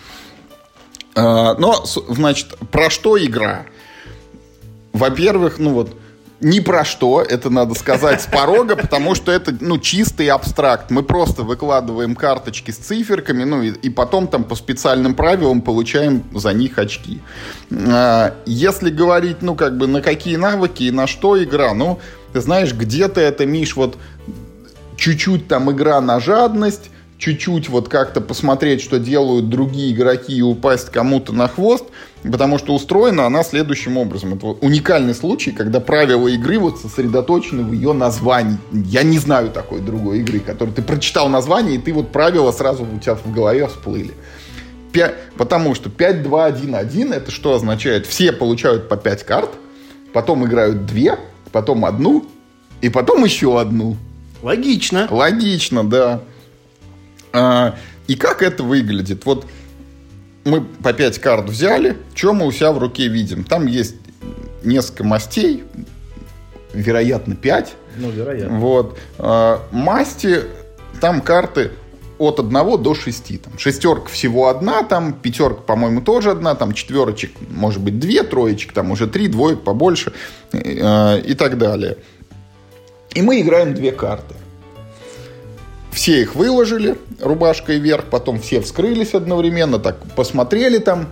А, 1.14 1.56
но, 1.56 1.84
значит, 1.86 2.58
про 2.72 2.90
что 2.90 3.24
игра? 3.24 3.66
Во-первых, 4.94 5.60
ну 5.60 5.74
вот, 5.74 5.94
ни 6.40 6.62
про 6.62 6.86
что, 6.86 7.22
это 7.22 7.50
надо 7.50 7.74
сказать 7.74 8.22
с 8.22 8.28
порога, 8.28 8.76
потому 8.78 9.14
что 9.14 9.30
это, 9.32 9.54
ну, 9.60 9.78
чистый 9.78 10.30
абстракт. 10.30 10.90
Мы 10.90 11.04
просто 11.04 11.44
выкладываем 11.44 12.16
карточки 12.16 12.72
с 12.72 12.78
циферками, 12.78 13.44
ну, 13.44 13.62
и, 13.62 13.72
и 13.72 13.90
потом 13.90 14.28
там 14.28 14.46
по 14.46 14.56
специальным 14.56 15.16
правилам 15.16 15.62
получаем 15.62 16.24
за 16.34 16.54
них 16.54 16.78
очки. 16.78 17.22
А, 17.72 18.36
если 18.46 18.90
говорить, 18.90 19.42
ну, 19.42 19.56
как 19.56 19.78
бы, 19.78 19.86
на 19.88 20.02
какие 20.02 20.38
навыки 20.38 20.84
и 20.84 20.92
на 20.92 21.08
что 21.08 21.44
игра, 21.44 21.74
ну, 21.74 22.00
ты 22.34 22.42
знаешь, 22.42 22.74
где-то 22.74 23.22
это, 23.22 23.46
Миш, 23.46 23.76
вот 23.76 23.98
чуть-чуть 24.96 25.48
там 25.48 25.72
игра 25.72 26.02
на 26.02 26.20
жадность, 26.20 26.90
чуть-чуть 27.18 27.70
вот 27.70 27.90
как-то 27.90 28.22
посмотреть, 28.22 28.82
что 28.82 29.00
делают 29.00 29.50
другие 29.50 29.94
игроки 29.94 30.36
и 30.36 30.42
упасть 30.42 30.90
кому-то 30.90 31.34
на 31.34 31.48
хвост, 31.48 31.86
потому 32.24 32.58
что 32.58 32.76
устроена 32.76 33.26
она 33.26 33.44
следующим 33.44 33.98
образом. 33.98 34.36
Это 34.36 34.48
уникальный 34.48 35.16
случай, 35.16 35.52
когда 35.52 35.80
правила 35.80 36.28
игры 36.28 36.60
вот 36.60 36.80
сосредоточены 36.80 37.64
в 37.64 37.74
ее 37.74 37.94
названии. 37.94 38.58
Я 38.72 39.04
не 39.04 39.18
знаю 39.18 39.50
такой 39.50 39.82
другой 39.82 40.20
игры, 40.20 40.40
которой 40.40 40.72
ты 40.72 40.82
прочитал 40.82 41.30
название, 41.30 41.76
и 41.76 41.80
ты 41.80 41.94
вот 41.94 42.12
правила 42.12 42.52
сразу 42.52 42.84
у 42.84 43.00
тебя 43.00 43.16
в 43.16 43.32
голове 43.34 43.68
всплыли. 43.68 44.14
5, 44.94 45.16
потому 45.38 45.76
что 45.76 45.90
5, 45.90 46.24
2, 46.24 46.46
1, 46.46 46.76
1 46.76 47.14
это 47.14 47.32
что 47.32 47.54
означает? 47.54 48.06
Все 48.06 48.32
получают 48.32 48.90
по 48.90 48.98
5 48.98 49.24
карт, 49.24 49.52
потом 50.14 50.46
играют 50.46 50.86
2, 50.86 51.18
потом 51.52 51.86
одну, 51.86 52.26
и 52.82 52.90
потом 52.90 53.24
еще 53.24 53.60
одну. 53.60 53.98
Логично. 54.42 55.08
Логично, 55.10 55.84
да. 55.84 56.22
А, 57.34 57.76
и 58.08 58.16
как 58.16 58.42
это 58.42 58.64
выглядит? 58.64 59.26
Вот 59.26 59.46
мы 60.46 60.62
по 60.62 60.94
5 60.94 61.20
карт 61.20 61.50
взяли, 61.50 61.98
что 62.14 62.34
мы 62.34 62.46
у 62.46 62.52
себя 62.52 62.72
в 62.72 62.78
руке 62.78 63.08
видим? 63.08 63.44
Там 63.44 63.66
есть 63.66 63.96
несколько 64.64 65.04
мастей, 65.04 65.64
вероятно, 66.74 67.36
5. 67.36 67.74
Ну, 67.98 68.10
вероятно. 68.12 68.60
Вот. 68.60 68.98
А, 69.18 69.62
масти, 69.72 70.42
там 71.02 71.22
карты 71.22 71.72
от 72.18 72.40
1 72.40 72.82
до 72.82 72.94
6. 72.94 73.42
Там, 73.42 73.58
шестерка 73.58 74.10
всего 74.10 74.48
одна, 74.48 74.84
там 74.84 75.14
пятерка, 75.14 75.62
по-моему, 75.62 76.02
тоже 76.02 76.32
одна, 76.32 76.56
там 76.56 76.74
четверочек, 76.74 77.32
может 77.50 77.82
быть, 77.82 78.00
две, 78.00 78.24
троечек, 78.24 78.74
там 78.74 78.92
уже 78.92 79.08
три, 79.08 79.28
двоек 79.28 79.64
побольше 79.64 80.14
э, 80.52 81.22
и 81.22 81.34
так 81.34 81.58
далее. 81.58 81.98
И 83.14 83.22
мы 83.22 83.42
играем 83.42 83.74
две 83.74 83.92
карты. 83.92 84.36
Все 85.92 86.22
их 86.22 86.36
выложили 86.36 86.96
рубашкой 87.22 87.80
вверх, 87.80 88.06
потом 88.06 88.40
все 88.40 88.62
вскрылись 88.62 89.16
одновременно, 89.16 89.80
так 89.80 89.98
посмотрели 90.16 90.78
там, 90.78 91.08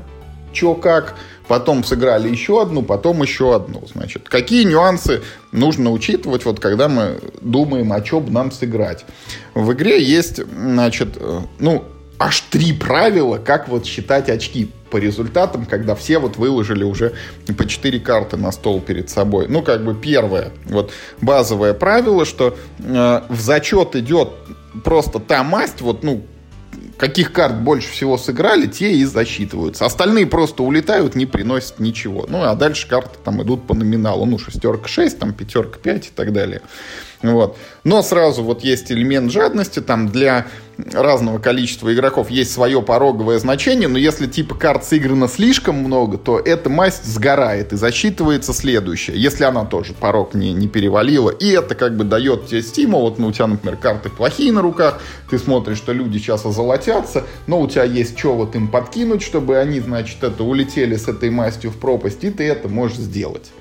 что 0.53 0.75
как, 0.75 1.15
потом 1.47 1.83
сыграли 1.83 2.29
еще 2.29 2.61
одну, 2.61 2.81
потом 2.81 3.21
еще 3.21 3.55
одну. 3.55 3.83
Значит, 3.91 4.29
какие 4.29 4.63
нюансы 4.63 5.21
нужно 5.51 5.91
учитывать, 5.91 6.45
вот 6.45 6.59
когда 6.59 6.87
мы 6.87 7.19
думаем, 7.41 7.93
о 7.93 8.01
чем 8.01 8.31
нам 8.31 8.51
сыграть. 8.51 9.05
В 9.53 9.73
игре 9.73 10.03
есть, 10.03 10.41
значит, 10.45 11.09
э, 11.17 11.39
ну, 11.59 11.85
аж 12.17 12.41
три 12.49 12.73
правила, 12.73 13.37
как 13.37 13.67
вот 13.67 13.85
считать 13.85 14.29
очки 14.29 14.71
по 14.89 14.97
результатам, 14.97 15.65
когда 15.65 15.95
все 15.95 16.19
вот 16.19 16.37
выложили 16.37 16.83
уже 16.83 17.13
по 17.57 17.67
четыре 17.67 17.99
карты 17.99 18.37
на 18.37 18.51
стол 18.51 18.79
перед 18.79 19.09
собой. 19.09 19.47
Ну, 19.49 19.61
как 19.61 19.83
бы 19.83 19.93
первое, 19.93 20.51
вот 20.65 20.91
базовое 21.21 21.73
правило, 21.73 22.25
что 22.25 22.55
э, 22.79 23.21
в 23.29 23.39
зачет 23.39 23.95
идет 23.95 24.29
просто 24.83 25.19
та 25.19 25.43
масть, 25.43 25.81
вот, 25.81 26.03
ну, 26.03 26.23
каких 26.97 27.33
карт 27.33 27.61
больше 27.61 27.89
всего 27.89 28.17
сыграли, 28.17 28.67
те 28.67 28.93
и 28.93 29.05
засчитываются. 29.05 29.85
Остальные 29.85 30.27
просто 30.27 30.63
улетают, 30.63 31.15
не 31.15 31.25
приносят 31.25 31.79
ничего. 31.79 32.25
Ну, 32.27 32.43
а 32.43 32.55
дальше 32.55 32.87
карты 32.87 33.17
там 33.23 33.41
идут 33.43 33.67
по 33.67 33.73
номиналу. 33.73 34.25
Ну, 34.25 34.37
шестерка 34.37 34.87
6, 34.87 35.19
там 35.19 35.33
пятерка 35.33 35.79
5 35.79 36.07
и 36.07 36.09
так 36.15 36.33
далее. 36.33 36.61
Вот. 37.21 37.57
Но 37.83 38.01
сразу 38.01 38.43
вот 38.43 38.63
есть 38.63 38.91
элемент 38.91 39.31
жадности, 39.31 39.81
там 39.81 40.09
для 40.09 40.47
разного 40.93 41.39
количества 41.39 41.93
игроков 41.93 42.29
есть 42.29 42.51
свое 42.51 42.81
пороговое 42.81 43.39
значение, 43.39 43.87
но 43.87 43.97
если 43.97 44.27
типа 44.27 44.55
карт 44.55 44.83
сыграно 44.83 45.27
слишком 45.27 45.75
много, 45.75 46.17
то 46.17 46.39
эта 46.39 46.69
масть 46.69 47.05
сгорает 47.05 47.73
и 47.73 47.77
засчитывается 47.77 48.53
следующее, 48.53 49.19
если 49.19 49.43
она 49.43 49.65
тоже 49.65 49.93
порог 49.93 50.33
не, 50.33 50.53
не 50.53 50.67
перевалила. 50.67 51.29
И 51.29 51.49
это 51.49 51.75
как 51.75 51.95
бы 51.95 52.03
дает 52.03 52.47
тебе 52.47 52.61
стимул. 52.61 53.01
Вот 53.01 53.19
ну, 53.19 53.27
у 53.27 53.31
тебя, 53.31 53.47
например, 53.47 53.77
карты 53.77 54.09
плохие 54.09 54.51
на 54.51 54.61
руках, 54.61 55.01
ты 55.29 55.37
смотришь, 55.37 55.77
что 55.77 55.93
люди 55.93 56.17
сейчас 56.17 56.45
озолотятся, 56.45 57.23
но 57.47 57.59
у 57.61 57.67
тебя 57.67 57.83
есть 57.83 58.17
что 58.17 58.35
вот 58.35 58.55
им 58.55 58.67
подкинуть, 58.67 59.21
чтобы 59.21 59.57
они, 59.57 59.79
значит, 59.79 60.23
это 60.23 60.43
улетели 60.43 60.95
с 60.95 61.07
этой 61.07 61.29
мастью 61.29 61.71
в 61.71 61.77
пропасть, 61.77 62.23
и 62.23 62.29
ты 62.29 62.43
это 62.43 62.67
можешь 62.67 62.97
сделать. 62.97 63.51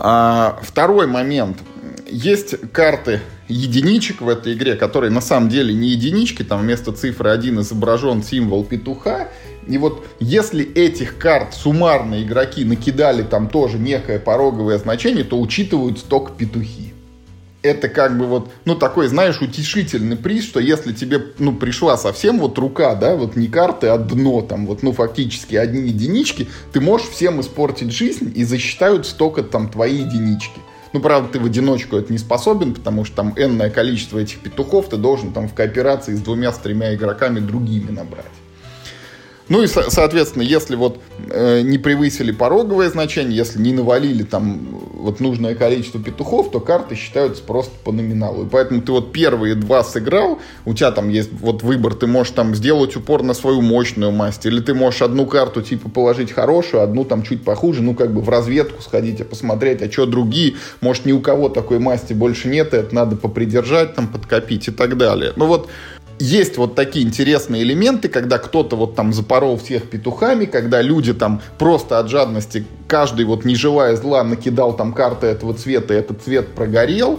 А, 0.00 0.58
второй 0.62 1.06
момент– 1.06 1.58
есть 2.10 2.56
карты 2.72 3.20
единичек 3.48 4.20
в 4.20 4.28
этой 4.28 4.54
игре, 4.54 4.74
которые 4.74 5.10
на 5.10 5.20
самом 5.20 5.48
деле 5.48 5.72
не 5.72 5.88
единички, 5.88 6.42
там 6.42 6.60
вместо 6.60 6.92
цифры 6.92 7.30
1 7.30 7.60
изображен 7.60 8.22
символ 8.22 8.64
петуха. 8.64 9.28
И 9.66 9.78
вот 9.78 10.06
если 10.18 10.64
этих 10.64 11.18
карт 11.18 11.54
суммарно 11.54 12.22
игроки 12.22 12.64
накидали 12.64 13.22
там 13.22 13.48
тоже 13.48 13.78
некое 13.78 14.18
пороговое 14.18 14.78
значение, 14.78 15.24
то 15.24 15.40
учитываются 15.40 16.04
только 16.06 16.32
петухи. 16.32 16.89
Это 17.62 17.90
как 17.90 18.16
бы 18.16 18.24
вот, 18.24 18.50
ну, 18.64 18.74
такой, 18.74 19.08
знаешь, 19.08 19.42
утешительный 19.42 20.16
приз, 20.16 20.44
что 20.44 20.60
если 20.60 20.92
тебе, 20.92 21.22
ну, 21.38 21.54
пришла 21.54 21.98
совсем 21.98 22.38
вот 22.38 22.56
рука, 22.58 22.94
да, 22.94 23.16
вот 23.16 23.36
не 23.36 23.48
карты, 23.48 23.88
а 23.88 23.98
дно, 23.98 24.40
там, 24.40 24.66
вот, 24.66 24.82
ну, 24.82 24.92
фактически 24.92 25.56
одни 25.56 25.88
единички, 25.88 26.48
ты 26.72 26.80
можешь 26.80 27.08
всем 27.08 27.38
испортить 27.40 27.92
жизнь 27.92 28.32
и 28.34 28.44
засчитают 28.44 29.06
столько 29.06 29.42
там 29.42 29.68
твои 29.68 29.98
единички. 29.98 30.58
Ну, 30.92 31.00
правда, 31.00 31.28
ты 31.32 31.38
в 31.38 31.44
одиночку 31.44 31.96
это 31.96 32.10
не 32.10 32.18
способен, 32.18 32.74
потому 32.74 33.04
что 33.04 33.16
там 33.16 33.34
энное 33.36 33.70
количество 33.70 34.18
этих 34.18 34.40
петухов 34.40 34.88
ты 34.88 34.96
должен 34.96 35.32
там 35.32 35.46
в 35.46 35.54
кооперации 35.54 36.14
с 36.14 36.20
двумя, 36.20 36.52
с 36.52 36.58
тремя 36.58 36.94
игроками 36.94 37.40
другими 37.40 37.90
набрать. 37.90 38.24
Ну 39.50 39.64
и, 39.64 39.66
соответственно, 39.66 40.42
если 40.44 40.76
вот 40.76 41.00
э, 41.28 41.62
не 41.62 41.76
превысили 41.76 42.30
пороговое 42.30 42.88
значение, 42.88 43.36
если 43.36 43.60
не 43.60 43.72
навалили 43.72 44.22
там 44.22 44.60
вот 44.94 45.18
нужное 45.18 45.56
количество 45.56 46.00
петухов, 46.00 46.52
то 46.52 46.60
карты 46.60 46.94
считаются 46.94 47.42
просто 47.42 47.72
по 47.82 47.90
номиналу. 47.90 48.44
И 48.44 48.48
поэтому 48.48 48.80
ты 48.80 48.92
вот 48.92 49.10
первые 49.12 49.56
два 49.56 49.82
сыграл, 49.82 50.38
у 50.64 50.72
тебя 50.72 50.92
там 50.92 51.08
есть 51.08 51.30
вот 51.32 51.64
выбор, 51.64 51.94
ты 51.94 52.06
можешь 52.06 52.32
там 52.32 52.54
сделать 52.54 52.94
упор 52.94 53.24
на 53.24 53.34
свою 53.34 53.60
мощную 53.60 54.12
масть, 54.12 54.46
или 54.46 54.60
ты 54.60 54.72
можешь 54.72 55.02
одну 55.02 55.26
карту 55.26 55.62
типа 55.62 55.88
положить 55.88 56.30
хорошую, 56.30 56.84
одну 56.84 57.04
там 57.04 57.24
чуть 57.24 57.42
похуже, 57.42 57.82
ну 57.82 57.96
как 57.96 58.14
бы 58.14 58.20
в 58.20 58.28
разведку 58.28 58.80
сходить 58.80 59.18
и 59.18 59.24
посмотреть, 59.24 59.82
а 59.82 59.90
что 59.90 60.06
другие, 60.06 60.54
может 60.80 61.06
ни 61.06 61.12
у 61.12 61.20
кого 61.20 61.48
такой 61.48 61.80
масти 61.80 62.12
больше 62.12 62.46
нет, 62.46 62.72
и 62.72 62.76
это 62.76 62.94
надо 62.94 63.16
попридержать, 63.16 63.96
там 63.96 64.06
подкопить 64.06 64.68
и 64.68 64.70
так 64.70 64.96
далее. 64.96 65.32
Ну 65.34 65.46
вот 65.46 65.68
есть 66.20 66.58
вот 66.58 66.74
такие 66.74 67.04
интересные 67.04 67.62
элементы, 67.62 68.08
когда 68.08 68.38
кто-то 68.38 68.76
вот 68.76 68.94
там 68.94 69.12
запорол 69.12 69.58
всех 69.58 69.88
петухами, 69.88 70.44
когда 70.44 70.82
люди 70.82 71.14
там 71.14 71.40
просто 71.58 71.98
от 71.98 72.08
жадности, 72.08 72.66
каждый 72.86 73.24
вот 73.24 73.44
не 73.44 73.56
желая 73.56 73.96
зла, 73.96 74.22
накидал 74.22 74.76
там 74.76 74.92
карты 74.92 75.26
этого 75.26 75.54
цвета, 75.54 75.94
и 75.94 75.96
этот 75.96 76.22
цвет 76.22 76.48
прогорел. 76.54 77.18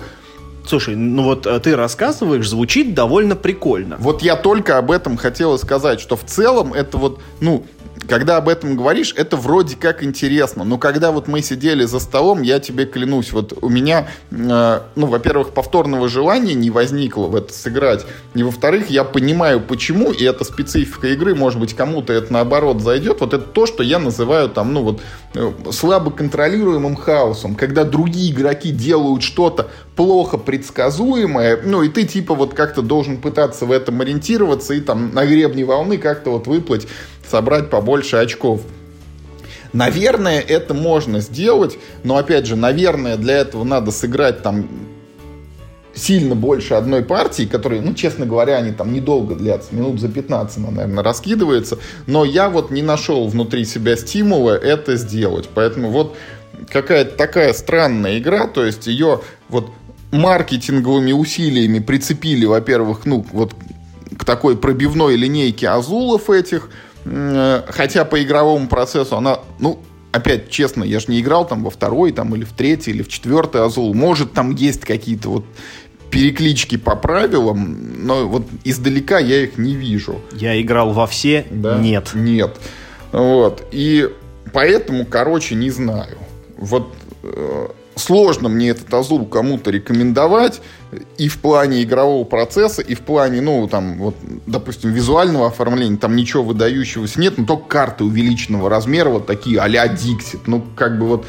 Слушай, 0.66 0.95
ну 0.95 1.24
вот 1.24 1.47
э, 1.47 1.60
ты 1.60 1.76
рассказываешь, 1.76 2.47
звучит 2.47 2.93
довольно 2.93 3.36
прикольно. 3.36 3.97
Вот 3.99 4.22
я 4.22 4.36
только 4.36 4.78
об 4.78 4.91
этом 4.91 5.18
хотел 5.18 5.58
сказать, 5.58 5.99
что 5.99 6.16
в 6.16 6.24
целом 6.24 6.74
это 6.74 6.97
вот, 6.97 7.20
ну, 7.39 7.66
когда 8.12 8.36
об 8.36 8.49
этом 8.49 8.76
говоришь, 8.76 9.14
это 9.16 9.38
вроде 9.38 9.78
как 9.78 10.03
интересно. 10.03 10.66
Но 10.66 10.78
когда 10.78 11.14
вот 11.14 11.30
мы 11.30 11.41
сидели 11.41 11.86
за 11.86 12.01
столом, 12.01 12.41
я 12.41 12.59
тебе 12.59 12.86
клянусь, 12.86 13.32
вот 13.32 13.57
у 13.62 13.70
меня, 13.70 14.09
э, 14.32 14.82
ну, 14.95 15.07
во-первых, 15.07 15.51
повторного 15.53 16.09
желания 16.09 16.53
не 16.53 16.70
возникло 16.70 17.28
в 17.28 17.38
это 17.38 17.53
сыграть. 17.53 18.05
И 18.34 18.43
во-вторых, 18.43 18.89
я 18.89 19.05
понимаю, 19.05 19.62
почему, 19.62 20.12
и 20.12 20.26
это 20.26 20.43
специфика 20.43 21.07
игры, 21.07 21.36
может 21.36 21.57
быть, 21.57 21.74
кому-то 21.74 22.12
это 22.12 22.34
наоборот 22.34 22.82
зайдет. 22.82 23.22
Вот 23.22 23.34
это 23.34 23.45
то, 23.45 23.66
что 23.66 23.82
я 23.82 23.97
называю 23.97 24.49
там, 24.49 24.74
ну, 24.74 24.84
вот, 24.84 25.01
э, 25.34 25.49
слабо 25.72 26.12
контролируемым 26.12 26.97
хаосом. 26.97 27.55
Когда 27.55 27.86
другие 27.86 28.34
игроки 28.34 28.72
делают 28.72 29.24
что-то 29.24 29.70
плохо 29.95 30.38
предсказуемое, 30.38 31.62
ну, 31.64 31.82
и 31.82 31.88
ты 31.88 32.03
типа 32.03 32.36
вот 32.36 32.55
как-то 32.55 32.82
должен 32.82 33.22
пытаться 33.22 33.66
в 33.66 33.72
этом 33.72 34.01
ориентироваться 34.01 34.74
и 34.74 34.82
там 34.82 35.14
на 35.14 35.26
гребне 35.26 35.64
волны 35.64 35.97
как-то 35.97 36.32
вот 36.32 36.47
выплыть 36.47 36.88
собрать 37.32 37.70
побольше 37.70 38.18
очков. 38.18 38.62
Наверное, 39.74 40.42
это 40.42 40.74
можно 40.74 41.22
сделать, 41.22 41.80
но 42.04 42.18
опять 42.18 42.46
же, 42.46 42.58
наверное, 42.58 43.16
для 43.16 43.38
этого 43.38 43.64
надо 43.64 43.92
сыграть 43.92 44.44
там 44.44 44.68
сильно 45.94 46.36
больше 46.36 46.74
одной 46.74 47.04
партии, 47.04 47.44
которые, 47.44 47.82
ну, 47.82 47.94
честно 47.94 48.26
говоря, 48.26 48.58
они 48.58 48.72
там 48.72 48.94
недолго 48.94 49.36
длятся, 49.36 49.74
минут 49.74 50.00
за 50.00 50.10
15 50.10 50.58
она, 50.58 50.72
наверное, 50.72 51.04
раскидывается, 51.04 51.80
но 52.06 52.26
я 52.26 52.50
вот 52.50 52.72
не 52.72 52.82
нашел 52.82 53.28
внутри 53.28 53.66
себя 53.66 53.96
стимула 53.96 54.52
это 54.52 54.96
сделать, 54.96 55.50
поэтому 55.54 55.90
вот 55.90 56.18
какая-то 56.70 57.16
такая 57.18 57.54
странная 57.54 58.20
игра, 58.20 58.48
то 58.48 58.66
есть 58.66 58.88
ее 58.88 59.22
вот 59.50 59.70
маркетинговыми 60.12 61.14
усилиями 61.14 61.80
прицепили, 61.80 62.46
во-первых, 62.46 63.06
ну, 63.06 63.26
вот 63.32 63.54
к 64.18 64.26
такой 64.26 64.58
пробивной 64.58 65.16
линейке 65.16 65.70
азулов 65.70 66.30
этих, 66.30 66.70
хотя 67.04 68.06
по 68.06 68.22
игровому 68.22 68.68
процессу 68.68 69.18
она, 69.18 69.39
ну, 69.60 69.80
опять 70.12 70.49
честно, 70.49 70.84
я 70.84 70.99
же 70.99 71.08
не 71.10 71.22
играл 71.22 71.47
там 71.47 71.64
во 71.64 71.70
второй, 71.70 72.12
там, 72.12 72.36
или 72.36 72.43
в 72.43 72.54
третий, 72.54 72.91
или 72.91 73.04
в 73.04 73.08
четвертый 73.08 73.62
Азул. 73.62 73.93
Может, 73.93 74.34
там 74.34 74.56
есть 74.56 74.82
какие-то 74.82 75.30
вот 75.30 75.45
переклички 76.10 76.78
по 76.78 76.95
правилам, 76.95 78.06
но 78.06 78.28
вот 78.28 78.45
издалека 78.64 79.20
я 79.20 79.43
их 79.43 79.58
не 79.58 79.74
вижу. 79.74 80.22
Я 80.34 80.62
играл 80.62 80.91
во 80.91 81.08
все, 81.08 81.45
да? 81.49 81.80
нет. 81.80 82.12
Нет. 82.14 82.58
Вот. 83.12 83.64
И 83.72 84.10
поэтому, 84.54 85.06
короче, 85.06 85.56
не 85.56 85.70
знаю. 85.70 86.18
Вот 86.58 86.93
э, 87.24 87.68
сложно 88.02 88.49
мне 88.49 88.70
этот 88.70 88.93
Азул 88.93 89.26
кому-то 89.26 89.72
рекомендовать 89.72 90.62
и 91.18 91.30
в 91.30 91.39
плане 91.39 91.84
игрового 91.84 92.24
процесса, 92.26 92.82
и 92.82 92.95
в 92.95 93.02
плане, 93.02 93.41
ну, 93.41 93.68
там, 93.68 93.97
вот, 93.97 94.16
допустим, 94.45 94.91
визуального 94.91 95.47
оформления, 95.47 95.97
там 95.97 96.16
ничего 96.16 96.43
выдающегося 96.43 97.20
нет, 97.20 97.38
но 97.38 97.45
только 97.45 97.68
карты 97.68 98.04
увеличенного 98.04 98.70
размера, 98.70 99.10
вот 99.10 99.26
такие 99.26 99.60
а-ля 99.60 99.86
Dixit, 99.88 100.41
ну, 100.47 100.64
как 100.76 100.99
бы 100.99 101.08
вот 101.08 101.26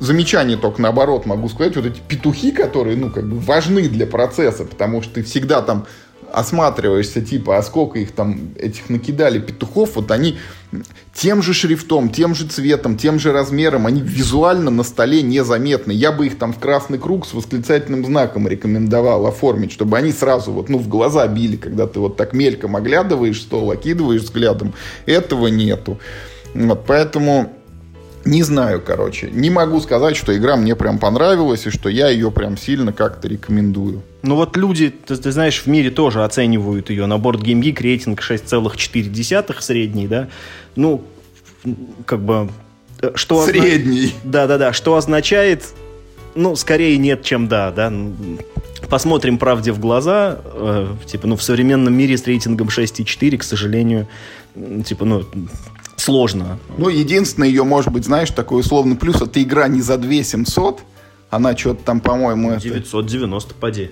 замечание 0.00 0.56
только 0.56 0.82
наоборот 0.82 1.26
могу 1.26 1.48
сказать, 1.48 1.76
вот 1.76 1.86
эти 1.86 2.00
петухи, 2.06 2.50
которые, 2.50 2.96
ну, 2.96 3.10
как 3.10 3.28
бы 3.28 3.38
важны 3.38 3.88
для 3.88 4.06
процесса, 4.06 4.64
потому 4.64 5.02
что 5.02 5.14
ты 5.14 5.22
всегда 5.22 5.62
там 5.62 5.86
осматриваешься, 6.34 7.20
типа, 7.20 7.58
а 7.58 7.62
сколько 7.62 7.98
их 7.98 8.12
там, 8.12 8.54
этих 8.58 8.90
накидали 8.90 9.38
петухов, 9.38 9.96
вот 9.96 10.10
они 10.10 10.38
тем 11.14 11.42
же 11.42 11.54
шрифтом, 11.54 12.10
тем 12.10 12.34
же 12.34 12.46
цветом, 12.46 12.96
тем 12.96 13.18
же 13.18 13.32
размером, 13.32 13.86
они 13.86 14.00
визуально 14.00 14.70
на 14.70 14.82
столе 14.82 15.22
незаметны. 15.22 15.92
Я 15.92 16.12
бы 16.12 16.26
их 16.26 16.38
там 16.38 16.52
в 16.52 16.58
красный 16.58 16.98
круг 16.98 17.26
с 17.26 17.34
восклицательным 17.34 18.04
знаком 18.04 18.48
рекомендовал 18.48 19.26
оформить, 19.26 19.72
чтобы 19.72 19.96
они 19.96 20.12
сразу 20.12 20.52
вот, 20.52 20.68
ну, 20.68 20.78
в 20.78 20.88
глаза 20.88 21.26
били, 21.28 21.56
когда 21.56 21.86
ты 21.86 22.00
вот 22.00 22.16
так 22.16 22.32
мельком 22.32 22.76
оглядываешь 22.76 23.40
стол, 23.40 23.70
окидываешь 23.70 24.22
взглядом. 24.22 24.74
Этого 25.06 25.46
нету. 25.46 26.00
Вот, 26.54 26.84
поэтому 26.86 27.52
не 28.24 28.42
знаю, 28.42 28.82
короче. 28.84 29.30
Не 29.30 29.50
могу 29.50 29.80
сказать, 29.80 30.16
что 30.16 30.36
игра 30.36 30.56
мне 30.56 30.74
прям 30.74 30.98
понравилась 30.98 31.66
и 31.66 31.70
что 31.70 31.88
я 31.88 32.08
ее 32.08 32.30
прям 32.30 32.56
сильно 32.56 32.92
как-то 32.92 33.28
рекомендую. 33.28 34.02
Ну 34.26 34.36
вот 34.36 34.56
люди, 34.56 34.88
ты, 34.90 35.16
ты 35.16 35.32
знаешь, 35.32 35.60
в 35.60 35.66
мире 35.66 35.90
тоже 35.90 36.24
оценивают 36.24 36.88
ее. 36.88 37.04
На 37.04 37.18
борт 37.18 37.42
Game 37.42 37.60
Geek 37.60 37.80
рейтинг 37.82 38.20
6,4 38.20 39.60
средний, 39.60 40.08
да. 40.08 40.28
Ну, 40.76 41.04
как 42.06 42.20
бы... 42.20 42.48
Э, 43.02 43.12
что 43.16 43.44
Средний. 43.44 44.14
Да-да-да. 44.24 44.72
Что 44.72 44.96
означает, 44.96 45.74
ну, 46.34 46.56
скорее 46.56 46.96
нет, 46.96 47.22
чем 47.22 47.48
да, 47.48 47.70
да. 47.70 47.92
Посмотрим 48.88 49.36
правде 49.36 49.72
в 49.72 49.78
глаза. 49.78 50.38
Э, 50.42 50.88
типа, 51.04 51.26
ну, 51.26 51.36
в 51.36 51.42
современном 51.42 51.92
мире 51.92 52.16
с 52.16 52.26
рейтингом 52.26 52.68
6,4, 52.68 53.36
к 53.36 53.42
сожалению, 53.42 54.08
типа, 54.86 55.04
ну, 55.04 55.24
сложно. 55.96 56.58
Ну, 56.78 56.88
единственное 56.88 57.48
ее, 57.48 57.64
может 57.64 57.92
быть, 57.92 58.06
знаешь, 58.06 58.30
такой 58.30 58.60
условный 58.60 58.96
плюс, 58.96 59.20
это 59.20 59.42
игра 59.42 59.68
не 59.68 59.82
за 59.82 59.98
2 59.98 60.22
700, 60.22 60.80
она 61.28 61.54
что-то 61.54 61.84
там, 61.84 62.00
по-моему... 62.00 62.56
990, 62.56 63.50
это... 63.50 63.60
поди. 63.60 63.90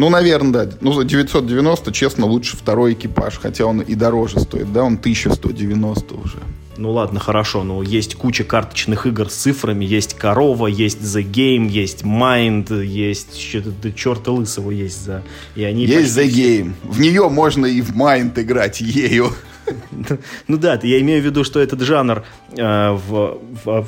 Ну, 0.00 0.08
наверное, 0.08 0.64
да. 0.64 0.72
Ну, 0.80 0.94
за 0.94 1.04
990, 1.04 1.92
честно, 1.92 2.24
лучше 2.24 2.56
второй 2.56 2.94
экипаж, 2.94 3.38
хотя 3.38 3.66
он 3.66 3.80
и 3.80 3.94
дороже 3.94 4.40
стоит, 4.40 4.72
да, 4.72 4.82
он 4.82 4.94
1190 4.94 6.14
уже. 6.14 6.38
Ну 6.78 6.92
ладно, 6.92 7.20
хорошо, 7.20 7.64
но 7.64 7.82
есть 7.82 8.14
куча 8.14 8.44
карточных 8.44 9.04
игр 9.04 9.28
с 9.28 9.34
цифрами, 9.34 9.84
есть 9.84 10.14
Корова, 10.14 10.68
есть 10.68 11.00
The 11.00 11.22
Game, 11.22 11.68
есть 11.68 12.02
Mind, 12.02 12.82
есть 12.82 13.38
что-то 13.38 13.92
черта 13.92 14.32
лысого 14.32 14.70
есть 14.70 15.04
за... 15.04 15.22
И 15.54 15.64
они 15.64 15.84
есть 15.84 16.16
The 16.16 16.26
Game. 16.26 16.72
В 16.82 16.98
нее 16.98 17.28
можно 17.28 17.66
и 17.66 17.82
в 17.82 17.94
Mind 17.94 18.40
играть 18.40 18.80
ею. 18.80 19.34
Ну 20.48 20.56
да, 20.56 20.80
я 20.82 20.98
имею 21.00 21.22
в 21.22 21.26
виду, 21.26 21.44
что 21.44 21.60
этот 21.60 21.82
жанр 21.82 22.24
э, 22.56 22.90
в, 22.90 23.38
в, 23.64 23.86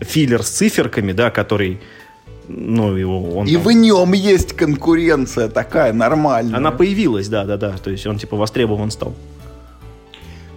в 0.00 0.04
филлер 0.04 0.42
с 0.42 0.50
циферками, 0.50 1.12
да, 1.12 1.30
который 1.30 1.80
ну, 2.48 2.94
его, 2.94 3.38
он 3.38 3.46
и 3.46 3.54
там... 3.54 3.62
в 3.62 3.72
нем 3.72 4.12
есть 4.12 4.52
конкуренция 4.52 5.48
такая 5.48 5.92
нормальная. 5.92 6.56
Она 6.56 6.70
появилась, 6.70 7.28
да, 7.28 7.44
да, 7.44 7.56
да. 7.56 7.76
То 7.82 7.90
есть 7.90 8.06
он 8.06 8.18
типа 8.18 8.36
востребован 8.36 8.90
стал. 8.90 9.14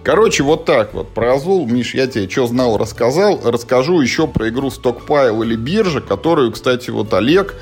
Короче, 0.02 0.42
вот 0.42 0.64
так 0.64 0.94
вот. 0.94 1.10
Про 1.10 1.34
Азул, 1.34 1.66
Миш, 1.66 1.94
я 1.94 2.06
тебе 2.06 2.28
что 2.28 2.46
знал, 2.46 2.78
рассказал. 2.78 3.40
Расскажу 3.44 4.00
еще 4.00 4.26
про 4.26 4.48
игру 4.48 4.68
Stockpile 4.68 5.44
или 5.44 5.56
биржа, 5.56 6.00
которую, 6.00 6.52
кстати, 6.52 6.90
вот 6.90 7.12
Олег, 7.12 7.54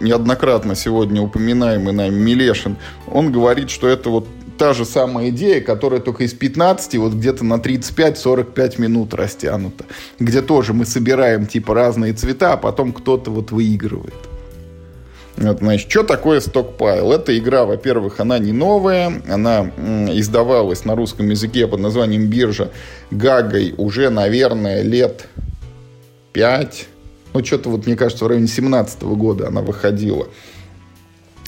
неоднократно 0.00 0.76
сегодня 0.76 1.20
упоминаемый 1.20 1.92
нами 1.92 2.14
Милешин, 2.14 2.76
он 3.06 3.32
говорит, 3.32 3.68
что 3.68 3.86
это 3.86 4.08
вот 4.08 4.26
та 4.58 4.72
же 4.72 4.84
самая 4.84 5.30
идея, 5.30 5.60
которая 5.60 6.00
только 6.00 6.24
из 6.24 6.32
15 6.32 6.96
вот 6.96 7.12
где-то 7.14 7.44
на 7.44 7.54
35-45 7.54 8.80
минут 8.80 9.14
растянута. 9.14 9.84
Где 10.18 10.42
тоже 10.42 10.72
мы 10.72 10.86
собираем 10.86 11.46
типа 11.46 11.74
разные 11.74 12.12
цвета, 12.12 12.52
а 12.52 12.56
потом 12.56 12.92
кто-то 12.92 13.30
вот 13.30 13.50
выигрывает. 13.50 14.14
Вот, 15.36 15.58
значит, 15.58 15.90
что 15.90 16.04
такое 16.04 16.38
стокпайл? 16.40 17.12
Эта 17.12 17.36
игра, 17.36 17.64
во-первых, 17.64 18.20
она 18.20 18.38
не 18.38 18.52
новая, 18.52 19.20
она 19.28 19.70
издавалась 20.12 20.84
на 20.84 20.94
русском 20.94 21.28
языке 21.28 21.66
под 21.66 21.80
названием 21.80 22.28
«Биржа» 22.28 22.70
Гагой 23.10 23.74
уже, 23.76 24.10
наверное, 24.10 24.82
лет 24.82 25.26
5, 26.32 26.86
ну, 27.32 27.44
что-то 27.44 27.68
вот, 27.68 27.86
мне 27.86 27.96
кажется, 27.96 28.24
в 28.24 28.28
районе 28.28 28.46
17 28.46 29.02
года 29.02 29.48
она 29.48 29.60
выходила. 29.60 30.28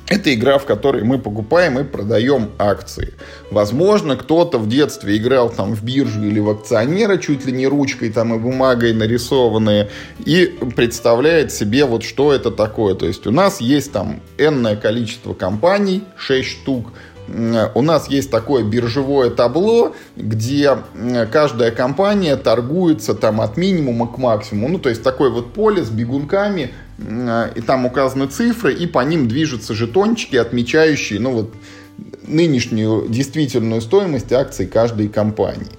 Это 0.09 0.33
игра, 0.33 0.59
в 0.59 0.67
которой 0.67 1.03
мы 1.03 1.19
покупаем 1.19 1.81
и 1.81 1.85
продаем 1.85 2.51
акции. 2.59 3.15
Возможно, 3.51 4.17
кто-то 4.17 4.59
в 4.59 4.69
детстве 4.69 5.17
играл 5.17 5.51
там 5.51 5.75
в 5.75 5.83
биржу 5.83 6.23
или 6.23 6.39
в 6.39 6.49
акционера, 6.49 7.17
чуть 7.17 7.45
ли 7.45 7.53
не 7.53 7.67
ручкой 7.67 8.11
там 8.11 8.33
и 8.33 8.39
бумагой 8.39 8.93
нарисованные, 8.93 9.91
и 10.25 10.47
представляет 10.77 11.51
себе 11.51 11.85
вот 11.87 12.05
что 12.05 12.33
это 12.33 12.53
такое. 12.53 12.95
То 12.95 13.07
есть 13.07 13.27
у 13.27 13.33
нас 13.33 13.61
есть 13.61 13.91
там 13.91 14.21
энное 14.39 14.77
количество 14.77 15.35
компаний, 15.35 16.05
6 16.17 16.49
штук, 16.49 16.93
у 17.75 17.83
нас 17.83 18.09
есть 18.09 18.31
такое 18.31 18.63
биржевое 18.63 19.31
табло, 19.31 19.97
где 20.15 20.79
каждая 21.33 21.73
компания 21.73 22.37
торгуется 22.37 23.15
там 23.15 23.41
от 23.41 23.57
минимума 23.57 24.07
к 24.07 24.19
максимуму. 24.19 24.69
Ну, 24.69 24.79
то 24.79 24.89
есть 24.89 25.03
такое 25.03 25.31
вот 25.31 25.53
поле 25.53 25.83
с 25.83 25.91
бегунками, 25.91 26.71
и 26.99 27.61
там 27.61 27.85
указаны 27.85 28.27
цифры, 28.27 28.73
и 28.73 28.87
по 28.87 29.01
ним 29.01 29.29
движутся 29.29 29.75
жетончики, 29.75 30.37
отмечающие, 30.37 31.21
ну, 31.21 31.33
вот, 31.33 31.55
нынешнюю 32.27 33.09
действительную 33.09 33.81
стоимость 33.81 34.33
акций 34.33 34.67
каждой 34.67 35.09
компании. 35.09 35.73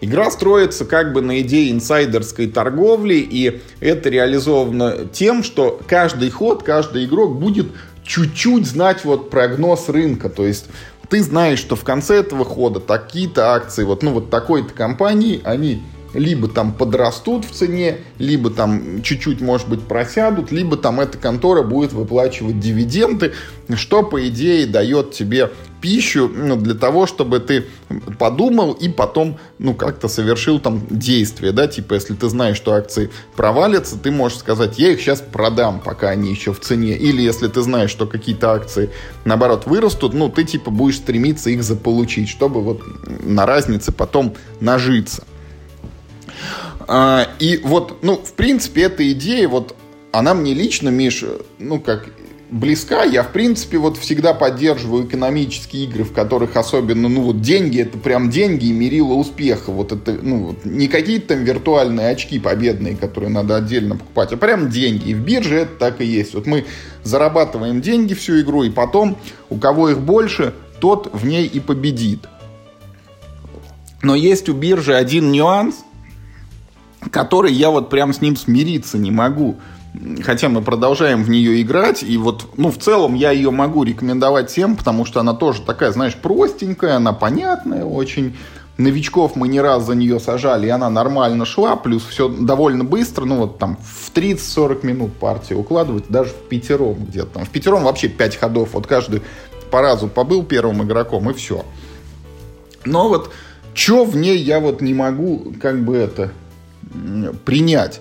Игра 0.00 0.30
строится 0.30 0.84
как 0.84 1.12
бы 1.12 1.22
на 1.22 1.40
идее 1.40 1.70
инсайдерской 1.70 2.48
торговли, 2.48 3.14
и 3.14 3.62
это 3.80 4.10
реализовано 4.10 5.06
тем, 5.12 5.42
что 5.42 5.80
каждый 5.86 6.30
ход, 6.30 6.62
каждый 6.62 7.06
игрок 7.06 7.38
будет 7.38 7.68
чуть-чуть 8.04 8.66
знать 8.66 9.04
вот 9.04 9.30
прогноз 9.30 9.88
рынка. 9.88 10.28
То 10.28 10.46
есть 10.46 10.66
ты 11.08 11.22
знаешь, 11.22 11.58
что 11.58 11.76
в 11.76 11.84
конце 11.84 12.16
этого 12.16 12.44
хода 12.44 12.80
такие-то 12.80 13.54
акции, 13.54 13.84
вот, 13.84 14.02
ну, 14.02 14.12
вот 14.12 14.30
такой-то 14.30 14.74
компании, 14.74 15.40
они 15.44 15.82
либо 16.14 16.48
там 16.48 16.72
подрастут 16.72 17.44
в 17.44 17.50
цене, 17.50 17.98
либо 18.18 18.50
там 18.50 19.02
чуть-чуть, 19.02 19.40
может 19.40 19.68
быть, 19.68 19.82
просядут, 19.82 20.52
либо 20.52 20.76
там 20.76 21.00
эта 21.00 21.18
контора 21.18 21.62
будет 21.62 21.92
выплачивать 21.92 22.60
дивиденды, 22.60 23.32
что, 23.74 24.02
по 24.02 24.26
идее, 24.26 24.66
дает 24.66 25.12
тебе 25.12 25.50
пищу 25.84 26.30
ну, 26.34 26.56
для 26.56 26.72
того, 26.72 27.06
чтобы 27.06 27.40
ты 27.40 27.66
подумал 28.18 28.72
и 28.72 28.88
потом, 28.88 29.38
ну, 29.58 29.74
как-то 29.74 30.08
совершил 30.08 30.58
там 30.58 30.80
действие, 30.88 31.52
да, 31.52 31.66
типа, 31.66 31.92
если 31.92 32.14
ты 32.14 32.30
знаешь, 32.30 32.56
что 32.56 32.72
акции 32.72 33.10
провалятся, 33.36 33.98
ты 33.98 34.10
можешь 34.10 34.38
сказать, 34.38 34.78
я 34.78 34.92
их 34.92 35.00
сейчас 35.00 35.20
продам, 35.20 35.80
пока 35.84 36.08
они 36.08 36.30
еще 36.30 36.54
в 36.54 36.60
цене, 36.60 36.96
или 36.96 37.20
если 37.20 37.48
ты 37.48 37.60
знаешь, 37.60 37.90
что 37.90 38.06
какие-то 38.06 38.52
акции, 38.52 38.88
наоборот, 39.26 39.66
вырастут, 39.66 40.14
ну, 40.14 40.30
ты, 40.30 40.44
типа, 40.44 40.70
будешь 40.70 40.96
стремиться 40.96 41.50
их 41.50 41.62
заполучить, 41.62 42.30
чтобы 42.30 42.62
вот 42.62 42.80
на 43.06 43.44
разнице 43.44 43.92
потом 43.92 44.34
нажиться. 44.60 45.24
А, 46.86 47.28
и 47.38 47.60
вот, 47.62 48.02
ну, 48.02 48.16
в 48.16 48.32
принципе, 48.34 48.82
эта 48.82 49.10
идея, 49.12 49.48
вот, 49.48 49.74
она 50.12 50.34
мне 50.34 50.54
лично, 50.54 50.88
Миш, 50.88 51.24
ну, 51.58 51.80
как 51.80 52.08
близка. 52.50 53.02
Я, 53.04 53.22
в 53.22 53.32
принципе, 53.32 53.78
вот 53.78 53.96
всегда 53.96 54.34
поддерживаю 54.34 55.06
экономические 55.06 55.84
игры, 55.84 56.04
в 56.04 56.12
которых 56.12 56.56
особенно, 56.56 57.08
ну, 57.08 57.22
вот 57.22 57.40
деньги, 57.40 57.80
это 57.80 57.98
прям 57.98 58.30
деньги 58.30 58.66
и 58.66 58.72
мерило 58.72 59.14
успеха. 59.14 59.70
Вот 59.70 59.92
это, 59.92 60.12
ну, 60.12 60.46
вот, 60.46 60.64
не 60.64 60.88
какие-то 60.88 61.34
там 61.34 61.44
виртуальные 61.44 62.10
очки 62.10 62.38
победные, 62.38 62.96
которые 62.96 63.30
надо 63.30 63.56
отдельно 63.56 63.96
покупать, 63.96 64.32
а 64.32 64.36
прям 64.36 64.70
деньги. 64.70 65.10
И 65.10 65.14
в 65.14 65.20
бирже 65.20 65.56
это 65.60 65.72
так 65.78 66.00
и 66.00 66.04
есть. 66.04 66.34
Вот 66.34 66.46
мы 66.46 66.64
зарабатываем 67.02 67.80
деньги 67.80 68.14
всю 68.14 68.40
игру, 68.40 68.62
и 68.62 68.70
потом, 68.70 69.16
у 69.50 69.56
кого 69.56 69.90
их 69.90 70.00
больше, 70.00 70.54
тот 70.80 71.10
в 71.12 71.26
ней 71.26 71.46
и 71.46 71.60
победит. 71.60 72.28
Но 74.02 74.14
есть 74.14 74.48
у 74.48 74.52
биржи 74.52 74.94
один 74.94 75.32
нюанс– 75.32 75.76
который 77.10 77.52
я 77.52 77.70
вот 77.70 77.90
прям 77.90 78.12
с 78.12 78.20
ним 78.20 78.36
смириться 78.36 78.98
не 78.98 79.10
могу. 79.10 79.56
Хотя 80.22 80.48
мы 80.48 80.60
продолжаем 80.60 81.22
в 81.22 81.30
нее 81.30 81.62
играть, 81.62 82.02
и 82.02 82.16
вот, 82.16 82.48
ну, 82.56 82.72
в 82.72 82.78
целом 82.78 83.14
я 83.14 83.30
ее 83.30 83.50
могу 83.52 83.84
рекомендовать 83.84 84.50
всем, 84.50 84.74
потому 84.76 85.04
что 85.04 85.20
она 85.20 85.34
тоже 85.34 85.62
такая, 85.62 85.92
знаешь, 85.92 86.16
простенькая, 86.16 86.96
она 86.96 87.12
понятная 87.12 87.84
очень. 87.84 88.36
Новичков 88.76 89.36
мы 89.36 89.46
не 89.46 89.60
раз 89.60 89.86
за 89.86 89.94
нее 89.94 90.18
сажали, 90.18 90.66
и 90.66 90.70
она 90.70 90.90
нормально 90.90 91.46
шла, 91.46 91.76
плюс 91.76 92.04
все 92.04 92.28
довольно 92.28 92.82
быстро, 92.82 93.24
ну, 93.24 93.36
вот 93.36 93.58
там 93.58 93.76
в 93.76 94.12
30-40 94.12 94.84
минут 94.84 95.12
партия 95.14 95.54
укладывать, 95.54 96.06
даже 96.08 96.30
в 96.30 96.48
пятером 96.48 97.04
где-то 97.04 97.34
там. 97.34 97.44
В 97.44 97.50
пятером 97.50 97.84
вообще 97.84 98.08
5 98.08 98.36
ходов, 98.36 98.70
вот 98.72 98.88
каждый 98.88 99.22
по 99.70 99.80
разу 99.80 100.08
побыл 100.08 100.42
первым 100.42 100.82
игроком, 100.82 101.30
и 101.30 101.34
все. 101.34 101.64
Но 102.84 103.08
вот, 103.08 103.30
что 103.74 104.04
в 104.04 104.16
ней 104.16 104.38
я 104.38 104.58
вот 104.58 104.80
не 104.80 104.92
могу, 104.92 105.52
как 105.60 105.84
бы 105.84 105.96
это, 105.96 106.32
принять. 107.44 108.00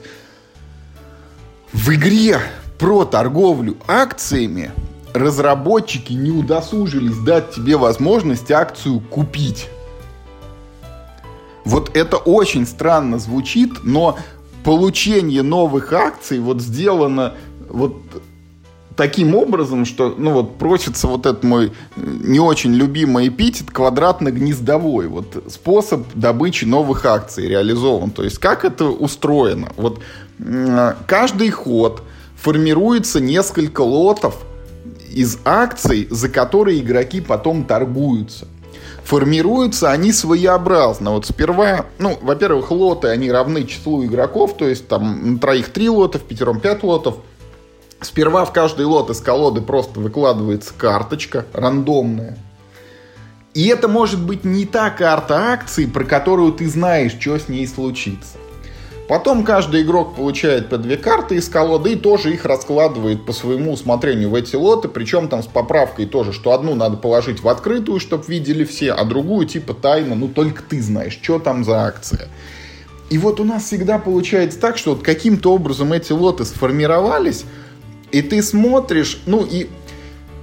В 1.71 1.89
игре 1.93 2.39
про 2.77 3.05
торговлю 3.05 3.77
акциями 3.87 4.71
разработчики 5.13 6.13
не 6.13 6.31
удосужились 6.31 7.17
дать 7.17 7.51
тебе 7.51 7.77
возможность 7.77 8.51
акцию 8.51 8.99
купить. 8.99 9.69
Вот 11.65 11.95
это 11.95 12.17
очень 12.17 12.67
странно 12.67 13.19
звучит, 13.19 13.83
но 13.83 14.17
получение 14.63 15.43
новых 15.43 15.93
акций 15.93 16.39
вот 16.39 16.61
сделано 16.61 17.33
вот 17.69 17.95
таким 18.95 19.35
образом, 19.35 19.85
что, 19.85 20.13
ну 20.17 20.31
вот, 20.31 20.57
просится 20.57 21.07
вот 21.07 21.25
этот 21.25 21.43
мой 21.43 21.71
не 21.95 22.39
очень 22.39 22.73
любимый 22.73 23.27
эпитет 23.27 23.69
квадратно-гнездовой. 23.71 25.07
Вот 25.07 25.43
способ 25.49 26.05
добычи 26.13 26.65
новых 26.65 27.05
акций 27.05 27.47
реализован. 27.47 28.11
То 28.11 28.23
есть, 28.23 28.37
как 28.37 28.65
это 28.65 28.85
устроено? 28.85 29.71
Вот 29.77 30.01
каждый 31.07 31.49
ход 31.49 32.03
формируется 32.35 33.19
несколько 33.19 33.81
лотов 33.81 34.35
из 35.11 35.39
акций, 35.45 36.07
за 36.09 36.29
которые 36.29 36.79
игроки 36.79 37.21
потом 37.21 37.65
торгуются. 37.65 38.47
Формируются 39.03 39.91
они 39.91 40.13
своеобразно. 40.13 41.11
Вот 41.11 41.25
сперва, 41.25 41.87
ну, 41.99 42.17
во-первых, 42.21 42.71
лоты, 42.71 43.09
они 43.09 43.29
равны 43.29 43.65
числу 43.65 44.05
игроков, 44.05 44.55
то 44.55 44.65
есть 44.65 44.87
там 44.87 45.33
на 45.33 45.39
троих 45.39 45.69
три 45.69 45.89
лота, 45.89 46.19
в 46.19 46.23
пятером 46.23 46.59
пять 46.59 46.83
лотов– 46.83 47.17
Сперва 48.01 48.45
в 48.45 48.51
каждый 48.51 48.85
лот 48.85 49.09
из 49.09 49.21
колоды 49.21 49.61
просто 49.61 49.99
выкладывается 49.99 50.73
карточка 50.77 51.45
рандомная. 51.53 52.37
И 53.53 53.67
это 53.67 53.87
может 53.87 54.19
быть 54.19 54.43
не 54.43 54.65
та 54.65 54.89
карта 54.89 55.53
акций, 55.53 55.87
про 55.87 56.03
которую 56.03 56.53
ты 56.53 56.67
знаешь, 56.67 57.15
что 57.19 57.37
с 57.37 57.47
ней 57.47 57.67
случится. 57.67 58.37
Потом 59.07 59.43
каждый 59.43 59.83
игрок 59.83 60.15
получает 60.15 60.69
по 60.69 60.77
две 60.77 60.95
карты 60.95 61.35
из 61.35 61.49
колоды 61.49 61.93
и 61.93 61.95
тоже 61.95 62.33
их 62.33 62.45
раскладывает 62.45 63.25
по 63.25 63.33
своему 63.33 63.73
усмотрению 63.73 64.29
в 64.29 64.35
эти 64.35 64.55
лоты. 64.55 64.87
Причем 64.87 65.27
там 65.27 65.43
с 65.43 65.45
поправкой 65.45 66.05
тоже, 66.05 66.31
что 66.31 66.53
одну 66.53 66.73
надо 66.73 66.95
положить 66.95 67.43
в 67.43 67.49
открытую, 67.49 67.99
чтобы 67.99 68.23
видели 68.27 68.63
все, 68.63 68.93
а 68.93 69.03
другую 69.03 69.45
типа 69.45 69.73
тайно, 69.73 70.15
ну 70.15 70.29
только 70.29 70.63
ты 70.63 70.81
знаешь, 70.81 71.19
что 71.21 71.37
там 71.37 71.65
за 71.65 71.83
акция. 71.83 72.29
И 73.09 73.17
вот 73.17 73.39
у 73.39 73.43
нас 73.43 73.65
всегда 73.65 73.99
получается 73.99 74.59
так, 74.59 74.77
что 74.77 74.95
вот 74.95 75.03
каким-то 75.03 75.53
образом 75.53 75.91
эти 75.91 76.13
лоты 76.13 76.45
сформировались, 76.45 77.43
и 78.13 78.21
ты 78.21 78.41
смотришь, 78.43 79.21
ну 79.25 79.43
и 79.43 79.67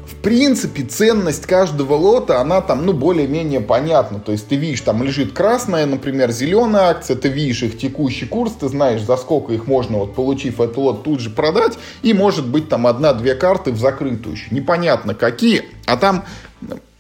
в 0.05 0.17
принципе 0.17 0.83
ценность 0.83 1.47
каждого 1.47 1.95
лота, 1.95 2.41
она 2.41 2.61
там, 2.61 2.85
ну, 2.85 2.93
более-менее 2.93 3.61
понятна. 3.61 4.19
То 4.19 4.33
есть 4.33 4.49
ты 4.49 4.57
видишь, 4.57 4.81
там 4.81 5.03
лежит 5.03 5.33
красная, 5.33 5.87
например, 5.87 6.33
зеленая 6.33 6.91
акция, 6.91 7.17
ты 7.17 7.29
видишь 7.29 7.63
их 7.63 7.79
текущий 7.79 8.27
курс, 8.27 8.53
ты 8.61 8.69
знаешь, 8.69 9.03
за 9.03 9.17
сколько 9.17 9.53
их 9.53 9.67
можно, 9.67 9.99
вот, 9.99 10.15
получив 10.15 10.61
этот 10.61 10.77
лот, 10.77 11.05
тут 11.05 11.21
же 11.21 11.31
продать, 11.31 11.79
и 12.03 12.13
может 12.13 12.47
быть 12.47 12.69
там 12.69 12.87
одна-две 12.87 13.35
карты 13.35 13.71
в 13.71 13.79
закрытую 13.79 14.35
еще. 14.35 14.49
Непонятно 14.51 15.15
какие, 15.15 15.63
а 15.87 15.97
там 15.97 16.25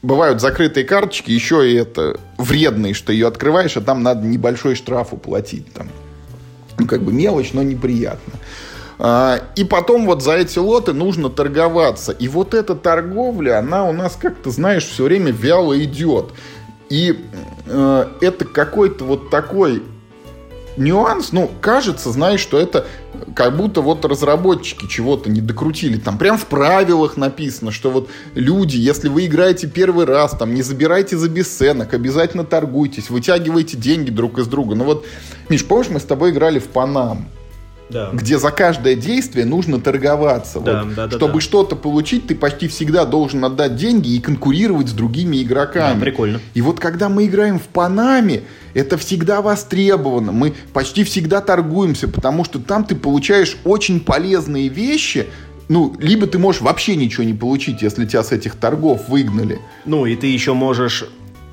бывают 0.02 0.40
закрытые 0.40 0.84
карточки, 0.84 1.32
еще 1.32 1.70
и 1.70 1.74
это 1.74 2.18
вредные, 2.38 2.94
что 2.94 3.12
ее 3.12 3.26
открываешь, 3.26 3.76
а 3.76 3.80
там 3.80 4.02
надо 4.04 4.24
небольшой 4.24 4.76
штраф 4.76 5.12
уплатить. 5.12 5.70
Там. 5.74 5.88
Ну, 6.78 6.86
как 6.86 7.02
бы 7.02 7.12
мелочь, 7.12 7.52
но 7.52 7.62
неприятно. 7.62 8.34
А, 9.02 9.40
и 9.56 9.64
потом 9.64 10.04
вот 10.04 10.22
за 10.22 10.36
эти 10.36 10.58
лоты 10.58 10.92
нужно 10.92 11.30
торговаться. 11.30 12.12
И 12.12 12.28
вот 12.28 12.52
эта 12.52 12.74
торговля, 12.74 13.58
она 13.58 13.88
у 13.88 13.92
нас 13.92 14.14
как-то, 14.20 14.50
знаешь, 14.50 14.84
все 14.84 15.04
время 15.04 15.32
вяло 15.32 15.78
идет. 15.82 16.32
И 16.90 17.18
э, 17.66 18.06
это 18.20 18.44
какой-то 18.44 19.06
вот 19.06 19.30
такой 19.30 19.82
нюанс, 20.76 21.32
ну, 21.32 21.50
кажется, 21.62 22.12
знаешь, 22.12 22.40
что 22.40 22.58
это 22.58 22.86
как 23.34 23.56
будто 23.56 23.80
вот 23.80 24.04
разработчики 24.04 24.86
чего-то 24.86 25.30
не 25.30 25.40
докрутили. 25.40 25.96
Там 25.96 26.18
прям 26.18 26.36
в 26.36 26.44
правилах 26.44 27.16
написано, 27.16 27.70
что 27.70 27.90
вот 27.90 28.10
люди, 28.34 28.76
если 28.76 29.08
вы 29.08 29.24
играете 29.24 29.66
первый 29.66 30.04
раз, 30.04 30.32
там 30.32 30.54
не 30.54 30.60
забирайте 30.60 31.16
за 31.16 31.30
бесценок, 31.30 31.94
обязательно 31.94 32.44
торгуйтесь, 32.44 33.08
вытягивайте 33.08 33.78
деньги 33.78 34.10
друг 34.10 34.38
из 34.38 34.46
друга. 34.46 34.74
Ну 34.74 34.84
вот, 34.84 35.06
Миш, 35.48 35.64
помнишь, 35.64 35.88
мы 35.88 36.00
с 36.00 36.04
тобой 36.04 36.32
играли 36.32 36.58
в 36.58 36.66
Панам? 36.66 37.28
Да. 37.90 38.10
где 38.12 38.38
за 38.38 38.50
каждое 38.50 38.94
действие 38.94 39.44
нужно 39.46 39.80
торговаться. 39.80 40.60
Да, 40.60 40.84
вот. 40.84 40.94
да, 40.94 41.06
да, 41.06 41.16
Чтобы 41.16 41.34
да. 41.34 41.40
что-то 41.40 41.76
получить, 41.76 42.26
ты 42.26 42.34
почти 42.34 42.68
всегда 42.68 43.04
должен 43.04 43.44
отдать 43.44 43.76
деньги 43.76 44.14
и 44.14 44.20
конкурировать 44.20 44.88
с 44.88 44.92
другими 44.92 45.42
игроками. 45.42 45.94
Да, 45.94 46.00
прикольно. 46.00 46.40
И 46.54 46.62
вот 46.62 46.80
когда 46.80 47.08
мы 47.08 47.26
играем 47.26 47.58
в 47.58 47.64
Панаме, 47.64 48.42
это 48.74 48.96
всегда 48.96 49.42
востребовано. 49.42 50.32
Мы 50.32 50.54
почти 50.72 51.04
всегда 51.04 51.40
торгуемся, 51.40 52.08
потому 52.08 52.44
что 52.44 52.58
там 52.58 52.84
ты 52.84 52.94
получаешь 52.94 53.56
очень 53.64 54.00
полезные 54.00 54.68
вещи, 54.68 55.26
ну, 55.68 55.94
либо 56.00 56.26
ты 56.26 56.38
можешь 56.38 56.62
вообще 56.62 56.96
ничего 56.96 57.22
не 57.22 57.34
получить, 57.34 57.82
если 57.82 58.04
тебя 58.04 58.24
с 58.24 58.32
этих 58.32 58.56
торгов 58.56 59.08
выгнали. 59.08 59.60
Ну, 59.84 60.04
и 60.04 60.16
ты 60.16 60.26
еще 60.26 60.52
можешь 60.52 61.04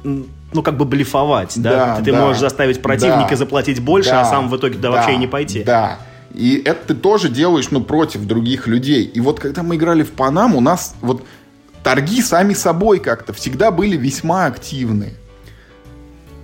ну, 0.03 0.63
как 0.63 0.77
бы 0.77 0.85
блефовать, 0.85 1.53
да? 1.57 1.97
да 1.97 2.01
ты, 2.03 2.11
да, 2.11 2.21
можешь 2.21 2.39
заставить 2.39 2.81
противника 2.81 3.31
да, 3.31 3.35
заплатить 3.35 3.79
больше, 3.79 4.09
а 4.09 4.13
да, 4.13 4.21
а 4.21 4.25
сам 4.25 4.49
в 4.49 4.57
итоге 4.57 4.75
да, 4.75 4.89
да 4.89 4.91
вообще 4.91 5.13
и 5.13 5.17
не 5.17 5.27
пойти. 5.27 5.63
Да. 5.63 5.99
И 6.33 6.61
это 6.63 6.87
ты 6.87 6.93
тоже 6.93 7.29
делаешь, 7.29 7.71
ну, 7.71 7.81
против 7.81 8.25
других 8.25 8.67
людей. 8.67 9.03
И 9.03 9.19
вот 9.19 9.39
когда 9.39 9.63
мы 9.63 9.75
играли 9.75 10.03
в 10.03 10.11
Панаму, 10.11 10.59
у 10.59 10.61
нас 10.61 10.95
вот 11.01 11.23
торги 11.83 12.21
сами 12.21 12.53
собой 12.53 12.99
как-то 12.99 13.33
всегда 13.33 13.71
были 13.71 13.95
весьма 13.95 14.45
активны. 14.45 15.13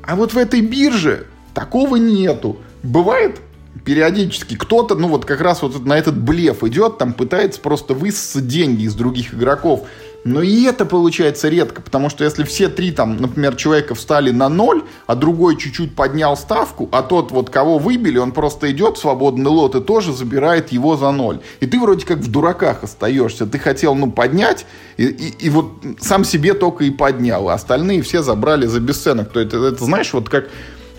А 0.04 0.16
вот 0.16 0.34
в 0.34 0.38
этой 0.38 0.62
бирже 0.62 1.28
такого 1.54 1.96
нету. 1.96 2.58
Бывает 2.82 3.40
периодически 3.86 4.56
кто-то, 4.56 4.96
ну 4.96 5.08
вот 5.08 5.26
как 5.26 5.42
раз 5.42 5.62
вот 5.62 5.86
на 5.86 5.98
этот 5.98 6.18
блеф 6.18 6.64
идет, 6.64 6.98
там 6.98 7.14
пытается 7.14 7.60
просто 7.60 7.94
высосать 7.94 8.48
деньги 8.48 8.84
из 8.84 8.96
других 8.96 9.34
игроков. 9.34 9.88
Но 10.24 10.42
и 10.42 10.64
это 10.64 10.86
получается 10.86 11.50
редко, 11.50 11.82
потому 11.82 12.10
что 12.10 12.24
если 12.24 12.44
все 12.44 12.70
три, 12.70 12.92
там, 12.92 13.18
например, 13.18 13.56
человека 13.56 13.94
встали 13.94 14.32
на 14.32 14.48
ноль, 14.48 14.84
а 15.06 15.16
другой 15.16 15.58
чуть-чуть 15.58 15.96
поднял 15.96 16.38
ставку, 16.38 16.88
а 16.92 17.04
тот 17.04 17.32
вот, 17.32 17.50
кого 17.50 17.78
выбили, 17.78 18.18
он 18.18 18.32
просто 18.32 18.72
идет 18.72 18.98
в 18.98 19.02
свободный 19.02 19.50
лот 19.50 19.76
и 19.76 19.82
тоже 19.82 20.14
забирает 20.14 20.72
его 20.72 20.96
за 20.96 21.12
ноль. 21.12 21.40
И 21.60 21.66
ты 21.66 21.80
вроде 21.80 22.06
как 22.06 22.20
в 22.20 22.32
дураках 22.32 22.84
остаешься. 22.84 23.46
Ты 23.46 23.60
хотел, 23.60 23.96
ну, 23.96 24.12
поднять, 24.12 24.66
и, 24.96 25.06
и, 25.06 25.46
и 25.46 25.50
вот 25.50 25.74
сам 26.00 26.24
себе 26.24 26.54
только 26.54 26.86
и 26.86 26.92
поднял, 26.92 27.50
а 27.50 27.56
остальные 27.56 28.02
все 28.02 28.24
забрали 28.24 28.66
за 28.66 28.80
бесценок. 28.80 29.30
То 29.32 29.42
это, 29.42 29.58
это 29.58 29.84
знаешь, 29.84 30.14
вот 30.14 30.30
как 30.30 30.46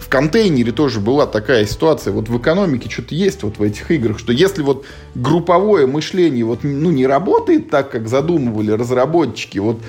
в 0.04 0.10
контейнере 0.10 0.70
тоже 0.70 1.00
была 1.00 1.26
такая 1.26 1.64
ситуация. 1.64 2.12
Вот 2.12 2.28
в 2.28 2.36
экономике 2.36 2.90
что-то 2.90 3.14
есть 3.14 3.42
вот 3.42 3.56
в 3.56 3.62
этих 3.62 3.90
играх, 3.90 4.18
что 4.18 4.32
если 4.32 4.60
вот 4.60 4.84
групповое 5.14 5.86
мышление 5.86 6.44
вот, 6.44 6.60
ну, 6.62 6.90
не 6.90 7.06
работает 7.06 7.70
так, 7.70 7.90
как 7.90 8.06
задумывали 8.06 8.70
разработчики, 8.70 9.58
вот 9.58 9.80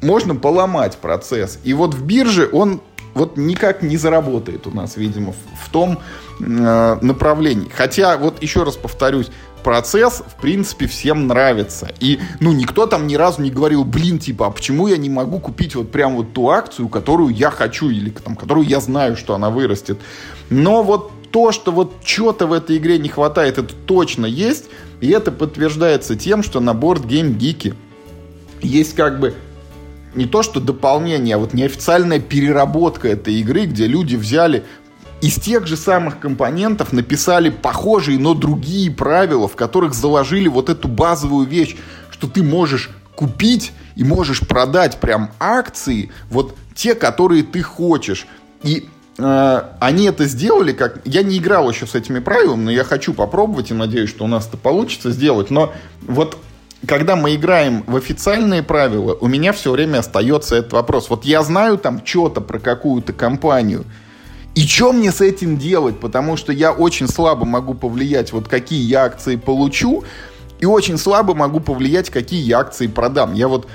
можно 0.00 0.36
поломать 0.36 0.96
процесс. 0.98 1.58
И 1.64 1.74
вот 1.74 1.94
в 1.94 2.04
бирже 2.04 2.48
он 2.52 2.80
вот 3.14 3.36
никак 3.36 3.82
не 3.82 3.96
заработает 3.96 4.68
у 4.68 4.70
нас, 4.70 4.96
видимо, 4.96 5.32
в, 5.32 5.66
в 5.66 5.68
том 5.70 5.98
э, 6.38 6.98
направлении. 7.00 7.68
Хотя, 7.74 8.16
вот 8.16 8.40
еще 8.40 8.62
раз 8.62 8.76
повторюсь, 8.76 9.26
процесс, 9.62 10.22
в 10.26 10.40
принципе, 10.40 10.86
всем 10.86 11.26
нравится. 11.26 11.92
И, 12.00 12.20
ну, 12.40 12.52
никто 12.52 12.86
там 12.86 13.06
ни 13.06 13.14
разу 13.14 13.42
не 13.42 13.50
говорил, 13.50 13.84
блин, 13.84 14.18
типа, 14.18 14.46
а 14.46 14.50
почему 14.50 14.86
я 14.88 14.96
не 14.96 15.08
могу 15.10 15.38
купить 15.38 15.74
вот 15.74 15.90
прям 15.90 16.16
вот 16.16 16.32
ту 16.32 16.48
акцию, 16.50 16.88
которую 16.88 17.34
я 17.34 17.50
хочу, 17.50 17.90
или 17.90 18.10
там, 18.10 18.36
которую 18.36 18.66
я 18.66 18.80
знаю, 18.80 19.16
что 19.16 19.34
она 19.34 19.50
вырастет. 19.50 19.98
Но 20.48 20.82
вот 20.82 21.12
то, 21.30 21.52
что 21.52 21.72
вот 21.72 22.02
чего-то 22.04 22.46
в 22.46 22.52
этой 22.52 22.76
игре 22.78 22.98
не 22.98 23.08
хватает, 23.08 23.58
это 23.58 23.74
точно 23.74 24.26
есть, 24.26 24.66
и 25.00 25.10
это 25.10 25.30
подтверждается 25.30 26.16
тем, 26.16 26.42
что 26.42 26.60
на 26.60 26.74
борт 26.74 27.04
Game 27.04 27.36
Geek 27.36 27.74
есть 28.62 28.94
как 28.94 29.20
бы 29.20 29.34
не 30.14 30.26
то 30.26 30.42
что 30.42 30.60
дополнение, 30.60 31.36
а 31.36 31.38
вот 31.38 31.54
неофициальная 31.54 32.18
переработка 32.18 33.08
этой 33.08 33.34
игры, 33.34 33.66
где 33.66 33.86
люди 33.86 34.16
взяли 34.16 34.64
из 35.20 35.36
тех 35.36 35.66
же 35.66 35.76
самых 35.76 36.18
компонентов 36.18 36.92
написали 36.92 37.50
похожие, 37.50 38.18
но 38.18 38.34
другие 38.34 38.90
правила, 38.90 39.48
в 39.48 39.56
которых 39.56 39.94
заложили 39.94 40.48
вот 40.48 40.68
эту 40.68 40.88
базовую 40.88 41.46
вещь, 41.46 41.76
что 42.10 42.26
ты 42.26 42.42
можешь 42.42 42.90
купить 43.14 43.72
и 43.96 44.04
можешь 44.04 44.40
продать 44.40 44.98
прям 44.98 45.30
акции, 45.38 46.10
вот 46.30 46.56
те, 46.74 46.94
которые 46.94 47.42
ты 47.42 47.62
хочешь. 47.62 48.26
И 48.62 48.88
э, 49.18 49.62
они 49.78 50.04
это 50.04 50.24
сделали, 50.24 50.72
как... 50.72 51.00
Я 51.04 51.22
не 51.22 51.36
играл 51.36 51.68
еще 51.70 51.86
с 51.86 51.94
этими 51.94 52.20
правилами, 52.20 52.64
но 52.64 52.70
я 52.70 52.84
хочу 52.84 53.12
попробовать 53.12 53.70
и 53.70 53.74
надеюсь, 53.74 54.08
что 54.08 54.24
у 54.24 54.28
нас 54.28 54.48
это 54.48 54.56
получится 54.56 55.10
сделать. 55.10 55.50
Но 55.50 55.74
вот 56.00 56.38
когда 56.86 57.16
мы 57.16 57.34
играем 57.34 57.84
в 57.86 57.96
официальные 57.96 58.62
правила, 58.62 59.14
у 59.20 59.28
меня 59.28 59.52
все 59.52 59.70
время 59.70 59.98
остается 59.98 60.56
этот 60.56 60.72
вопрос. 60.72 61.10
Вот 61.10 61.24
я 61.26 61.42
знаю 61.42 61.76
там 61.76 62.00
что-то 62.04 62.40
про 62.40 62.58
какую-то 62.58 63.12
компанию, 63.12 63.84
и 64.54 64.66
что 64.66 64.92
мне 64.92 65.12
с 65.12 65.20
этим 65.20 65.56
делать? 65.56 66.00
Потому 66.00 66.36
что 66.36 66.52
я 66.52 66.72
очень 66.72 67.08
слабо 67.08 67.44
могу 67.44 67.74
повлиять, 67.74 68.32
вот 68.32 68.48
какие 68.48 68.82
я 68.82 69.04
акции 69.04 69.36
получу, 69.36 70.04
и 70.58 70.66
очень 70.66 70.98
слабо 70.98 71.34
могу 71.34 71.60
повлиять, 71.60 72.10
какие 72.10 72.42
я 72.42 72.58
акции 72.60 72.86
продам. 72.86 73.34
Я 73.34 73.48
вот 73.48 73.66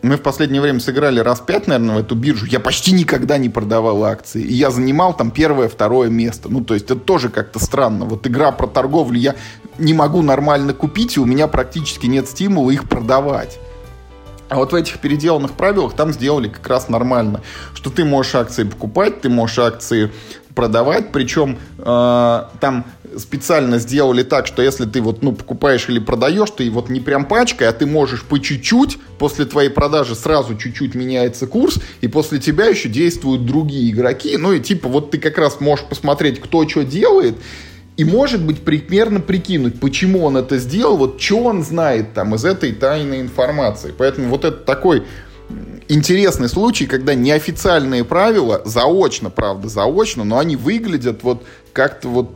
мы 0.00 0.16
в 0.16 0.22
последнее 0.22 0.62
время 0.62 0.78
сыграли 0.78 1.18
раз 1.18 1.40
пять, 1.40 1.66
наверное, 1.66 1.96
в 1.96 1.98
эту 1.98 2.14
биржу. 2.14 2.46
Я 2.46 2.60
почти 2.60 2.92
никогда 2.92 3.36
не 3.36 3.48
продавал 3.48 4.04
акции. 4.04 4.40
И 4.40 4.54
я 4.54 4.70
занимал 4.70 5.12
там 5.16 5.32
первое, 5.32 5.68
второе 5.68 6.08
место. 6.08 6.48
Ну, 6.48 6.62
то 6.62 6.74
есть 6.74 6.86
это 6.86 6.96
тоже 6.96 7.30
как-то 7.30 7.58
странно. 7.58 8.04
Вот 8.04 8.24
игра 8.26 8.52
про 8.52 8.68
торговлю 8.68 9.18
я 9.18 9.34
не 9.78 9.94
могу 9.94 10.22
нормально 10.22 10.72
купить, 10.72 11.16
и 11.16 11.20
у 11.20 11.24
меня 11.24 11.48
практически 11.48 12.06
нет 12.06 12.28
стимула 12.28 12.70
их 12.70 12.88
продавать. 12.88 13.58
А 14.48 14.56
вот 14.56 14.72
в 14.72 14.74
этих 14.74 14.98
переделанных 14.98 15.52
правилах 15.52 15.94
там 15.94 16.12
сделали 16.12 16.48
как 16.48 16.66
раз 16.68 16.88
нормально, 16.88 17.42
что 17.74 17.90
ты 17.90 18.04
можешь 18.04 18.34
акции 18.34 18.64
покупать, 18.64 19.20
ты 19.20 19.28
можешь 19.28 19.58
акции 19.58 20.10
продавать, 20.54 21.12
причем 21.12 21.58
э, 21.78 22.42
там 22.60 22.84
специально 23.16 23.78
сделали 23.78 24.22
так, 24.22 24.46
что 24.46 24.62
если 24.62 24.86
ты 24.86 25.00
вот, 25.00 25.22
ну, 25.22 25.32
покупаешь 25.32 25.88
или 25.88 25.98
продаешь, 25.98 26.50
ты 26.50 26.68
вот 26.70 26.88
не 26.88 27.00
прям 27.00 27.26
пачкой, 27.26 27.68
а 27.68 27.72
ты 27.72 27.86
можешь 27.86 28.22
по 28.24 28.38
чуть-чуть, 28.38 28.98
после 29.18 29.44
твоей 29.44 29.68
продажи 29.68 30.14
сразу 30.14 30.56
чуть-чуть 30.56 30.94
меняется 30.94 31.46
курс, 31.46 31.78
и 32.00 32.08
после 32.08 32.40
тебя 32.40 32.66
еще 32.66 32.88
действуют 32.88 33.46
другие 33.46 33.90
игроки, 33.90 34.36
ну 34.36 34.52
и 34.52 34.60
типа 34.60 34.88
вот 34.88 35.10
ты 35.10 35.18
как 35.18 35.38
раз 35.38 35.60
можешь 35.60 35.84
посмотреть, 35.84 36.40
кто 36.40 36.68
что 36.68 36.82
делает, 36.82 37.36
и, 37.98 38.04
может 38.04 38.40
быть, 38.40 38.60
примерно 38.60 39.18
прикинуть, 39.18 39.80
почему 39.80 40.24
он 40.24 40.36
это 40.36 40.56
сделал, 40.58 40.96
вот 40.96 41.20
что 41.20 41.42
он 41.42 41.64
знает 41.64 42.14
там 42.14 42.32
из 42.36 42.44
этой 42.44 42.72
тайной 42.72 43.20
информации. 43.20 43.92
Поэтому 43.96 44.28
вот 44.28 44.44
это 44.44 44.56
такой 44.56 45.02
интересный 45.88 46.48
случай, 46.48 46.86
когда 46.86 47.14
неофициальные 47.14 48.04
правила, 48.04 48.62
заочно, 48.64 49.30
правда, 49.30 49.68
заочно, 49.68 50.22
но 50.22 50.38
они 50.38 50.54
выглядят 50.54 51.24
вот 51.24 51.42
как-то 51.72 52.06
вот 52.08 52.30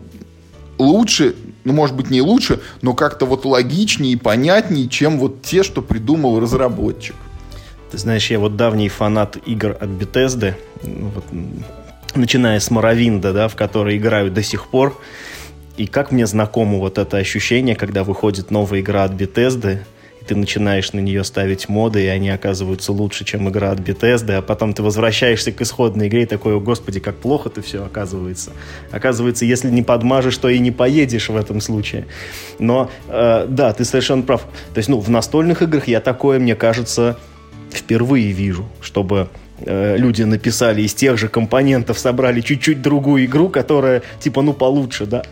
лучше, 0.79 1.37
ну, 1.63 1.73
может 1.73 1.95
быть, 1.95 2.11
не 2.11 2.23
лучше, 2.23 2.59
но 2.81 2.93
как-то 2.95 3.25
вот 3.25 3.45
логичнее 3.45 4.15
и 4.15 4.17
понятнее, 4.17 4.89
чем 4.89 5.21
вот 5.21 5.43
те, 5.43 5.63
что 5.63 5.81
придумал 5.81 6.41
разработчик. 6.41 7.15
Ты 7.93 7.99
знаешь, 7.99 8.29
я 8.33 8.41
вот 8.41 8.57
давний 8.57 8.89
фанат 8.89 9.37
игр 9.47 9.77
от 9.79 9.91
Bethesda, 9.91 10.55
вот, 10.83 11.25
начиная 12.17 12.59
с 12.59 12.69
Моровинда, 12.69 13.33
да, 13.33 13.47
в 13.47 13.55
который 13.55 13.97
играю 13.97 14.33
до 14.33 14.43
сих 14.43 14.67
пор. 14.67 14.99
И 15.77 15.87
как 15.87 16.13
мне 16.13 16.27
знакомо 16.27 16.79
вот 16.79 16.99
это 16.99 17.17
ощущение, 17.17 17.75
когда 17.75 18.05
выходит 18.05 18.51
новая 18.51 18.81
игра 18.81 19.05
от 19.05 19.13
Bethesda, 19.13 19.79
и 20.21 20.25
ты 20.25 20.37
начинаешь 20.37 20.93
на 20.93 21.01
нее 21.01 21.25
ставить 21.25 21.69
моды, 21.69 22.05
и 22.05 22.07
они 22.07 22.31
оказываются 22.31 22.93
лучше, 22.93 23.25
чем 23.25 23.49
игра 23.49 23.73
от 23.73 23.81
Bethesda, 23.81 24.37
а 24.37 24.43
потом 24.43 24.73
ты 24.73 24.83
возвращаешься 24.83 25.51
к 25.51 25.61
исходной 25.63 26.09
игре 26.09 26.23
и 26.23 26.27
такой, 26.27 26.55
о 26.55 26.61
господи, 26.61 27.01
как 27.01 27.17
плохо 27.17 27.51
ты 27.51 27.63
все 27.63 27.85
оказывается. 27.85 28.53
Оказывается, 28.93 29.45
если 29.45 29.71
не 29.71 29.83
подмажешь, 29.83 30.37
то 30.37 30.49
и 30.49 30.59
не 30.59 30.71
поедешь 30.71 31.29
в 31.29 31.37
этом 31.37 31.61
случае. 31.61 32.07
Но, 32.59 32.91
э, 33.09 33.47
да, 33.49 33.73
ты 33.73 33.85
совершенно 33.85 34.23
прав. 34.23 34.43
То 34.75 34.79
есть, 34.79 34.89
ну, 34.89 35.01
в 35.01 35.11
настольных 35.11 35.63
играх 35.63 35.89
я 35.89 36.01
такое, 36.01 36.39
мне 36.39 36.55
кажется, 36.55 37.19
впервые 37.73 38.31
вижу, 38.31 38.69
чтобы 38.81 39.29
э, 39.65 39.97
люди 39.97 40.23
написали 40.23 40.83
из 40.83 40.95
тех 40.95 41.19
же 41.19 41.29
компонентов, 41.29 41.99
собрали 41.99 42.41
чуть-чуть 42.41 42.83
другую 42.83 43.25
игру, 43.25 43.49
которая 43.49 44.03
типа 44.21 44.43
ну 44.43 44.53
получше, 44.53 45.07
да, 45.07 45.23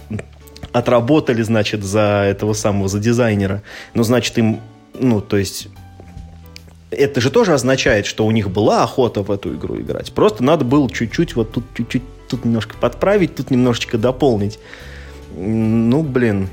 отработали, 0.73 1.43
значит, 1.43 1.83
за 1.85 2.25
этого 2.27 2.53
самого, 2.53 2.89
за 2.89 2.99
дизайнера. 2.99 3.63
Ну, 3.95 4.03
значит, 4.03 4.39
им, 4.39 4.61
ну, 4.99 5.21
то 5.21 5.37
есть 5.37 5.69
это 6.91 7.21
же 7.21 7.31
тоже 7.31 7.55
означает, 7.55 8.07
что 8.07 8.27
у 8.27 8.31
них 8.31 8.51
была 8.51 8.83
охота 8.83 9.23
в 9.23 9.31
эту 9.31 9.55
игру 9.55 9.81
играть. 9.81 10.13
Просто 10.13 10.43
надо 10.43 10.65
было 10.65 10.91
чуть-чуть 10.91 11.37
вот 11.37 11.53
тут 11.53 11.65
чуть-чуть 11.77 12.03
тут 12.29 12.45
немножко 12.45 12.77
подправить, 12.77 13.35
тут 13.35 13.51
немножечко 13.51 13.99
дополнить. 13.99 14.59
Ну, 15.37 16.03
блин, 16.03 16.49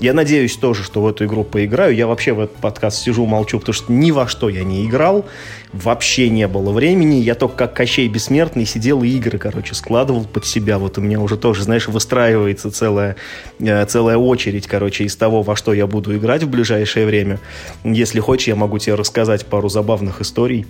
я 0.00 0.14
надеюсь 0.14 0.56
тоже, 0.56 0.82
что 0.82 1.02
в 1.02 1.06
эту 1.06 1.26
игру 1.26 1.44
поиграю. 1.44 1.94
Я 1.94 2.06
вообще 2.06 2.32
в 2.32 2.40
этот 2.40 2.56
подкаст 2.56 3.02
сижу, 3.02 3.26
молчу, 3.26 3.58
потому 3.60 3.74
что 3.74 3.92
ни 3.92 4.10
во 4.10 4.26
что 4.26 4.48
я 4.48 4.64
не 4.64 4.86
играл. 4.86 5.26
Вообще 5.74 6.30
не 6.30 6.48
было 6.48 6.72
времени. 6.72 7.16
Я 7.16 7.34
только 7.34 7.54
как 7.54 7.74
Кощей 7.74 8.08
Бессмертный 8.08 8.64
сидел 8.64 9.02
и 9.02 9.08
игры, 9.08 9.36
короче, 9.36 9.74
складывал 9.74 10.24
под 10.24 10.46
себя. 10.46 10.78
Вот 10.78 10.96
у 10.96 11.02
меня 11.02 11.20
уже 11.20 11.36
тоже, 11.36 11.64
знаешь, 11.64 11.86
выстраивается 11.86 12.70
целая, 12.70 13.16
э, 13.58 13.84
целая 13.84 14.16
очередь, 14.16 14.66
короче, 14.66 15.04
из 15.04 15.14
того, 15.16 15.42
во 15.42 15.54
что 15.54 15.74
я 15.74 15.86
буду 15.86 16.16
играть 16.16 16.44
в 16.44 16.48
ближайшее 16.48 17.04
время. 17.04 17.38
Если 17.84 18.20
хочешь, 18.20 18.48
я 18.48 18.56
могу 18.56 18.78
тебе 18.78 18.94
рассказать 18.94 19.44
пару 19.44 19.68
забавных 19.68 20.22
историй. 20.22 20.66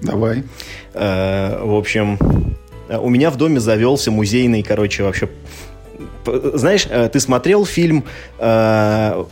Давай. 0.00 0.44
Э, 0.94 1.60
в 1.60 1.74
общем, 1.74 2.18
у 2.88 3.10
меня 3.10 3.30
в 3.30 3.36
доме 3.36 3.58
завелся 3.58 4.12
музейный, 4.12 4.62
короче, 4.62 5.02
вообще 5.02 5.28
знаешь, 6.54 6.86
э, 6.90 7.08
ты 7.08 7.20
смотрел 7.20 7.64
фильм 7.64 8.04
э, 8.38 9.24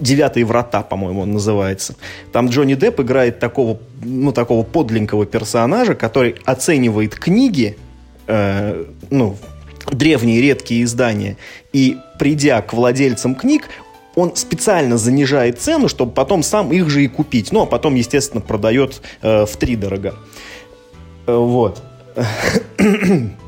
«Девятые 0.00 0.44
врата», 0.44 0.82
по-моему, 0.82 1.22
он 1.22 1.32
называется. 1.32 1.94
Там 2.32 2.48
Джонни 2.48 2.74
Депп 2.74 3.00
играет 3.00 3.38
такого, 3.38 3.78
ну, 4.02 4.32
такого 4.32 4.64
подленького 4.64 5.26
персонажа, 5.26 5.94
который 5.94 6.36
оценивает 6.44 7.14
книги, 7.14 7.76
э, 8.26 8.84
ну, 9.10 9.36
древние 9.90 10.40
редкие 10.40 10.84
издания, 10.84 11.36
и 11.72 11.98
придя 12.18 12.62
к 12.62 12.72
владельцам 12.72 13.34
книг, 13.34 13.68
он 14.14 14.36
специально 14.36 14.96
занижает 14.96 15.60
цену, 15.60 15.88
чтобы 15.88 16.12
потом 16.12 16.42
сам 16.42 16.72
их 16.72 16.88
же 16.88 17.04
и 17.04 17.08
купить. 17.08 17.52
Ну, 17.52 17.62
а 17.62 17.66
потом, 17.66 17.94
естественно, 17.94 18.40
продает 18.40 19.02
э, 19.22 19.44
в 19.44 19.56
три 19.56 19.76
дорого. 19.76 20.14
Э, 21.26 21.34
вот. 21.34 21.82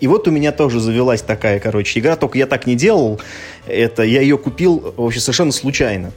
И 0.00 0.06
вот 0.06 0.28
у 0.28 0.30
меня 0.30 0.52
тоже 0.52 0.80
завелась 0.80 1.22
такая, 1.22 1.60
короче, 1.60 2.00
игра, 2.00 2.16
только 2.16 2.38
я 2.38 2.46
так 2.46 2.66
не 2.66 2.74
делал. 2.74 3.20
Это 3.66 4.02
я 4.02 4.20
ее 4.20 4.36
купил 4.36 4.94
вообще 4.96 5.20
совершенно 5.20 5.52
случайно. 5.52 6.12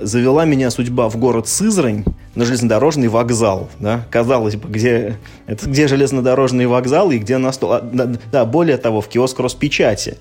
завела 0.00 0.44
меня 0.44 0.70
судьба 0.70 1.08
в 1.08 1.16
город 1.16 1.48
Сызрань 1.48 2.04
на 2.34 2.44
железнодорожный 2.44 3.08
вокзал. 3.08 3.68
Да? 3.78 4.06
Казалось 4.10 4.56
бы, 4.56 4.68
где, 4.68 5.16
это 5.46 5.68
где 5.68 5.88
железнодорожный 5.88 6.66
вокзал 6.66 7.10
и 7.10 7.18
где 7.18 7.38
на 7.38 7.52
стол. 7.52 7.72
А, 7.72 7.80
да, 7.80 8.10
да, 8.30 8.44
более 8.44 8.76
того, 8.76 9.00
в 9.00 9.08
киоск 9.08 9.38
Роспечати. 9.38 10.16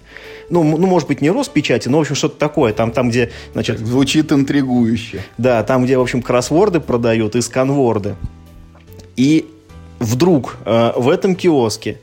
Ну, 0.49 0.63
ну, 0.63 0.87
может 0.87 1.07
быть, 1.07 1.21
не 1.21 1.29
Роспечати, 1.29 1.87
но, 1.89 1.97
в 1.97 2.01
общем, 2.01 2.15
что-то 2.15 2.37
такое. 2.39 2.73
Там, 2.73 2.91
там 2.91 3.09
где, 3.09 3.31
значит... 3.53 3.79
Звучит 3.79 4.31
интригующе. 4.31 5.21
Да, 5.37 5.63
там, 5.63 5.85
где, 5.85 5.97
в 5.97 6.01
общем, 6.01 6.21
кроссворды 6.21 6.79
продают 6.79 7.35
и 7.35 7.41
сканворды. 7.41 8.15
И 9.15 9.47
вдруг 9.99 10.57
э, 10.65 10.93
в 10.95 11.09
этом 11.09 11.35
киоске 11.35 11.99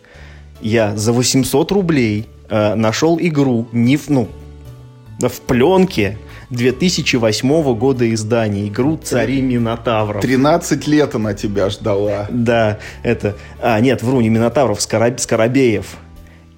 я 0.60 0.96
за 0.96 1.12
800 1.12 1.72
рублей 1.72 2.26
э, 2.48 2.74
нашел 2.74 3.18
игру 3.20 3.68
не 3.72 3.96
в, 3.96 4.08
ну, 4.08 4.28
в 5.20 5.40
пленке 5.40 6.18
2008 6.50 7.74
года 7.74 8.12
издания. 8.12 8.68
Игру 8.68 8.96
«Цари 8.96 9.40
Минотавров». 9.40 10.22
13 10.22 10.86
лет 10.86 11.14
она 11.14 11.34
тебя 11.34 11.70
ждала. 11.70 12.26
Да, 12.30 12.78
это... 13.02 13.36
А, 13.60 13.80
нет, 13.80 14.02
вру, 14.02 14.20
не 14.20 14.28
Минотавров, 14.28 14.80
Скороб... 14.80 15.18
Скоробеев. 15.18 15.96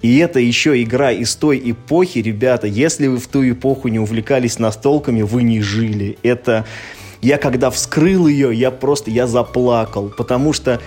И 0.01 0.17
это 0.19 0.39
еще 0.39 0.81
игра 0.81 1.11
из 1.11 1.35
той 1.35 1.61
эпохи, 1.71 2.19
ребята. 2.19 2.67
Если 2.67 3.07
вы 3.07 3.17
в 3.17 3.27
ту 3.27 3.47
эпоху 3.49 3.87
не 3.89 3.99
увлекались 3.99 4.59
настолками, 4.59 5.21
вы 5.21 5.43
не 5.43 5.61
жили. 5.61 6.17
Это... 6.23 6.65
Я 7.21 7.37
когда 7.37 7.69
вскрыл 7.69 8.27
ее, 8.27 8.53
я 8.53 8.71
просто, 8.71 9.11
я 9.11 9.27
заплакал, 9.27 10.07
потому 10.07 10.53
что, 10.53 10.79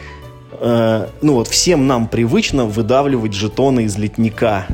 э, 0.63 1.09
ну 1.21 1.35
вот, 1.35 1.49
всем 1.49 1.87
нам 1.87 2.09
привычно 2.09 2.65
выдавливать 2.65 3.33
жетоны 3.33 3.85
из 3.85 3.99
летника. 3.99 4.67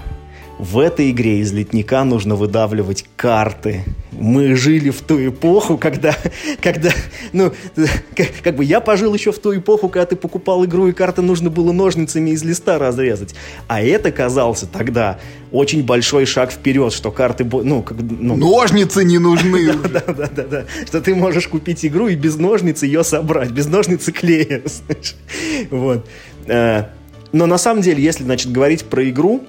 В 0.58 0.80
этой 0.80 1.12
игре 1.12 1.38
из 1.38 1.52
летника 1.52 2.02
нужно 2.02 2.34
выдавливать 2.34 3.04
карты. 3.14 3.84
Мы 4.10 4.56
жили 4.56 4.90
в 4.90 5.02
ту 5.02 5.28
эпоху, 5.28 5.78
когда, 5.78 6.16
когда 6.60 6.90
ну, 7.32 7.52
как, 8.16 8.26
как 8.42 8.56
бы 8.56 8.64
я 8.64 8.80
пожил 8.80 9.14
еще 9.14 9.30
в 9.30 9.38
ту 9.38 9.56
эпоху, 9.56 9.88
когда 9.88 10.06
ты 10.06 10.16
покупал 10.16 10.64
игру, 10.64 10.88
и 10.88 10.92
карты 10.92 11.22
нужно 11.22 11.48
было 11.48 11.70
ножницами 11.70 12.30
из 12.30 12.42
листа 12.42 12.76
разрезать. 12.76 13.36
А 13.68 13.80
это 13.80 14.10
казался 14.10 14.66
тогда 14.66 15.20
очень 15.52 15.84
большой 15.84 16.26
шаг 16.26 16.50
вперед, 16.50 16.92
что 16.92 17.12
карты... 17.12 17.44
Ну, 17.44 17.82
как, 17.82 17.96
ну, 18.00 18.36
Ножницы 18.36 19.04
не 19.04 19.18
нужны 19.18 19.72
Да, 19.92 20.02
да, 20.08 20.26
да, 20.26 20.42
да. 20.42 20.64
Что 20.86 21.00
ты 21.00 21.14
можешь 21.14 21.46
купить 21.46 21.86
игру 21.86 22.08
и 22.08 22.16
без 22.16 22.34
ножниц 22.34 22.82
ее 22.82 23.04
собрать, 23.04 23.52
без 23.52 23.66
ножницы 23.66 24.10
клея. 24.10 24.62
Вот. 25.70 26.06
Э, 26.46 26.86
но 27.30 27.46
на 27.46 27.58
самом 27.58 27.82
деле, 27.82 28.02
если, 28.02 28.24
значит, 28.24 28.50
говорить 28.50 28.84
про 28.84 29.08
игру, 29.08 29.46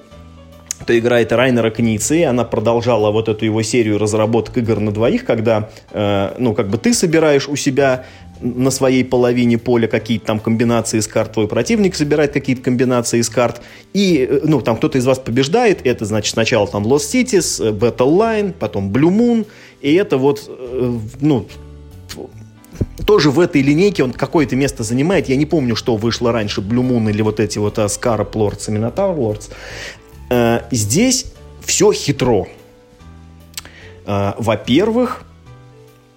кто 0.80 0.98
играет 0.98 1.32
Райнера 1.32 1.70
Кницы, 1.70 2.24
она 2.24 2.44
продолжала 2.44 3.10
вот 3.10 3.28
эту 3.28 3.44
его 3.44 3.62
серию 3.62 3.98
разработок 3.98 4.56
игр 4.58 4.80
на 4.80 4.92
двоих, 4.92 5.24
когда, 5.24 5.68
э, 5.92 6.34
ну, 6.38 6.54
как 6.54 6.68
бы 6.68 6.78
ты 6.78 6.94
собираешь 6.94 7.48
у 7.48 7.56
себя 7.56 8.04
на 8.40 8.70
своей 8.70 9.04
половине 9.04 9.58
поля 9.58 9.86
какие-то 9.86 10.26
там 10.26 10.40
комбинации 10.40 10.98
из 10.98 11.06
карт, 11.06 11.32
твой 11.32 11.46
противник 11.46 11.94
собирает 11.94 12.32
какие-то 12.32 12.62
комбинации 12.62 13.20
из 13.20 13.28
карт, 13.28 13.60
и, 13.92 14.26
э, 14.28 14.40
ну, 14.44 14.60
там 14.60 14.76
кто-то 14.76 14.98
из 14.98 15.06
вас 15.06 15.18
побеждает, 15.18 15.86
это, 15.86 16.04
значит, 16.06 16.32
сначала 16.32 16.66
там 16.66 16.84
Lost 16.84 17.12
Cities, 17.12 17.62
э, 17.62 17.72
Battle 17.72 18.16
Line, 18.16 18.54
потом 18.58 18.90
Blue 18.90 19.10
Moon, 19.10 19.46
и 19.82 19.94
это 19.94 20.16
вот, 20.16 20.48
э, 20.48 20.98
ну, 21.20 21.46
тоже 23.06 23.30
в 23.30 23.40
этой 23.40 23.60
линейке 23.60 24.04
он 24.04 24.12
какое-то 24.12 24.56
место 24.56 24.84
занимает. 24.84 25.28
Я 25.28 25.36
не 25.36 25.44
помню, 25.44 25.76
что 25.76 25.96
вышло 25.96 26.32
раньше, 26.32 26.60
Blue 26.60 26.86
Moon 26.86 27.10
или 27.10 27.22
вот 27.22 27.40
эти 27.40 27.58
вот 27.58 27.78
Scarab 27.78 28.32
Lords 28.32 28.68
и 28.68 28.76
Minotaur 28.76 29.16
Lords. 29.16 29.50
Э, 30.30 30.60
здесь 30.70 31.26
все 31.60 31.92
хитро. 31.92 32.46
Э, 34.06 34.32
во-первых, 34.38 35.24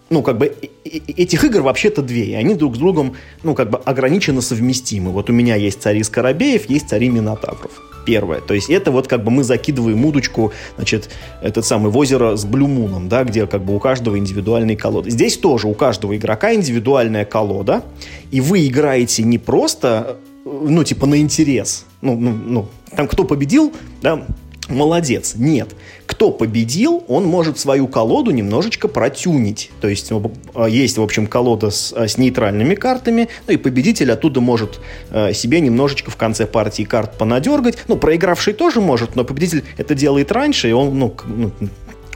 ну, 0.09 0.22
как 0.22 0.38
бы, 0.38 0.55
этих 0.86 1.43
игр 1.43 1.61
вообще-то 1.61 2.03
две, 2.03 2.26
и 2.26 2.34
они 2.34 2.53
друг 2.53 2.76
с 2.76 2.80
другом, 2.80 3.16
ну, 3.41 3.55
как 3.55 3.72
бы, 3.72 3.80
ограниченно 3.80 4.41
совместимы. 4.41 5.11
Вот 5.11 5.30
у 5.30 5.34
меня 5.34 5.55
есть 5.55 5.82
цари 5.82 6.03
Скоробеев, 6.03 6.70
есть 6.70 6.89
цари 6.89 7.09
Минотавров. 7.09 7.72
Первое. 8.05 8.41
То 8.41 8.53
есть 8.53 8.70
это 8.70 8.91
вот 8.91 9.07
как 9.07 9.24
бы 9.24 9.32
мы 9.32 9.43
закидываем 9.43 10.05
удочку, 10.05 10.51
значит, 10.76 11.09
этот 11.41 11.66
самый 11.66 11.89
в 11.89 11.97
озеро 11.97 12.36
с 12.36 12.43
блюмуном, 12.43 13.07
да, 13.07 13.24
где 13.24 13.47
как 13.47 13.64
бы 13.64 13.74
у 13.74 13.80
каждого 13.80 14.18
индивидуальные 14.20 14.76
колоды. 14.76 15.09
Здесь 15.09 15.38
тоже 15.38 15.68
у 15.68 15.74
каждого 15.74 16.16
игрока 16.16 16.53
индивидуальная 16.53 17.24
колода, 17.24 17.82
и 18.30 18.41
вы 18.41 18.68
играете 18.68 19.24
не 19.24 19.38
просто, 19.38 20.18
ну, 20.45 20.83
типа 20.83 21.05
на 21.05 21.19
интерес, 21.19 21.85
ну, 22.01 22.15
ну, 22.15 22.31
ну 22.31 22.67
там 22.95 23.07
кто 23.07 23.23
победил, 23.23 23.73
да, 24.01 24.25
молодец. 24.69 25.33
Нет. 25.35 25.69
Кто 26.05 26.31
победил, 26.31 27.03
он 27.07 27.25
может 27.25 27.59
свою 27.59 27.87
колоду 27.87 28.31
немножечко 28.31 28.87
протюнить. 28.87 29.71
То 29.81 29.87
есть 29.87 30.11
а, 30.53 30.65
есть, 30.65 30.97
в 30.97 31.01
общем, 31.01 31.27
колода 31.27 31.69
с, 31.69 31.93
а, 31.93 32.07
с 32.07 32.17
нейтральными 32.17 32.75
картами, 32.75 33.29
ну 33.47 33.53
и 33.53 33.57
победитель 33.57 34.11
оттуда 34.11 34.41
может 34.41 34.79
э, 35.09 35.33
себе 35.33 35.59
немножечко 35.59 36.11
в 36.11 36.17
конце 36.17 36.45
партии 36.45 36.83
карт 36.83 37.17
понадергать. 37.17 37.77
Ну, 37.87 37.97
проигравший 37.97 38.53
тоже 38.53 38.81
может, 38.81 39.15
но 39.15 39.23
победитель 39.23 39.63
это 39.77 39.95
делает 39.95 40.31
раньше, 40.31 40.69
и 40.69 40.71
он, 40.71 40.97
ну, 40.97 41.13
ну 41.25 41.51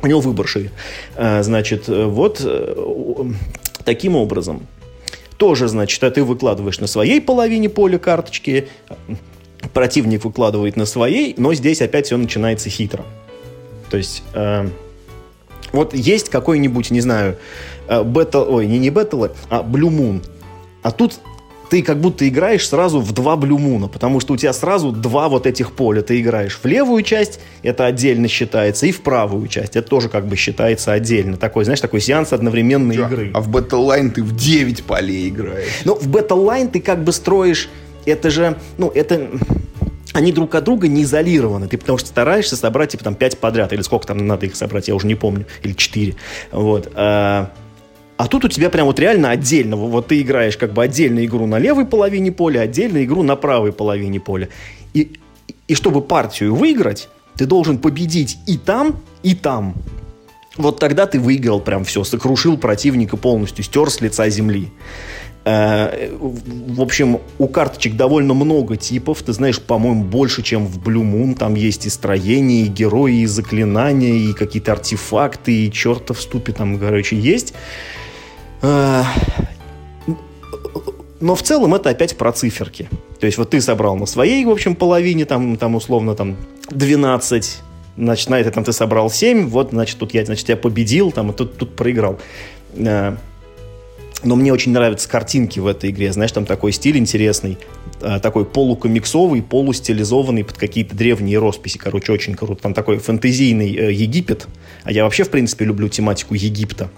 у 0.02 0.08
него 0.08 0.20
выбор. 0.20 0.48
Э, 1.16 1.44
значит, 1.44 1.88
вот 1.88 2.42
э, 2.44 3.32
таким 3.84 4.16
образом. 4.16 4.68
Тоже, 5.38 5.68
значит, 5.68 6.04
а 6.04 6.12
ты 6.12 6.24
выкладываешь 6.24 6.80
на 6.80 6.88
своей 6.88 7.22
половине 7.22 7.70
поля 7.70 8.00
карточки, 8.00 8.68
противник 9.74 10.26
выкладывает 10.26 10.76
на 10.76 10.86
своей, 10.86 11.36
но 11.38 11.54
здесь 11.54 11.82
опять 11.82 12.08
все 12.08 12.18
начинается 12.18 12.70
хитро. 12.70 13.06
То 13.90 13.98
есть, 13.98 14.24
э, 14.34 14.68
вот 15.72 15.94
есть 15.94 16.30
какой-нибудь, 16.30 16.92
не 16.92 17.02
знаю, 17.02 17.38
э, 17.88 18.02
Battle, 18.02 18.48
ой, 18.50 18.66
не, 18.66 18.80
не 18.80 18.90
Battle, 18.90 19.32
а 19.50 19.62
Blue 19.62 19.90
Moon. 19.90 20.24
А 20.82 20.92
тут 20.92 21.20
ты 21.70 21.82
как 21.82 22.00
будто 22.00 22.28
играешь 22.28 22.68
сразу 22.68 23.00
в 23.00 23.12
два 23.12 23.36
Moon, 23.36 23.90
потому 23.90 24.20
что 24.20 24.34
у 24.34 24.38
тебя 24.38 24.54
сразу 24.54 24.92
два 24.92 25.30
вот 25.30 25.46
этих 25.46 25.74
поля. 25.74 26.02
Ты 26.02 26.20
играешь 26.20 26.60
в 26.62 26.66
левую 26.66 27.04
часть, 27.04 27.40
это 27.64 27.86
отдельно 27.86 28.28
считается, 28.28 28.86
и 28.86 28.92
в 28.92 29.02
правую 29.02 29.48
часть, 29.48 29.76
это 29.76 29.88
тоже 29.88 30.10
как 30.10 30.28
бы 30.28 30.36
считается 30.36 30.92
отдельно. 30.92 31.38
Такой, 31.38 31.64
знаешь, 31.66 31.82
такой 31.82 32.02
сеанс 32.02 32.34
одновременной 32.34 32.96
Чё? 32.96 33.08
игры. 33.08 33.32
А 33.34 33.42
в 33.42 33.50
Battle 33.50 33.88
Line 33.88 34.12
ты 34.12 34.24
в 34.24 34.36
9 34.36 34.84
полей 34.84 35.30
играешь. 35.30 35.82
Ну, 35.86 35.96
в 35.96 36.08
Battle 36.08 36.46
Line 36.46 36.70
ты 36.70 36.80
как 36.80 37.04
бы 37.04 37.12
строишь 37.12 37.70
это 38.06 38.30
же, 38.30 38.56
ну, 38.78 38.90
это 38.90 39.30
они 40.14 40.32
друг 40.32 40.56
от 40.56 40.64
друга 40.64 40.88
не 40.88 41.04
изолированы. 41.04 41.68
Ты 41.68 41.78
потому 41.78 41.98
что 41.98 42.08
стараешься 42.08 42.56
собрать, 42.56 42.92
типа, 42.92 43.04
там, 43.04 43.16
пять 43.16 43.38
подряд, 43.38 43.72
или 43.74 43.82
сколько 43.82 44.08
там 44.08 44.26
надо 44.26 44.46
их 44.46 44.56
собрать, 44.56 44.88
я 44.88 44.96
уже 44.96 45.06
не 45.06 45.16
помню, 45.16 45.46
или 45.62 45.74
четыре. 45.74 46.16
Вот. 46.52 46.92
А, 48.18 48.28
тут 48.28 48.46
у 48.46 48.48
тебя 48.48 48.70
прям 48.70 48.88
вот 48.88 49.00
реально 49.00 49.30
отдельно, 49.30 49.76
вот 49.76 50.08
ты 50.08 50.22
играешь 50.22 50.58
как 50.58 50.74
бы 50.74 50.84
отдельно 50.84 51.24
игру 51.24 51.46
на 51.46 51.60
левой 51.60 51.86
половине 51.86 52.32
поля, 52.32 52.62
отдельно 52.62 53.04
игру 53.04 53.22
на 53.22 53.36
правой 53.36 53.72
половине 53.72 54.20
поля. 54.20 54.50
И, 54.96 55.20
и 55.68 55.76
чтобы 55.76 56.02
партию 56.02 56.56
выиграть, 56.56 57.10
ты 57.36 57.46
должен 57.46 57.78
победить 57.78 58.40
и 58.48 58.58
там, 58.58 59.00
и 59.22 59.36
там. 59.36 59.76
Вот 60.56 60.80
тогда 60.80 61.06
ты 61.06 61.20
выиграл 61.20 61.60
прям 61.60 61.84
все, 61.84 62.04
сокрушил 62.04 62.58
противника 62.58 63.18
полностью, 63.18 63.64
стер 63.64 63.92
с 63.92 64.02
лица 64.02 64.28
земли. 64.30 64.72
Э, 65.46 66.10
в 66.20 66.82
общем, 66.82 67.20
у 67.38 67.48
карточек 67.48 67.96
довольно 67.96 68.34
много 68.34 68.76
типов. 68.76 69.22
Ты 69.22 69.32
знаешь, 69.32 69.62
по-моему, 69.62 70.04
больше, 70.04 70.42
чем 70.42 70.66
в 70.66 70.80
Blue 70.80 71.04
Moon. 71.04 71.36
Там 71.36 71.54
есть 71.54 71.86
и 71.86 71.90
строения, 71.90 72.64
и 72.64 72.68
герои, 72.68 73.22
и 73.22 73.26
заклинания, 73.28 74.14
и 74.14 74.34
какие-то 74.34 74.74
артефакты, 74.74 75.68
и 75.68 75.72
черта 75.72 76.14
в 76.14 76.22
ступе 76.22 76.52
там, 76.52 76.78
короче, 76.80 77.16
есть. 77.18 77.54
Э, 78.62 79.04
но 81.20 81.36
в 81.36 81.42
целом 81.42 81.74
это 81.74 81.90
опять 81.90 82.18
про 82.18 82.32
циферки. 82.32 82.90
То 83.20 83.26
есть 83.26 83.38
вот 83.38 83.50
ты 83.50 83.62
собрал 83.62 83.96
на 83.96 84.06
своей, 84.06 84.46
в 84.46 84.50
общем, 84.50 84.76
половине, 84.76 85.26
там, 85.26 85.58
там 85.58 85.76
условно, 85.76 86.16
там 86.16 86.38
12, 86.70 87.58
значит, 87.98 88.30
на 88.30 88.40
это 88.40 88.52
там 88.52 88.64
ты 88.64 88.72
собрал 88.72 89.10
7, 89.10 89.48
вот, 89.48 89.72
значит, 89.72 89.98
тут 89.98 90.14
я, 90.14 90.24
значит, 90.26 90.48
я 90.50 90.58
победил, 90.58 91.12
там, 91.12 91.32
и 91.32 91.34
тут, 91.34 91.58
тут 91.58 91.76
проиграл. 91.76 92.20
Э, 92.76 93.16
но 94.24 94.36
мне 94.36 94.52
очень 94.52 94.72
нравятся 94.72 95.08
картинки 95.08 95.60
в 95.60 95.68
этой 95.68 95.92
игре. 95.92 96.12
Знаешь, 96.12 96.32
там 96.32 96.46
такой 96.46 96.72
стиль 96.72 96.98
интересный, 96.98 97.58
э, 98.02 98.20
такой 98.20 98.46
полукомиксовый, 98.46 99.42
полустилизованный 99.42 100.44
под 100.44 100.58
какие-то 100.58 100.96
древние 100.96 101.38
росписи. 101.40 101.78
Короче, 101.78 102.12
очень 102.12 102.36
круто. 102.36 102.62
Там 102.62 102.74
такой 102.74 102.98
фэнтезийный 102.98 103.94
Египет. 103.94 104.48
А 104.84 104.92
я 104.92 105.04
вообще, 105.04 105.24
в 105.24 105.30
принципе, 105.30 105.66
люблю 105.66 105.88
тематику 105.88 106.34
Египта. 106.34 106.90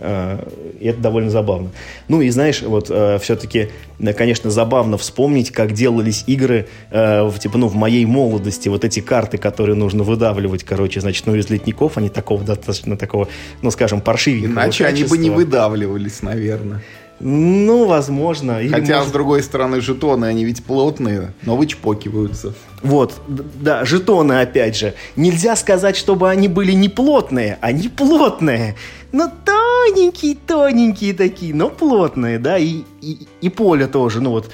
Э, 0.00 0.38
и 0.80 0.86
это 0.86 1.00
довольно 1.00 1.30
забавно. 1.30 1.70
Ну 2.08 2.22
и 2.22 2.30
знаешь, 2.30 2.62
вот 2.62 2.86
э, 2.90 3.18
все-таки, 3.20 3.68
э, 3.98 4.12
конечно, 4.14 4.50
забавно 4.50 4.96
вспомнить, 4.96 5.50
как 5.50 5.72
делались 5.72 6.24
игры, 6.26 6.66
в, 6.90 7.34
типа, 7.38 7.58
ну, 7.58 7.68
в 7.68 7.74
моей 7.74 8.06
молодости, 8.06 8.68
вот 8.68 8.84
эти 8.84 9.00
карты, 9.00 9.36
которые 9.36 9.76
нужно 9.76 10.02
выдавливать, 10.02 10.64
короче, 10.64 11.00
значит, 11.00 11.26
ну, 11.26 11.34
из 11.34 11.50
летников, 11.50 11.98
они 11.98 12.08
такого 12.08 12.42
достаточно 12.42 12.96
такого, 12.96 13.28
ну, 13.62 13.70
скажем, 13.70 14.00
паршивенького 14.00 14.52
Иначе 14.52 14.84
качества. 14.84 14.88
они 14.88 15.04
бы 15.04 15.18
не 15.18 15.30
выдавливались, 15.30 16.22
наверное. 16.22 16.82
Ну, 17.20 17.86
возможно. 17.86 18.62
Или 18.62 18.72
Хотя, 18.72 18.96
может... 18.96 19.10
с 19.10 19.12
другой 19.12 19.42
стороны, 19.42 19.80
жетоны, 19.80 20.24
они 20.24 20.44
ведь 20.44 20.64
плотные, 20.64 21.34
но 21.42 21.56
вычпокиваются. 21.56 22.54
Вот, 22.82 23.20
да, 23.28 23.84
жетоны, 23.84 24.40
опять 24.40 24.76
же. 24.76 24.94
Нельзя 25.16 25.54
сказать, 25.56 25.96
чтобы 25.96 26.30
они 26.30 26.48
были 26.48 26.72
не 26.72 26.88
плотные, 26.88 27.58
они 27.60 27.88
плотные. 27.88 28.74
Но 29.12 29.30
тоненькие, 29.44 30.36
тоненькие 30.46 31.12
такие, 31.12 31.54
но 31.54 31.68
плотные, 31.68 32.38
да, 32.38 32.56
и, 32.56 32.84
и, 33.02 33.26
и 33.40 33.48
поле 33.50 33.86
тоже, 33.86 34.20
ну 34.20 34.30
вот, 34.30 34.50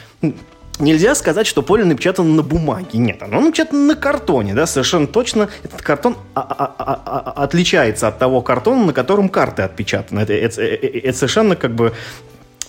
Нельзя 0.79 1.15
сказать, 1.15 1.47
что 1.47 1.63
поле 1.63 1.85
напечатано 1.85 2.35
на 2.35 2.43
бумаге. 2.43 2.99
Нет, 2.99 3.23
оно 3.23 3.41
напечатано 3.41 3.87
на 3.87 3.95
картоне, 3.95 4.53
да, 4.55 4.67
совершенно 4.67 5.07
точно. 5.07 5.49
Этот 5.63 5.81
картон 5.81 6.19
а, 6.35 6.43
а, 6.43 6.75
а, 6.77 7.43
отличается 7.45 8.09
от 8.09 8.19
того 8.19 8.43
картона, 8.43 8.85
на 8.85 8.93
котором 8.93 9.31
карты 9.31 9.63
отпечатаны. 9.63 10.21
Это, 10.21 10.35
это, 10.35 10.61
это 10.63 11.17
совершенно 11.17 11.57
как 11.57 11.75
бы 11.75 11.95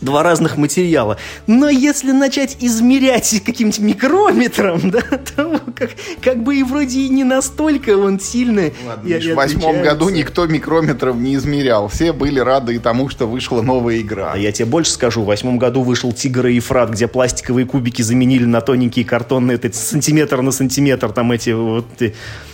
два 0.01 0.23
разных 0.23 0.57
материала. 0.57 1.17
Но 1.47 1.69
если 1.69 2.11
начать 2.11 2.57
измерять 2.59 3.41
каким-нибудь 3.45 3.79
микрометром, 3.79 4.91
да, 4.91 5.01
то 5.01 5.61
как, 5.75 5.91
как 6.21 6.43
бы 6.43 6.57
и 6.57 6.63
вроде 6.63 7.01
и 7.01 7.09
не 7.09 7.23
настолько 7.23 7.97
он 7.97 8.19
сильный. 8.19 8.73
Ладно, 8.85 9.07
я, 9.07 9.33
в 9.33 9.35
восьмом 9.35 9.81
году 9.81 10.09
никто 10.09 10.45
микрометром 10.47 11.23
не 11.23 11.35
измерял. 11.35 11.87
Все 11.87 12.13
были 12.13 12.39
рады 12.39 12.75
и 12.75 12.79
тому, 12.79 13.09
что 13.09 13.27
вышла 13.27 13.61
новая 13.61 13.99
игра. 13.99 14.33
А 14.33 14.37
я 14.37 14.51
тебе 14.51 14.65
больше 14.65 14.91
скажу. 14.91 15.23
В 15.23 15.25
восьмом 15.25 15.57
году 15.57 15.81
вышел 15.81 16.11
«Тигр 16.11 16.47
и 16.47 16.55
Ефрат», 16.55 16.91
где 16.91 17.07
пластиковые 17.07 17.65
кубики 17.65 18.01
заменили 18.01 18.45
на 18.45 18.61
тоненькие 18.61 19.05
картонные, 19.05 19.55
это 19.55 19.75
сантиметр 19.75 20.41
на 20.41 20.51
сантиметр, 20.51 21.11
там 21.11 21.31
эти 21.31 21.51
вот 21.51 21.85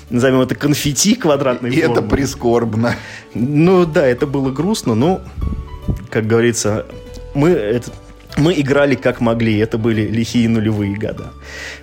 назовем 0.10 0.42
это 0.42 0.56
конфетти 0.56 1.16
квадратной 1.16 1.72
И 1.72 1.82
формы. 1.82 1.94
это 1.94 2.02
прискорбно. 2.02 2.96
Ну 3.34 3.86
да, 3.86 4.06
это 4.06 4.28
было 4.28 4.52
грустно, 4.52 4.96
но, 4.96 5.22
как 6.10 6.28
говорится, 6.28 6.86
мы 7.34 7.50
это, 7.50 7.92
мы 8.38 8.54
играли 8.60 8.96
как 8.96 9.22
могли, 9.22 9.58
это 9.58 9.78
были 9.78 10.02
лихие 10.02 10.50
нулевые 10.50 10.96
года. 10.96 11.34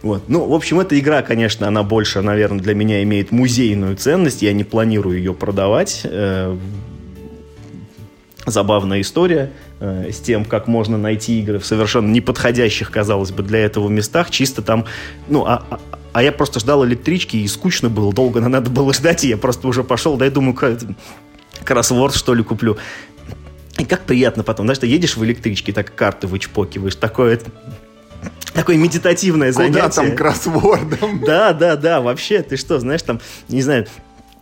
Вот. 0.03 0.29
Ну, 0.29 0.47
в 0.47 0.55
общем, 0.55 0.81
эта 0.81 0.99
игра, 0.99 1.23
конечно, 1.23 1.69
она 1.69 1.83
больше, 1.83 2.21
наверное, 2.21 2.61
для 2.61 2.75
меня 2.75 3.03
имеет 3.03 3.31
музейную 3.31 3.97
ценность, 3.97 4.43
я 4.43 4.53
не 4.53 4.65
планирую 4.65 5.19
ее 5.19 5.35
продавать. 5.35 6.01
Э, 6.05 6.57
забавная 8.47 9.01
история 9.01 9.53
э, 9.81 10.11
с 10.13 10.19
тем, 10.19 10.45
как 10.45 10.67
можно 10.67 10.99
найти 10.99 11.41
игры 11.41 11.59
в 11.59 11.67
совершенно 11.67 12.11
неподходящих, 12.11 12.91
казалось 12.91 13.31
бы, 13.31 13.43
для 13.43 13.61
этого 13.61 13.89
местах, 13.89 14.31
чисто 14.31 14.63
там, 14.63 14.87
ну, 15.29 15.45
а, 15.47 15.63
а, 15.71 15.81
а 16.13 16.23
я 16.23 16.33
просто 16.33 16.61
ждал 16.61 16.85
электрички, 16.85 17.37
и 17.37 17.47
скучно 17.47 17.89
было, 17.89 18.13
долго 18.13 18.41
надо 18.41 18.71
было 18.71 18.93
ждать, 18.93 19.25
и 19.25 19.29
я 19.29 19.37
просто 19.37 19.69
уже 19.69 19.85
пошел, 19.85 20.17
да, 20.17 20.25
я 20.25 20.31
думаю, 20.31 20.57
кроссворд, 21.65 22.15
что 22.15 22.35
ли, 22.35 22.43
куплю. 22.43 22.77
И 23.81 23.85
как 23.87 24.03
приятно 24.03 24.43
потом, 24.43 24.67
знаешь, 24.67 24.79
ты 24.79 24.87
едешь 24.87 25.17
в 25.17 25.25
электричке, 25.25 25.73
так 25.73 25.95
карты 25.95 26.27
вычпокиваешь, 26.27 26.97
такое 26.97 27.41
такое 28.53 28.77
медитативное 28.77 29.53
Куда 29.53 29.65
занятие. 29.65 29.81
Куда 29.81 29.91
там 29.91 30.17
кроссвордом? 30.17 31.21
Да, 31.27 31.55
да, 31.55 31.77
да, 31.77 32.03
вообще, 32.03 32.43
ты 32.43 32.59
что, 32.59 32.79
знаешь, 32.79 33.01
там, 33.01 33.21
не 33.49 33.63
знаю, 33.63 33.87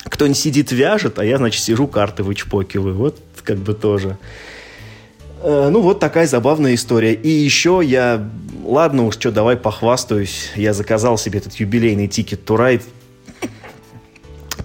кто-нибудь 0.03 0.37
сидит, 0.37 0.73
вяжет, 0.73 1.21
а 1.21 1.25
я, 1.25 1.37
значит, 1.37 1.63
сижу, 1.63 1.87
карты 1.87 2.25
вычпокиваю. 2.25 2.97
Вот 2.97 3.21
как 3.45 3.59
бы 3.59 3.75
тоже. 3.75 4.19
Э, 5.43 5.69
ну, 5.71 5.83
вот 5.83 6.01
такая 6.01 6.27
забавная 6.27 6.75
история. 6.75 7.15
И 7.15 7.29
еще 7.29 7.81
я... 7.85 8.29
Ладно 8.65 9.07
уж, 9.07 9.15
что, 9.15 9.31
давай 9.31 9.57
похвастаюсь. 9.57 10.51
Я 10.57 10.75
заказал 10.75 11.17
себе 11.17 11.39
этот 11.39 11.55
юбилейный 11.55 12.09
тикет 12.09 12.41
to 12.45 12.57
ride 12.57 12.83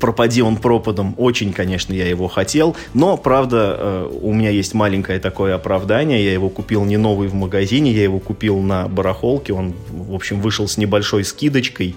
пропади 0.03 0.41
он 0.41 0.57
пропадом. 0.57 1.15
Очень, 1.17 1.53
конечно, 1.53 1.93
я 1.93 2.05
его 2.09 2.27
хотел. 2.27 2.75
Но, 2.93 3.15
правда, 3.15 3.77
э, 3.79 4.19
у 4.21 4.33
меня 4.33 4.49
есть 4.49 4.73
маленькое 4.73 5.17
такое 5.17 5.55
оправдание. 5.55 6.21
Я 6.21 6.33
его 6.33 6.49
купил 6.49 6.83
не 6.83 6.97
новый 6.97 7.29
в 7.29 7.33
магазине, 7.33 7.93
я 7.93 8.03
его 8.03 8.19
купил 8.19 8.59
на 8.59 8.89
барахолке. 8.89 9.53
Он, 9.53 9.73
в 9.89 10.13
общем, 10.13 10.41
вышел 10.41 10.67
с 10.67 10.75
небольшой 10.75 11.23
скидочкой. 11.23 11.95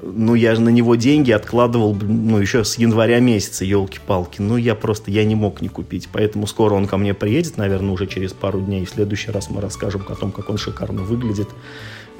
Ну, 0.00 0.36
я 0.36 0.54
же 0.54 0.60
на 0.60 0.68
него 0.68 0.94
деньги 0.94 1.32
откладывал, 1.32 1.96
ну, 2.00 2.38
еще 2.38 2.62
с 2.62 2.78
января 2.78 3.18
месяца, 3.18 3.64
елки-палки. 3.64 4.40
Ну, 4.40 4.56
я 4.56 4.76
просто, 4.76 5.10
я 5.10 5.24
не 5.24 5.34
мог 5.34 5.60
не 5.60 5.68
купить. 5.68 6.08
Поэтому 6.12 6.46
скоро 6.46 6.74
он 6.74 6.86
ко 6.86 6.96
мне 6.96 7.12
приедет, 7.12 7.56
наверное, 7.56 7.90
уже 7.90 8.06
через 8.06 8.32
пару 8.32 8.60
дней. 8.60 8.84
В 8.84 8.90
следующий 8.90 9.32
раз 9.32 9.50
мы 9.50 9.60
расскажем 9.60 10.04
о 10.08 10.14
том, 10.14 10.30
как 10.30 10.48
он 10.48 10.58
шикарно 10.58 11.02
выглядит, 11.02 11.48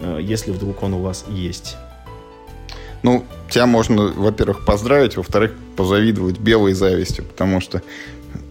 э, 0.00 0.18
если 0.20 0.50
вдруг 0.50 0.82
он 0.82 0.94
у 0.94 0.98
вас 0.98 1.26
есть. 1.30 1.76
Ну, 3.08 3.24
тебя 3.48 3.64
можно, 3.64 4.08
во-первых, 4.08 4.66
поздравить, 4.66 5.16
во-вторых, 5.16 5.54
позавидовать 5.76 6.38
белой 6.38 6.74
завистью, 6.74 7.24
потому 7.24 7.58
что 7.62 7.80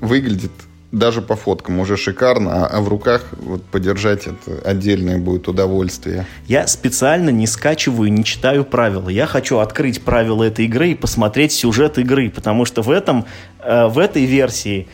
выглядит 0.01 0.49
даже 0.91 1.21
по 1.21 1.35
фоткам 1.35 1.79
уже 1.79 1.95
шикарно, 1.95 2.65
а, 2.65 2.65
а 2.65 2.81
в 2.81 2.87
руках 2.87 3.27
вот 3.33 3.63
подержать 3.65 4.25
это 4.25 4.67
отдельное 4.67 5.19
будет 5.19 5.47
удовольствие. 5.47 6.25
Я 6.47 6.65
специально 6.65 7.29
не 7.29 7.45
скачиваю, 7.45 8.11
не 8.11 8.23
читаю 8.23 8.65
правила. 8.65 9.09
Я 9.09 9.27
хочу 9.27 9.59
открыть 9.59 10.01
правила 10.01 10.43
этой 10.43 10.65
игры 10.65 10.89
и 10.89 10.95
посмотреть 10.95 11.51
сюжет 11.51 11.99
игры, 11.99 12.31
потому 12.31 12.65
что 12.65 12.81
в 12.81 12.89
этом, 12.89 13.25
э, 13.59 13.85
в 13.85 13.99
этой 13.99 14.25
версии, 14.25 14.87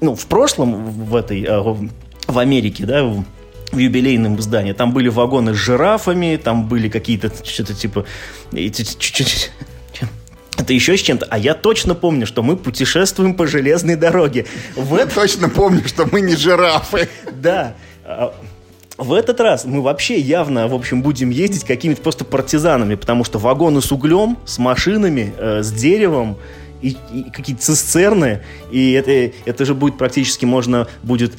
ну, 0.00 0.16
в 0.16 0.26
прошлом, 0.26 0.90
в 0.90 1.14
этой, 1.14 1.44
э, 1.44 1.60
в 2.26 2.38
Америке, 2.40 2.84
да, 2.86 3.04
в 3.72 3.78
юбилейном 3.78 4.38
издании. 4.38 4.72
Там 4.72 4.92
были 4.92 5.08
вагоны 5.08 5.54
с 5.54 5.56
жирафами, 5.56 6.40
там 6.42 6.68
были 6.68 6.88
какие-то 6.88 7.32
что-то 7.44 7.74
типа... 7.74 8.04
Это 8.52 8.82
еще 10.72 10.96
с 10.96 11.00
чем-то. 11.00 11.26
А 11.28 11.38
я 11.38 11.54
точно 11.54 11.94
помню, 11.94 12.26
что 12.26 12.42
мы 12.42 12.56
путешествуем 12.56 13.34
по 13.34 13.46
железной 13.46 13.96
дороге. 13.96 14.46
В 14.74 14.94
это... 14.94 15.14
Точно 15.14 15.48
помню, 15.48 15.86
что 15.86 16.08
мы 16.10 16.22
не 16.22 16.34
жирафы. 16.34 17.08
Да. 17.30 17.74
А, 18.04 18.34
в 18.96 19.12
этот 19.12 19.40
раз 19.40 19.66
мы 19.66 19.82
вообще 19.82 20.18
явно, 20.18 20.68
в 20.68 20.74
общем, 20.74 21.02
будем 21.02 21.30
ездить 21.30 21.64
какими-то 21.64 22.00
просто 22.00 22.24
партизанами, 22.24 22.94
потому 22.94 23.24
что 23.24 23.38
вагоны 23.38 23.82
с 23.82 23.92
углем, 23.92 24.38
с 24.46 24.58
машинами, 24.58 25.34
э, 25.36 25.62
с 25.62 25.70
деревом, 25.70 26.38
и, 26.80 26.96
и 27.12 27.30
какие-то 27.30 27.62
цистерны, 27.62 28.42
и 28.70 28.92
это, 28.92 29.34
это 29.44 29.64
же 29.64 29.74
будет 29.74 29.98
практически 29.98 30.44
можно 30.44 30.88
будет 31.02 31.32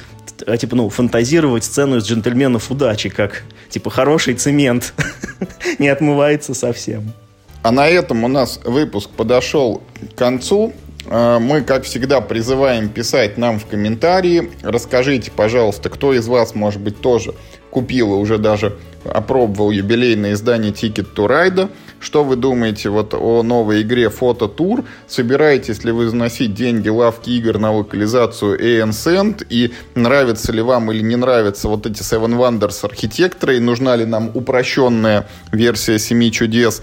а, 0.46 0.56
типа, 0.56 0.76
ну, 0.76 0.88
фантазировать 0.88 1.64
сцену 1.64 1.96
из 1.96 2.06
джентльменов 2.06 2.70
удачи, 2.70 3.08
как, 3.08 3.42
типа, 3.68 3.90
хороший 3.90 4.34
цемент 4.34 4.94
не 5.78 5.88
отмывается 5.88 6.54
совсем. 6.54 7.12
А 7.62 7.72
на 7.72 7.88
этом 7.88 8.24
у 8.24 8.28
нас 8.28 8.60
выпуск 8.64 9.10
подошел 9.10 9.82
к 10.12 10.18
концу. 10.18 10.72
А, 11.06 11.38
мы, 11.38 11.62
как 11.62 11.84
всегда, 11.84 12.20
призываем 12.20 12.88
писать 12.88 13.38
нам 13.38 13.58
в 13.58 13.66
комментарии. 13.66 14.50
Расскажите, 14.62 15.30
пожалуйста, 15.30 15.88
кто 15.88 16.14
из 16.14 16.26
вас, 16.28 16.54
может 16.54 16.80
быть, 16.80 17.00
тоже 17.00 17.34
купил 17.70 18.14
и 18.14 18.16
уже 18.16 18.38
даже 18.38 18.78
опробовал 19.04 19.70
юбилейное 19.70 20.32
издание 20.32 20.72
Ticket 20.72 21.14
to 21.14 21.26
Ride. 21.28 21.70
Что 22.00 22.22
вы 22.22 22.36
думаете 22.36 22.90
вот 22.90 23.14
о 23.14 23.42
новой 23.42 23.82
игре 23.82 24.08
Фототур? 24.08 24.84
Собираетесь 25.06 25.84
ли 25.84 25.92
вы 25.92 26.08
заносить 26.08 26.54
деньги 26.54 26.88
лавки 26.88 27.30
игр 27.30 27.58
на 27.58 27.72
локализацию 27.72 28.58
ANSend? 28.58 29.46
И 29.50 29.72
нравится 29.94 30.52
ли 30.52 30.62
вам 30.62 30.92
или 30.92 31.02
не 31.02 31.16
нравятся 31.16 31.68
вот 31.68 31.86
эти 31.86 32.02
Seven 32.02 32.36
Wonders 32.36 32.84
архитекторы? 32.84 33.56
И 33.56 33.60
нужна 33.60 33.96
ли 33.96 34.04
нам 34.04 34.30
упрощенная 34.34 35.28
версия 35.52 35.98
Семи 35.98 36.30
чудес? 36.30 36.82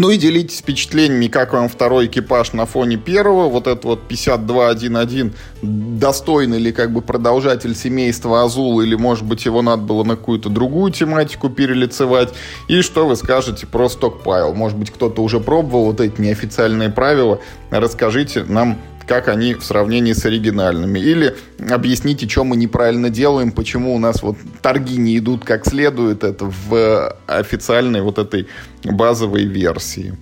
Ну 0.00 0.10
и 0.10 0.16
делитесь 0.16 0.60
впечатлениями, 0.60 1.26
как 1.26 1.54
вам 1.54 1.68
второй 1.68 2.06
экипаж 2.06 2.52
на 2.52 2.66
фоне 2.66 2.96
первого. 2.96 3.48
Вот 3.48 3.66
это 3.66 3.84
вот 3.88 4.02
52.1.1 4.08 5.32
достойный 5.60 6.60
ли 6.60 6.70
как 6.70 6.92
бы 6.92 7.02
продолжатель 7.02 7.74
семейства 7.74 8.44
Азул, 8.44 8.80
или 8.80 8.94
может 8.94 9.24
быть 9.24 9.44
его 9.44 9.60
надо 9.60 9.82
было 9.82 10.04
на 10.04 10.14
какую-то 10.14 10.50
другую 10.50 10.92
тематику 10.92 11.50
перелицевать. 11.50 12.32
И 12.68 12.80
что 12.82 13.08
вы 13.08 13.16
скажете 13.16 13.66
про 13.66 13.88
стокпайл? 13.88 14.54
Может 14.54 14.78
быть 14.78 14.92
кто-то 14.92 15.20
уже 15.20 15.40
пробовал 15.40 15.86
вот 15.86 16.00
эти 16.00 16.20
неофициальные 16.20 16.90
правила. 16.90 17.40
Расскажите 17.70 18.44
нам 18.44 18.78
как 19.08 19.28
они 19.28 19.54
в 19.54 19.64
сравнении 19.64 20.12
с 20.12 20.24
оригинальными. 20.26 20.98
Или 20.98 21.34
объясните, 21.68 22.28
что 22.28 22.44
мы 22.44 22.56
неправильно 22.56 23.08
делаем, 23.08 23.50
почему 23.50 23.94
у 23.94 23.98
нас 23.98 24.22
вот 24.22 24.36
торги 24.60 24.98
не 24.98 25.18
идут 25.18 25.44
как 25.44 25.66
следует 25.66 26.22
это 26.22 26.44
в 26.68 27.16
официальной 27.26 28.02
вот 28.02 28.18
этой 28.18 28.46
базовой 28.84 29.44
версии. 29.44 30.16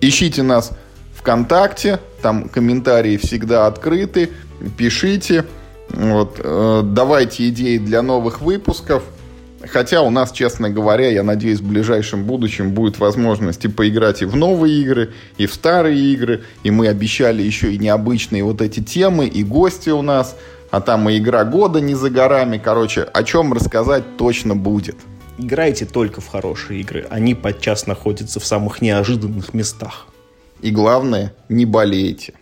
Ищите 0.00 0.42
нас 0.42 0.72
ВКонтакте, 1.14 2.00
там 2.20 2.48
комментарии 2.48 3.16
всегда 3.16 3.66
открыты, 3.66 4.30
пишите, 4.76 5.44
вот, 5.90 6.36
э, 6.38 6.82
давайте 6.84 7.48
идеи 7.48 7.78
для 7.78 8.02
новых 8.02 8.40
выпусков– 8.40 9.04
Хотя 9.70 10.02
у 10.02 10.10
нас, 10.10 10.32
честно 10.32 10.70
говоря, 10.70 11.10
я 11.10 11.22
надеюсь, 11.22 11.60
в 11.60 11.68
ближайшем 11.68 12.24
будущем 12.24 12.72
будет 12.72 12.98
возможность 12.98 13.64
и 13.64 13.68
поиграть 13.68 14.22
и 14.22 14.24
в 14.24 14.36
новые 14.36 14.80
игры, 14.80 15.12
и 15.36 15.46
в 15.46 15.54
старые 15.54 15.98
игры. 16.12 16.42
И 16.62 16.70
мы 16.70 16.88
обещали 16.88 17.42
еще 17.42 17.72
и 17.72 17.78
необычные 17.78 18.44
вот 18.44 18.60
эти 18.62 18.80
темы, 18.80 19.26
и 19.26 19.44
гости 19.44 19.90
у 19.90 20.02
нас. 20.02 20.36
А 20.70 20.80
там 20.80 21.08
и 21.08 21.18
игра 21.18 21.44
года 21.44 21.80
не 21.80 21.94
за 21.94 22.10
горами. 22.10 22.60
Короче, 22.62 23.02
о 23.02 23.22
чем 23.22 23.52
рассказать 23.52 24.16
точно 24.16 24.54
будет. 24.54 24.96
Играйте 25.38 25.86
только 25.86 26.20
в 26.20 26.26
хорошие 26.26 26.80
игры. 26.80 27.06
Они 27.10 27.34
подчас 27.34 27.86
находятся 27.86 28.40
в 28.40 28.44
самых 28.44 28.82
неожиданных 28.82 29.54
местах. 29.54 30.06
И 30.60 30.70
главное, 30.70 31.32
не 31.48 31.64
болейте. 31.64 32.34